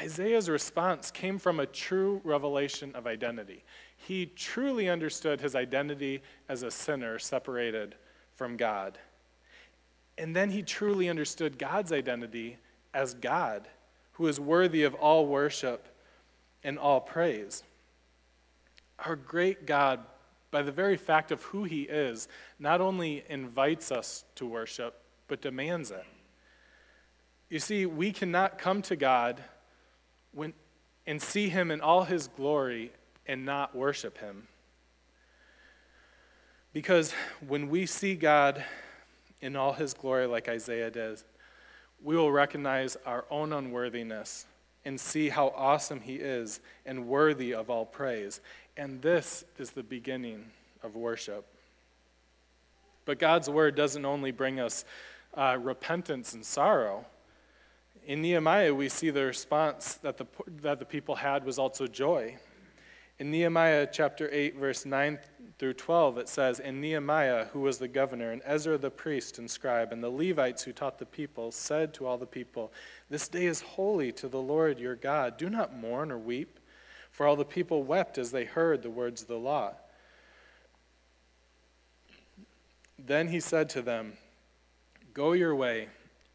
Isaiah's 0.00 0.48
response 0.48 1.10
came 1.10 1.38
from 1.38 1.60
a 1.60 1.66
true 1.66 2.20
revelation 2.24 2.94
of 2.94 3.06
identity. 3.06 3.62
He 3.96 4.26
truly 4.26 4.88
understood 4.88 5.40
his 5.40 5.54
identity 5.54 6.22
as 6.48 6.62
a 6.62 6.70
sinner 6.70 7.18
separated 7.18 7.94
from 8.34 8.56
God. 8.56 8.98
And 10.16 10.34
then 10.34 10.50
he 10.50 10.62
truly 10.62 11.08
understood 11.08 11.58
God's 11.58 11.92
identity 11.92 12.58
as 12.94 13.14
God, 13.14 13.68
who 14.12 14.26
is 14.26 14.40
worthy 14.40 14.82
of 14.82 14.94
all 14.94 15.26
worship 15.26 15.88
and 16.64 16.78
all 16.78 17.00
praise. 17.00 17.62
Our 18.98 19.16
great 19.16 19.66
God, 19.66 20.00
by 20.50 20.62
the 20.62 20.72
very 20.72 20.96
fact 20.96 21.32
of 21.32 21.42
who 21.42 21.64
he 21.64 21.82
is, 21.82 22.28
not 22.58 22.80
only 22.80 23.24
invites 23.28 23.92
us 23.92 24.24
to 24.36 24.46
worship, 24.46 25.02
but 25.28 25.42
demands 25.42 25.90
it. 25.90 26.04
You 27.50 27.58
see, 27.58 27.84
we 27.84 28.12
cannot 28.12 28.58
come 28.58 28.80
to 28.82 28.96
God 28.96 29.42
when, 30.32 30.52
and 31.06 31.20
see 31.20 31.48
him 31.48 31.70
in 31.70 31.80
all 31.80 32.04
his 32.04 32.28
glory 32.28 32.92
and 33.26 33.44
not 33.44 33.74
worship 33.74 34.18
him. 34.18 34.48
Because 36.72 37.12
when 37.46 37.68
we 37.68 37.86
see 37.86 38.14
God 38.14 38.64
in 39.40 39.56
all 39.56 39.72
his 39.72 39.94
glory, 39.94 40.26
like 40.26 40.48
Isaiah 40.48 40.90
does, 40.90 41.24
we 42.02 42.16
will 42.16 42.32
recognize 42.32 42.96
our 43.06 43.24
own 43.30 43.52
unworthiness 43.52 44.46
and 44.84 44.98
see 44.98 45.28
how 45.28 45.52
awesome 45.56 46.00
he 46.00 46.16
is 46.16 46.60
and 46.86 47.06
worthy 47.06 47.54
of 47.54 47.70
all 47.70 47.84
praise. 47.84 48.40
And 48.76 49.00
this 49.02 49.44
is 49.58 49.70
the 49.70 49.82
beginning 49.82 50.46
of 50.82 50.96
worship. 50.96 51.46
But 53.04 53.18
God's 53.18 53.48
word 53.48 53.74
doesn't 53.74 54.04
only 54.04 54.30
bring 54.30 54.60
us 54.60 54.84
uh, 55.34 55.58
repentance 55.60 56.34
and 56.34 56.44
sorrow, 56.44 57.04
In 58.04 58.20
Nehemiah, 58.20 58.74
we 58.74 58.88
see 58.88 59.10
the 59.10 59.24
response 59.24 59.94
that 59.94 60.16
the, 60.16 60.26
that 60.62 60.80
the 60.80 60.84
people 60.84 61.14
had 61.14 61.44
was 61.44 61.58
also 61.58 61.86
joy. 61.86 62.36
In 63.20 63.30
Nehemiah 63.30 63.86
chapter 63.90 64.28
8, 64.32 64.56
verse 64.56 64.84
9 64.84 65.20
through 65.58 65.74
12, 65.74 66.18
it 66.18 66.28
says, 66.28 66.58
And 66.58 66.80
Nehemiah, 66.80 67.44
who 67.52 67.60
was 67.60 67.78
the 67.78 67.86
governor, 67.86 68.32
and 68.32 68.42
Ezra 68.44 68.76
the 68.76 68.90
priest 68.90 69.38
and 69.38 69.48
scribe, 69.48 69.92
and 69.92 70.02
the 70.02 70.10
Levites 70.10 70.64
who 70.64 70.72
taught 70.72 70.98
the 70.98 71.06
people, 71.06 71.52
said 71.52 71.94
to 71.94 72.06
all 72.06 72.18
the 72.18 72.26
people, 72.26 72.72
This 73.08 73.28
day 73.28 73.46
is 73.46 73.60
holy 73.60 74.10
to 74.12 74.26
the 74.26 74.42
Lord 74.42 74.80
your 74.80 74.96
God. 74.96 75.36
Do 75.36 75.48
not 75.48 75.76
mourn 75.76 76.10
or 76.10 76.18
weep. 76.18 76.58
For 77.12 77.26
all 77.26 77.36
the 77.36 77.44
people 77.44 77.84
wept 77.84 78.18
as 78.18 78.32
they 78.32 78.46
heard 78.46 78.82
the 78.82 78.90
words 78.90 79.22
of 79.22 79.28
the 79.28 79.36
law. 79.36 79.74
Then 82.98 83.28
he 83.28 83.38
said 83.38 83.68
to 83.70 83.82
them, 83.82 84.14
Go 85.14 85.32
your 85.32 85.54
way, 85.54 85.88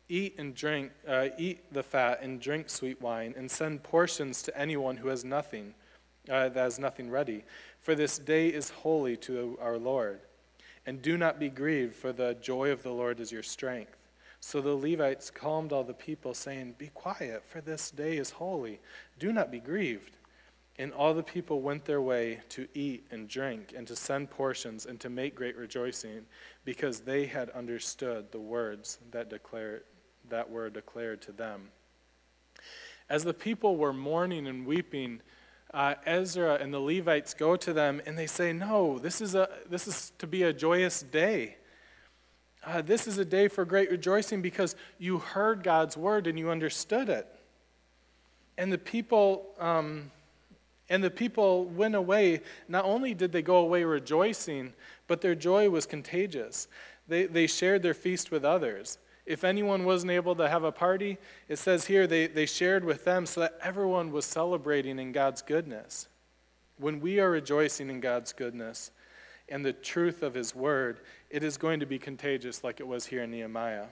eat 0.10 0.36
and 0.38 0.56
drink, 0.56 0.92
uh, 1.08 1.30
eat 1.38 1.74
the 1.74 1.84
fat 1.84 2.22
and 2.22 2.40
drink 2.40 2.70
sweet 2.70 3.02
wine, 3.02 3.34
and 3.38 3.50
send 3.50 3.84
portions 3.84 4.42
to 4.44 4.58
anyone 4.58 4.98
who 4.98 5.10
has 5.10 5.26
nothing, 5.26 5.74
uh, 6.30 6.50
that 6.50 6.56
has 6.56 6.80
nothing 6.80 7.10
ready. 7.10 7.44
For 7.82 7.96
this 7.96 8.18
day 8.18 8.48
is 8.50 8.70
holy 8.70 9.18
to 9.18 9.58
our 9.62 9.78
Lord. 9.78 10.22
And 10.86 11.02
do 11.02 11.18
not 11.18 11.40
be 11.40 11.50
grieved, 11.50 11.96
for 11.96 12.14
the 12.14 12.36
joy 12.36 12.72
of 12.72 12.84
the 12.84 12.92
Lord 12.92 13.20
is 13.20 13.32
your 13.32 13.44
strength. 13.44 13.98
So 14.40 14.62
the 14.62 14.76
Levites 14.76 15.30
calmed 15.30 15.74
all 15.74 15.84
the 15.84 15.94
people, 15.94 16.34
saying, 16.34 16.76
Be 16.78 16.88
quiet, 16.94 17.44
for 17.46 17.60
this 17.60 17.92
day 17.92 18.18
is 18.18 18.30
holy. 18.30 18.80
Do 19.20 19.34
not 19.34 19.52
be 19.52 19.60
grieved. 19.60 20.12
And 20.80 20.94
all 20.94 21.14
the 21.14 21.24
people 21.24 21.62
went 21.62 21.86
their 21.86 22.02
way 22.02 22.40
to 22.50 22.68
eat 22.74 23.06
and 23.12 23.28
drink, 23.28 23.74
and 23.76 23.88
to 23.88 23.96
send 23.96 24.30
portions, 24.30 24.86
and 24.86 25.00
to 25.00 25.10
make 25.10 25.36
great 25.36 25.58
rejoicing, 25.58 26.26
because 26.64 27.02
they 27.02 27.26
had 27.26 27.50
understood 27.50 28.32
the 28.32 28.40
words 28.40 29.00
that, 29.12 29.30
declare, 29.30 29.82
that 30.30 30.50
were 30.50 30.70
declared 30.70 31.22
to 31.24 31.32
them. 31.32 31.70
As 33.10 33.24
the 33.24 33.34
people 33.34 33.78
were 33.78 33.94
mourning 33.94 34.48
and 34.48 34.66
weeping, 34.66 35.22
uh, 35.74 35.96
Ezra 36.06 36.56
and 36.56 36.74
the 36.74 36.80
Levites 36.80 37.34
go 37.34 37.56
to 37.56 37.74
them 37.74 38.02
and 38.06 38.18
they 38.18 38.28
say, 38.28 38.54
No, 38.54 39.00
this 39.00 39.22
is, 39.22 39.36
a, 39.36 39.50
this 39.70 39.88
is 39.88 40.12
to 40.20 40.28
be 40.28 40.44
a 40.44 40.54
joyous 40.54 41.04
day. 41.04 41.58
Uh, 42.66 42.82
this 42.82 43.08
is 43.08 43.18
a 43.18 43.26
day 43.26 43.48
for 43.48 43.64
great 43.64 43.90
rejoicing 43.90 44.42
because 44.42 44.76
you 44.98 45.20
heard 45.20 45.64
God's 45.64 45.96
word 45.96 46.28
and 46.28 46.38
you 46.38 46.50
understood 46.50 47.10
it. 47.10 47.28
And 48.58 48.72
the 48.72 48.78
people. 48.78 49.46
Um, 49.60 50.12
and 50.90 51.04
the 51.04 51.12
people 51.12 51.66
went 51.66 51.96
away. 51.96 52.42
Not 52.68 52.86
only 52.86 53.14
did 53.14 53.32
they 53.32 53.42
go 53.42 53.58
away 53.58 53.84
rejoicing, 53.84 54.74
but 55.08 55.22
their 55.22 55.36
joy 55.36 55.70
was 55.70 55.86
contagious. 55.86 56.68
They, 57.08 57.26
they 57.26 57.48
shared 57.48 57.84
their 57.84 57.94
feast 57.94 58.32
with 58.32 58.46
others. 58.46 58.98
If 59.28 59.44
anyone 59.44 59.84
wasn't 59.84 60.12
able 60.14 60.36
to 60.38 60.50
have 60.50 60.64
a 60.64 60.72
party, 60.72 61.18
it 61.48 61.60
says 61.60 61.86
here 61.86 62.08
they, 62.08 62.26
they 62.28 62.46
shared 62.46 62.84
with 62.84 63.06
them 63.06 63.26
so 63.26 63.42
that 63.42 63.60
everyone 63.62 64.12
was 64.12 64.26
celebrating 64.26 64.98
in 64.98 65.12
God's 65.12 65.42
goodness. 65.42 66.08
When 66.80 67.00
we 67.00 67.20
are 67.20 67.30
rejoicing 67.30 67.90
in 67.90 68.00
God's 68.00 68.34
goodness 68.34 68.92
and 69.50 69.66
the 69.66 69.74
truth 69.74 70.24
of 70.24 70.34
His 70.34 70.56
word, 70.56 71.02
it 71.30 71.44
is 71.44 71.58
going 71.58 71.82
to 71.82 71.86
be 71.86 72.00
contagious 72.00 72.64
like 72.64 72.80
it 72.80 72.88
was 72.88 73.06
here 73.06 73.24
in 73.24 73.32
Nehemiah. 73.32 73.88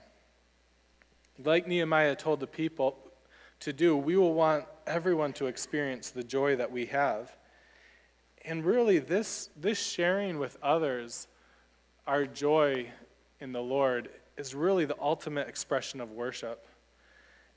Like 1.44 1.68
Nehemiah 1.68 2.16
told 2.16 2.40
the 2.40 2.46
people, 2.46 2.96
to 3.60 3.72
do, 3.72 3.96
we 3.96 4.16
will 4.16 4.34
want 4.34 4.64
everyone 4.86 5.32
to 5.34 5.46
experience 5.46 6.10
the 6.10 6.22
joy 6.22 6.56
that 6.56 6.70
we 6.70 6.86
have. 6.86 7.34
And 8.44 8.64
really, 8.64 8.98
this, 8.98 9.50
this 9.56 9.78
sharing 9.78 10.38
with 10.38 10.56
others 10.62 11.26
our 12.06 12.26
joy 12.26 12.90
in 13.40 13.52
the 13.52 13.62
Lord 13.62 14.08
is 14.36 14.54
really 14.54 14.84
the 14.84 14.96
ultimate 15.00 15.48
expression 15.48 16.00
of 16.00 16.10
worship. 16.10 16.66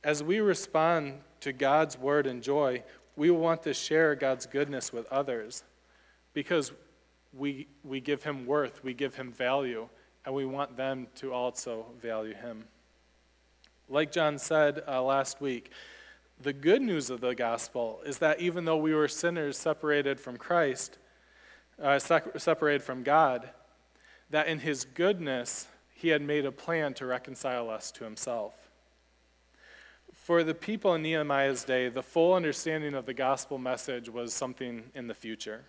As 0.04 0.24
we 0.24 0.40
respond 0.40 1.20
to 1.42 1.52
God's 1.52 1.98
word 1.98 2.26
and 2.26 2.42
joy, 2.42 2.84
we 3.16 3.30
want 3.32 3.64
to 3.64 3.74
share 3.74 4.16
God's 4.16 4.46
goodness 4.46 4.94
with 4.94 5.06
others 5.08 5.64
because 6.34 6.72
we, 7.34 7.68
we 7.84 8.00
give 8.00 8.24
him 8.24 8.46
worth, 8.46 8.84
we 8.84 8.94
give 8.94 9.16
him 9.16 9.32
value, 9.32 9.88
and 10.26 10.34
we 10.34 10.46
want 10.46 10.78
them 10.78 11.08
to 11.16 11.34
also 11.34 11.86
value 12.02 12.34
him. 12.34 12.64
Like 13.90 14.12
John 14.12 14.38
said 14.38 14.84
uh, 14.88 15.02
last 15.04 15.42
week, 15.42 15.72
the 16.42 16.54
good 16.54 16.82
news 16.82 17.10
of 17.10 17.20
the 17.20 17.36
gospel 17.36 18.00
is 18.06 18.20
that 18.20 18.40
even 18.40 18.64
though 18.64 18.78
we 18.78 18.94
were 18.94 19.08
sinners 19.08 19.58
separated 19.58 20.20
from 20.20 20.38
Christ, 20.38 20.98
uh, 21.82 22.00
separated 22.00 22.84
from 22.84 23.04
God, 23.04 23.50
that 24.30 24.48
in 24.48 24.60
his 24.60 24.86
goodness, 24.86 25.68
he 26.00 26.10
had 26.10 26.22
made 26.22 26.46
a 26.46 26.52
plan 26.52 26.94
to 26.94 27.06
reconcile 27.06 27.70
us 27.70 27.92
to 27.92 28.04
himself. 28.04 28.70
For 30.14 30.44
the 30.44 30.54
people 30.54 30.94
in 30.94 31.02
Nehemiah's 31.02 31.64
day, 31.64 31.90
the 31.90 32.04
full 32.04 32.34
understanding 32.34 32.94
of 32.94 33.06
the 33.06 33.14
gospel 33.14 33.58
message 33.58 34.08
was 34.08 34.34
something 34.34 34.84
in 34.96 35.08
the 35.08 35.14
future. 35.14 35.66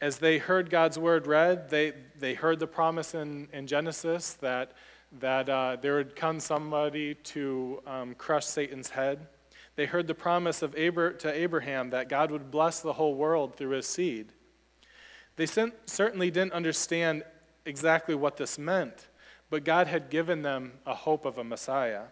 As 0.00 0.18
they 0.18 0.38
heard 0.38 0.68
God's 0.68 0.98
word 0.98 1.26
read, 1.26 1.70
they, 1.70 1.92
they 2.18 2.34
heard 2.34 2.58
the 2.58 2.66
promise 2.66 3.14
in, 3.14 3.48
in 3.52 3.66
Genesis 3.66 4.32
that 4.34 4.72
that 5.20 5.48
uh, 5.48 5.76
there 5.80 5.94
would 5.94 6.16
come 6.16 6.40
somebody 6.40 7.14
to 7.14 7.80
um, 7.86 8.14
crush 8.14 8.44
Satan's 8.44 8.90
head. 8.90 9.28
They 9.76 9.86
heard 9.86 10.08
the 10.08 10.14
promise 10.14 10.62
of 10.62 10.74
Abra- 10.74 11.16
to 11.18 11.32
Abraham 11.32 11.90
that 11.90 12.08
God 12.08 12.30
would 12.30 12.50
bless 12.50 12.80
the 12.80 12.94
whole 12.94 13.14
world 13.14 13.54
through 13.54 13.70
his 13.70 13.86
seed. 13.86 14.32
They 15.36 15.46
certainly 15.46 16.30
didn't 16.30 16.54
understand 16.54 17.22
exactly 17.66 18.14
what 18.14 18.36
this 18.36 18.58
meant, 18.58 19.06
but 19.50 19.64
God 19.64 19.86
had 19.86 20.10
given 20.10 20.42
them 20.42 20.72
a 20.84 20.94
hope 20.94 21.24
of 21.24 21.38
a 21.38 21.44
Messiah. 21.44 22.04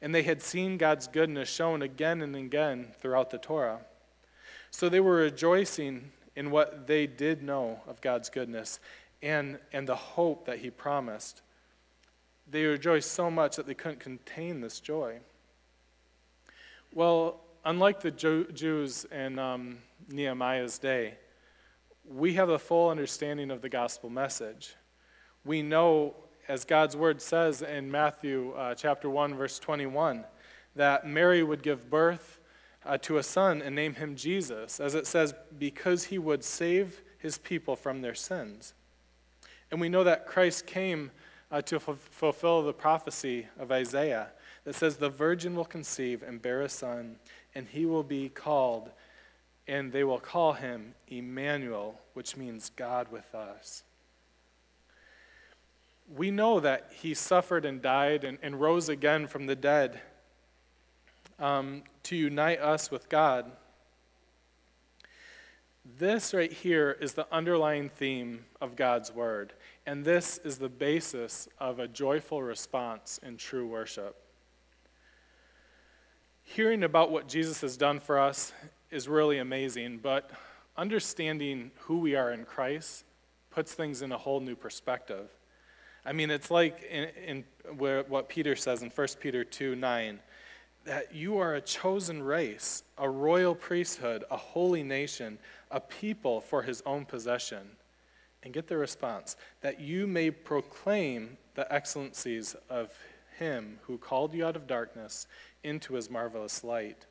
And 0.00 0.14
they 0.14 0.22
had 0.22 0.42
seen 0.42 0.76
God's 0.76 1.06
goodness 1.06 1.48
shown 1.48 1.82
again 1.82 2.20
and 2.20 2.36
again 2.36 2.88
throughout 3.00 3.30
the 3.30 3.38
Torah. 3.38 3.80
So 4.70 4.88
they 4.88 5.00
were 5.00 5.16
rejoicing 5.16 6.10
in 6.36 6.50
what 6.50 6.86
they 6.86 7.06
did 7.06 7.42
know 7.42 7.80
of 7.86 8.00
God's 8.00 8.28
goodness 8.28 8.80
and, 9.22 9.58
and 9.72 9.88
the 9.88 9.94
hope 9.96 10.46
that 10.46 10.58
He 10.58 10.70
promised. 10.70 11.42
They 12.50 12.64
rejoiced 12.64 13.12
so 13.12 13.30
much 13.30 13.56
that 13.56 13.66
they 13.66 13.74
couldn't 13.74 14.00
contain 14.00 14.60
this 14.60 14.80
joy. 14.80 15.20
Well, 16.92 17.40
unlike 17.64 18.00
the 18.00 18.10
Jews 18.10 19.06
in 19.10 19.38
um, 19.38 19.78
Nehemiah's 20.10 20.78
day, 20.78 21.14
we 22.06 22.34
have 22.34 22.50
a 22.50 22.58
full 22.58 22.90
understanding 22.90 23.50
of 23.50 23.62
the 23.62 23.68
gospel 23.68 24.10
message. 24.10 24.74
We 25.44 25.62
know, 25.62 26.14
as 26.48 26.64
God's 26.64 26.96
word 26.96 27.22
says 27.22 27.62
in 27.62 27.90
Matthew 27.90 28.52
uh, 28.52 28.74
chapter 28.74 29.08
1, 29.08 29.34
verse 29.34 29.58
21, 29.58 30.24
that 30.76 31.06
Mary 31.06 31.42
would 31.42 31.62
give 31.62 31.88
birth 31.88 32.38
uh, 32.84 32.98
to 32.98 33.18
a 33.18 33.22
son 33.22 33.62
and 33.62 33.74
name 33.74 33.94
him 33.94 34.14
Jesus, 34.14 34.78
as 34.80 34.94
it 34.94 35.06
says, 35.06 35.34
because 35.58 36.04
he 36.04 36.18
would 36.18 36.44
save 36.44 37.02
his 37.18 37.38
people 37.38 37.76
from 37.76 38.02
their 38.02 38.14
sins. 38.14 38.74
And 39.70 39.80
we 39.80 39.88
know 39.88 40.04
that 40.04 40.26
Christ 40.26 40.66
came 40.66 41.10
uh, 41.50 41.62
to 41.62 41.76
f- 41.76 42.08
fulfill 42.10 42.62
the 42.62 42.72
prophecy 42.72 43.46
of 43.58 43.72
Isaiah 43.72 44.28
that 44.64 44.74
says, 44.74 44.96
The 44.96 45.08
virgin 45.08 45.54
will 45.54 45.64
conceive 45.64 46.22
and 46.22 46.42
bear 46.42 46.60
a 46.62 46.68
son, 46.68 47.16
and 47.54 47.66
he 47.68 47.86
will 47.86 48.02
be 48.02 48.28
called, 48.28 48.90
and 49.66 49.92
they 49.92 50.04
will 50.04 50.20
call 50.20 50.52
him 50.52 50.94
Emmanuel, 51.08 52.00
which 52.12 52.36
means 52.36 52.70
God 52.76 53.10
with 53.10 53.34
us. 53.34 53.84
We 56.12 56.30
know 56.30 56.60
that 56.60 56.90
he 57.00 57.14
suffered 57.14 57.64
and 57.64 57.80
died 57.80 58.24
and, 58.24 58.38
and 58.42 58.60
rose 58.60 58.88
again 58.88 59.26
from 59.26 59.46
the 59.46 59.56
dead 59.56 60.00
um, 61.38 61.82
to 62.04 62.16
unite 62.16 62.60
us 62.60 62.90
with 62.90 63.08
God. 63.08 63.50
This 65.98 66.32
right 66.32 66.52
here 66.52 66.96
is 67.00 67.12
the 67.12 67.26
underlying 67.30 67.90
theme 67.90 68.46
of 68.60 68.74
God's 68.74 69.12
word, 69.12 69.52
and 69.86 70.02
this 70.02 70.38
is 70.38 70.56
the 70.56 70.68
basis 70.68 71.46
of 71.58 71.78
a 71.78 71.86
joyful 71.86 72.42
response 72.42 73.20
in 73.22 73.36
true 73.36 73.66
worship. 73.66 74.16
Hearing 76.42 76.84
about 76.84 77.10
what 77.10 77.28
Jesus 77.28 77.60
has 77.60 77.76
done 77.76 78.00
for 78.00 78.18
us 78.18 78.52
is 78.90 79.08
really 79.08 79.38
amazing, 79.38 79.98
but 79.98 80.30
understanding 80.76 81.70
who 81.80 81.98
we 81.98 82.14
are 82.14 82.32
in 82.32 82.44
Christ 82.44 83.04
puts 83.50 83.74
things 83.74 84.00
in 84.00 84.10
a 84.10 84.18
whole 84.18 84.40
new 84.40 84.56
perspective. 84.56 85.28
I 86.04 86.12
mean, 86.12 86.30
it's 86.30 86.50
like 86.50 86.82
in, 86.90 87.08
in 87.26 87.44
what 87.78 88.28
Peter 88.28 88.56
says 88.56 88.82
in 88.82 88.90
1 88.90 89.08
Peter 89.20 89.44
2 89.44 89.74
9 89.74 90.20
that 90.84 91.14
you 91.14 91.38
are 91.38 91.54
a 91.54 91.60
chosen 91.62 92.22
race, 92.22 92.82
a 92.98 93.08
royal 93.08 93.54
priesthood, 93.54 94.22
a 94.30 94.36
holy 94.36 94.82
nation, 94.82 95.38
a 95.70 95.80
people 95.80 96.42
for 96.42 96.62
his 96.62 96.82
own 96.84 97.06
possession. 97.06 97.70
And 98.42 98.52
get 98.52 98.66
the 98.66 98.76
response 98.76 99.36
that 99.62 99.80
you 99.80 100.06
may 100.06 100.30
proclaim 100.30 101.38
the 101.54 101.72
excellencies 101.72 102.54
of 102.68 102.92
him 103.38 103.78
who 103.82 103.96
called 103.96 104.34
you 104.34 104.44
out 104.44 104.56
of 104.56 104.66
darkness 104.66 105.26
into 105.62 105.94
his 105.94 106.10
marvelous 106.10 106.62
light. 106.62 107.06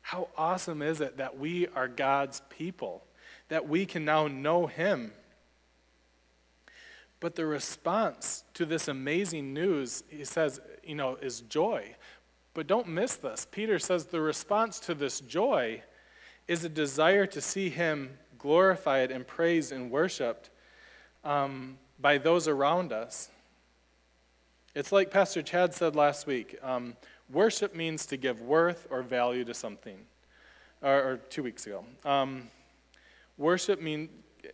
How 0.00 0.28
awesome 0.36 0.80
is 0.80 1.00
it 1.00 1.18
that 1.18 1.38
we 1.38 1.68
are 1.68 1.88
God's 1.88 2.40
people, 2.48 3.04
that 3.48 3.68
we 3.68 3.84
can 3.84 4.04
now 4.04 4.26
know 4.26 4.66
him? 4.66 5.12
But 7.24 7.36
the 7.36 7.46
response 7.46 8.44
to 8.52 8.66
this 8.66 8.86
amazing 8.86 9.54
news, 9.54 10.04
he 10.10 10.26
says, 10.26 10.60
you 10.84 10.94
know, 10.94 11.16
is 11.22 11.40
joy. 11.40 11.96
But 12.52 12.66
don't 12.66 12.86
miss 12.86 13.16
this. 13.16 13.46
Peter 13.50 13.78
says 13.78 14.04
the 14.04 14.20
response 14.20 14.78
to 14.80 14.94
this 14.94 15.20
joy 15.20 15.82
is 16.48 16.64
a 16.64 16.68
desire 16.68 17.24
to 17.28 17.40
see 17.40 17.70
him 17.70 18.18
glorified 18.36 19.10
and 19.10 19.26
praised 19.26 19.72
and 19.72 19.90
worshiped 19.90 20.50
um, 21.24 21.78
by 21.98 22.18
those 22.18 22.46
around 22.46 22.92
us. 22.92 23.30
It's 24.74 24.92
like 24.92 25.10
Pastor 25.10 25.40
Chad 25.40 25.72
said 25.72 25.96
last 25.96 26.26
week 26.26 26.58
um, 26.62 26.94
worship 27.32 27.74
means 27.74 28.04
to 28.04 28.18
give 28.18 28.42
worth 28.42 28.86
or 28.90 29.00
value 29.02 29.46
to 29.46 29.54
something, 29.54 29.96
or, 30.82 31.12
or 31.12 31.16
two 31.30 31.42
weeks 31.42 31.66
ago. 31.66 31.86
Um, 32.04 32.50
worship 33.38 33.80
mean, 33.80 34.10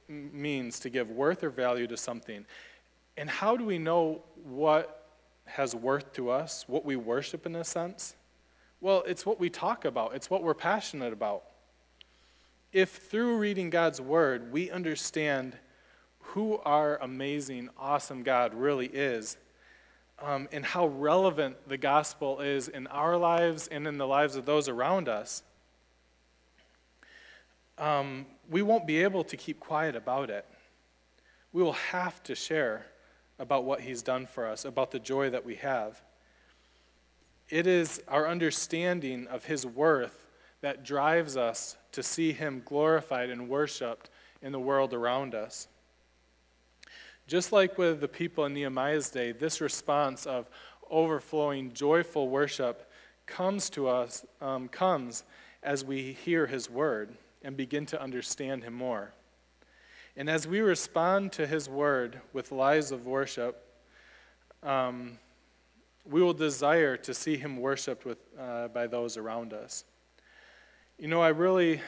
means 0.08 0.78
to 0.80 0.90
give 0.90 1.10
worth 1.10 1.44
or 1.44 1.50
value 1.50 1.86
to 1.86 1.96
something. 1.96 2.46
And 3.16 3.28
how 3.28 3.56
do 3.56 3.64
we 3.64 3.78
know 3.78 4.22
what 4.44 5.06
has 5.44 5.74
worth 5.74 6.12
to 6.14 6.30
us, 6.30 6.64
what 6.68 6.84
we 6.84 6.96
worship 6.96 7.46
in 7.46 7.56
a 7.56 7.64
sense? 7.64 8.14
Well, 8.80 9.02
it's 9.06 9.26
what 9.26 9.38
we 9.38 9.50
talk 9.50 9.84
about, 9.84 10.14
it's 10.14 10.30
what 10.30 10.42
we're 10.42 10.54
passionate 10.54 11.12
about. 11.12 11.44
If 12.72 12.90
through 12.90 13.38
reading 13.38 13.68
God's 13.68 14.00
Word 14.00 14.52
we 14.52 14.70
understand 14.70 15.56
who 16.20 16.58
our 16.58 16.96
amazing, 17.02 17.70
awesome 17.78 18.22
God 18.22 18.54
really 18.54 18.86
is, 18.86 19.36
um, 20.22 20.48
and 20.52 20.64
how 20.64 20.86
relevant 20.86 21.56
the 21.68 21.78
gospel 21.78 22.40
is 22.40 22.68
in 22.68 22.86
our 22.88 23.16
lives 23.16 23.68
and 23.68 23.86
in 23.86 23.98
the 23.98 24.06
lives 24.06 24.36
of 24.36 24.46
those 24.46 24.68
around 24.68 25.08
us, 25.08 25.42
um, 27.80 28.26
we 28.48 28.62
won't 28.62 28.86
be 28.86 29.02
able 29.02 29.24
to 29.24 29.36
keep 29.36 29.58
quiet 29.58 29.96
about 29.96 30.30
it. 30.30 30.44
We 31.52 31.62
will 31.62 31.72
have 31.72 32.22
to 32.24 32.34
share 32.34 32.86
about 33.38 33.64
what 33.64 33.80
He's 33.80 34.02
done 34.02 34.26
for 34.26 34.46
us, 34.46 34.64
about 34.64 34.90
the 34.90 34.98
joy 34.98 35.30
that 35.30 35.44
we 35.44 35.56
have. 35.56 36.02
It 37.48 37.66
is 37.66 38.00
our 38.06 38.28
understanding 38.28 39.26
of 39.26 39.46
His 39.46 39.66
worth 39.66 40.26
that 40.60 40.84
drives 40.84 41.36
us 41.36 41.76
to 41.92 42.02
see 42.02 42.32
Him 42.32 42.62
glorified 42.64 43.30
and 43.30 43.48
worshiped 43.48 44.10
in 44.42 44.52
the 44.52 44.60
world 44.60 44.92
around 44.92 45.34
us. 45.34 45.66
Just 47.26 47.50
like 47.50 47.78
with 47.78 48.00
the 48.00 48.08
people 48.08 48.44
in 48.44 48.52
Nehemiah's 48.52 49.08
day, 49.08 49.32
this 49.32 49.60
response 49.60 50.26
of 50.26 50.50
overflowing, 50.90 51.72
joyful 51.72 52.28
worship 52.28 52.90
comes 53.26 53.70
to 53.70 53.88
us, 53.88 54.26
um, 54.40 54.68
comes 54.68 55.24
as 55.62 55.82
we 55.82 56.12
hear 56.12 56.46
His 56.46 56.68
word 56.68 57.16
and 57.42 57.56
begin 57.56 57.86
to 57.86 58.00
understand 58.00 58.64
Him 58.64 58.74
more. 58.74 59.12
And 60.16 60.28
as 60.28 60.46
we 60.46 60.60
respond 60.60 61.32
to 61.32 61.46
His 61.46 61.68
word 61.68 62.20
with 62.32 62.52
lives 62.52 62.90
of 62.90 63.06
worship, 63.06 63.64
um, 64.62 65.18
we 66.04 66.22
will 66.22 66.34
desire 66.34 66.96
to 66.98 67.14
see 67.14 67.36
Him 67.36 67.56
worshiped 67.56 68.04
with, 68.04 68.18
uh, 68.38 68.68
by 68.68 68.86
those 68.86 69.16
around 69.16 69.52
us. 69.52 69.84
You 70.98 71.08
know, 71.08 71.22
I 71.22 71.28
really, 71.28 71.80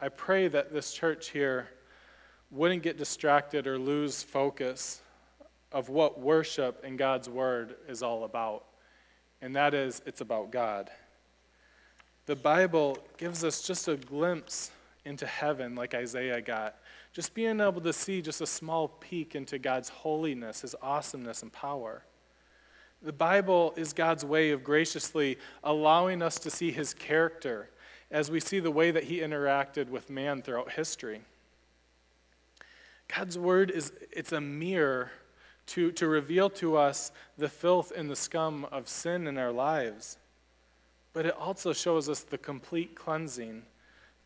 I 0.00 0.08
pray 0.08 0.48
that 0.48 0.72
this 0.72 0.92
church 0.92 1.30
here 1.30 1.68
wouldn't 2.50 2.82
get 2.82 2.96
distracted 2.96 3.66
or 3.66 3.78
lose 3.78 4.22
focus 4.22 5.02
of 5.72 5.88
what 5.88 6.18
worship 6.18 6.82
and 6.84 6.98
God's 6.98 7.28
word 7.28 7.76
is 7.88 8.02
all 8.02 8.24
about. 8.24 8.64
And 9.40 9.54
that 9.56 9.74
is, 9.74 10.02
it's 10.04 10.20
about 10.20 10.50
God. 10.50 10.90
The 12.26 12.36
Bible 12.36 12.98
gives 13.16 13.44
us 13.44 13.62
just 13.62 13.88
a 13.88 13.96
glimpse 13.96 14.70
into 15.04 15.26
heaven, 15.26 15.74
like 15.74 15.94
Isaiah 15.94 16.40
got. 16.40 16.76
Just 17.12 17.34
being 17.34 17.60
able 17.60 17.80
to 17.80 17.92
see 17.92 18.22
just 18.22 18.40
a 18.40 18.46
small 18.46 18.88
peek 18.88 19.34
into 19.34 19.58
God's 19.58 19.88
holiness, 19.88 20.60
His 20.60 20.76
awesomeness, 20.82 21.42
and 21.42 21.52
power. 21.52 22.04
The 23.02 23.12
Bible 23.12 23.72
is 23.76 23.92
God's 23.92 24.24
way 24.24 24.50
of 24.50 24.62
graciously 24.62 25.38
allowing 25.64 26.22
us 26.22 26.38
to 26.40 26.50
see 26.50 26.70
His 26.70 26.92
character 26.92 27.70
as 28.10 28.30
we 28.30 28.40
see 28.40 28.60
the 28.60 28.70
way 28.70 28.90
that 28.90 29.04
He 29.04 29.20
interacted 29.20 29.88
with 29.88 30.10
man 30.10 30.42
throughout 30.42 30.72
history. 30.72 31.22
God's 33.08 33.38
word 33.38 33.70
is 33.70 33.92
it's 34.12 34.32
a 34.32 34.40
mirror 34.40 35.10
to, 35.66 35.92
to 35.92 36.06
reveal 36.06 36.50
to 36.50 36.76
us 36.76 37.10
the 37.38 37.48
filth 37.48 37.92
and 37.94 38.10
the 38.10 38.16
scum 38.16 38.66
of 38.70 38.88
sin 38.88 39.26
in 39.26 39.38
our 39.38 39.52
lives. 39.52 40.18
But 41.12 41.26
it 41.26 41.36
also 41.36 41.72
shows 41.72 42.08
us 42.08 42.20
the 42.20 42.38
complete 42.38 42.94
cleansing 42.94 43.62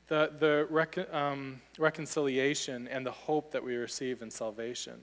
the, 0.09 0.31
the 0.39 1.17
um, 1.17 1.61
reconciliation 1.79 2.89
and 2.89 3.07
the 3.07 3.11
hope 3.11 3.53
that 3.53 3.65
we 3.65 3.77
receive 3.77 4.23
in 4.23 4.31
salvation. 4.31 5.01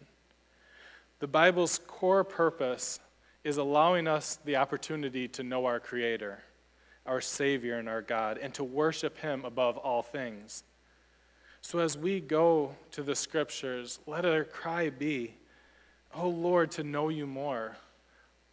The 1.19 1.27
Bible's 1.27 1.79
core 1.88 2.23
purpose 2.23 2.99
is 3.43 3.57
allowing 3.57 4.07
us 4.07 4.39
the 4.45 4.57
opportunity 4.57 5.27
to 5.29 5.43
know 5.43 5.65
our 5.65 5.79
Creator, 5.79 6.39
our 7.05 7.21
Savior, 7.21 7.77
and 7.77 7.89
our 7.89 8.01
God, 8.01 8.38
and 8.38 8.53
to 8.53 8.63
worship 8.63 9.17
Him 9.17 9.43
above 9.43 9.77
all 9.77 10.03
things. 10.03 10.63
So 11.61 11.79
as 11.79 11.97
we 11.97 12.19
go 12.19 12.75
to 12.91 13.03
the 13.03 13.15
Scriptures, 13.15 13.99
let 14.05 14.25
our 14.25 14.43
cry 14.43 14.89
be, 14.89 15.36
Oh 16.13 16.29
Lord, 16.29 16.71
to 16.71 16.84
know 16.84 17.09
you 17.09 17.25
more. 17.25 17.77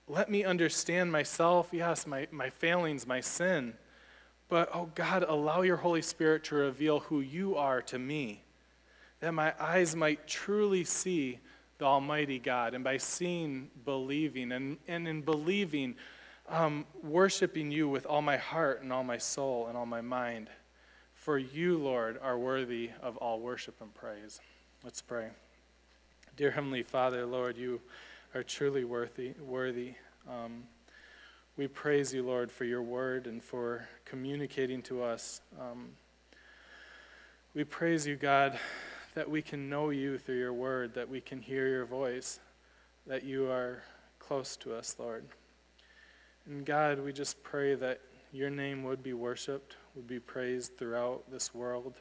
Let 0.08 0.30
me 0.30 0.44
understand 0.44 1.12
myself, 1.12 1.68
yes, 1.72 2.06
my, 2.06 2.26
my 2.30 2.50
failings, 2.50 3.06
my 3.06 3.20
sin 3.20 3.74
but, 4.48 4.70
oh 4.72 4.90
God, 4.94 5.24
allow 5.28 5.60
your 5.60 5.76
Holy 5.76 6.02
Spirit 6.02 6.44
to 6.44 6.54
reveal 6.54 7.00
who 7.00 7.20
you 7.20 7.56
are 7.56 7.82
to 7.82 7.98
me, 7.98 8.42
that 9.20 9.32
my 9.32 9.52
eyes 9.60 9.94
might 9.94 10.26
truly 10.26 10.84
see 10.84 11.38
the 11.76 11.84
Almighty 11.84 12.38
God, 12.38 12.74
and 12.74 12.82
by 12.82 12.96
seeing, 12.96 13.70
believing, 13.84 14.50
and, 14.52 14.78
and 14.88 15.06
in 15.06 15.20
believing, 15.20 15.94
um, 16.48 16.86
worshiping 17.02 17.70
you 17.70 17.88
with 17.88 18.06
all 18.06 18.22
my 18.22 18.38
heart 18.38 18.82
and 18.82 18.92
all 18.92 19.04
my 19.04 19.18
soul 19.18 19.66
and 19.68 19.76
all 19.76 19.86
my 19.86 20.00
mind. 20.00 20.48
For 21.14 21.38
you, 21.38 21.76
Lord, 21.78 22.18
are 22.22 22.38
worthy 22.38 22.90
of 23.02 23.16
all 23.18 23.38
worship 23.38 23.74
and 23.80 23.94
praise. 23.94 24.40
Let's 24.82 25.02
pray. 25.02 25.28
Dear 26.36 26.52
Heavenly 26.52 26.82
Father, 26.82 27.26
Lord, 27.26 27.58
you 27.58 27.80
are 28.34 28.42
truly 28.42 28.84
worthy. 28.84 29.32
worthy. 29.40 29.94
Um, 30.28 30.64
we 31.56 31.66
praise 31.66 32.12
you, 32.12 32.22
Lord, 32.22 32.52
for 32.52 32.64
your 32.64 32.82
word 32.82 33.26
and 33.26 33.42
for 33.42 33.88
communicating 34.04 34.82
to 34.82 35.02
us. 35.02 35.40
Um, 35.58 35.90
we 37.54 37.64
praise 37.64 38.06
you, 38.06 38.16
God, 38.16 38.58
that 39.14 39.28
we 39.28 39.42
can 39.42 39.68
know 39.68 39.90
you 39.90 40.18
through 40.18 40.38
your 40.38 40.52
word, 40.52 40.94
that 40.94 41.08
we 41.08 41.20
can 41.20 41.40
hear 41.40 41.68
your 41.68 41.86
voice, 41.86 42.38
that 43.06 43.24
you 43.24 43.50
are 43.50 43.82
close 44.18 44.56
to 44.58 44.74
us, 44.74 44.94
Lord. 44.98 45.24
And 46.46 46.64
God, 46.64 47.00
we 47.00 47.12
just 47.12 47.42
pray 47.42 47.74
that 47.76 48.00
your 48.32 48.50
name 48.50 48.84
would 48.84 49.02
be 49.02 49.14
worshiped, 49.14 49.76
would 49.94 50.06
be 50.06 50.20
praised 50.20 50.76
throughout 50.76 51.30
this 51.30 51.54
world. 51.54 51.94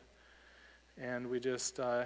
And 0.97 1.27
we 1.27 1.39
just 1.39 1.79
uh, 1.79 2.03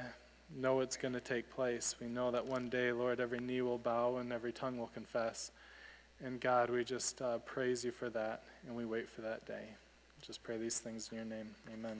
know 0.56 0.80
it's 0.82 0.97
going 0.97 1.14
to 1.14 1.22
take 1.22 1.49
place. 1.49 1.95
We 1.99 2.08
know 2.08 2.32
that 2.32 2.45
one 2.45 2.70
day, 2.70 2.91
Lord, 2.91 3.20
every 3.20 3.39
knee 3.39 3.62
will 3.62 3.78
bow 3.78 4.18
and 4.18 4.32
every 4.32 4.52
tongue 4.52 4.78
will 4.78 4.88
confess. 4.88 5.52
And 6.24 6.39
God, 6.39 6.70
we 6.70 6.84
just 6.84 7.22
uh, 7.22 7.39
praise 7.39 7.84
you 7.84 7.91
for 7.91 8.10
that, 8.12 8.43
and 8.68 8.76
we 8.76 8.86
wait 8.86 9.10
for 9.10 9.22
that 9.22 9.45
day. 9.45 9.64
Just 10.22 10.43
pray 10.43 10.58
these 10.58 10.80
things 10.80 11.10
in 11.12 11.18
your 11.18 11.26
name. 11.26 11.49
Amen. 11.74 11.99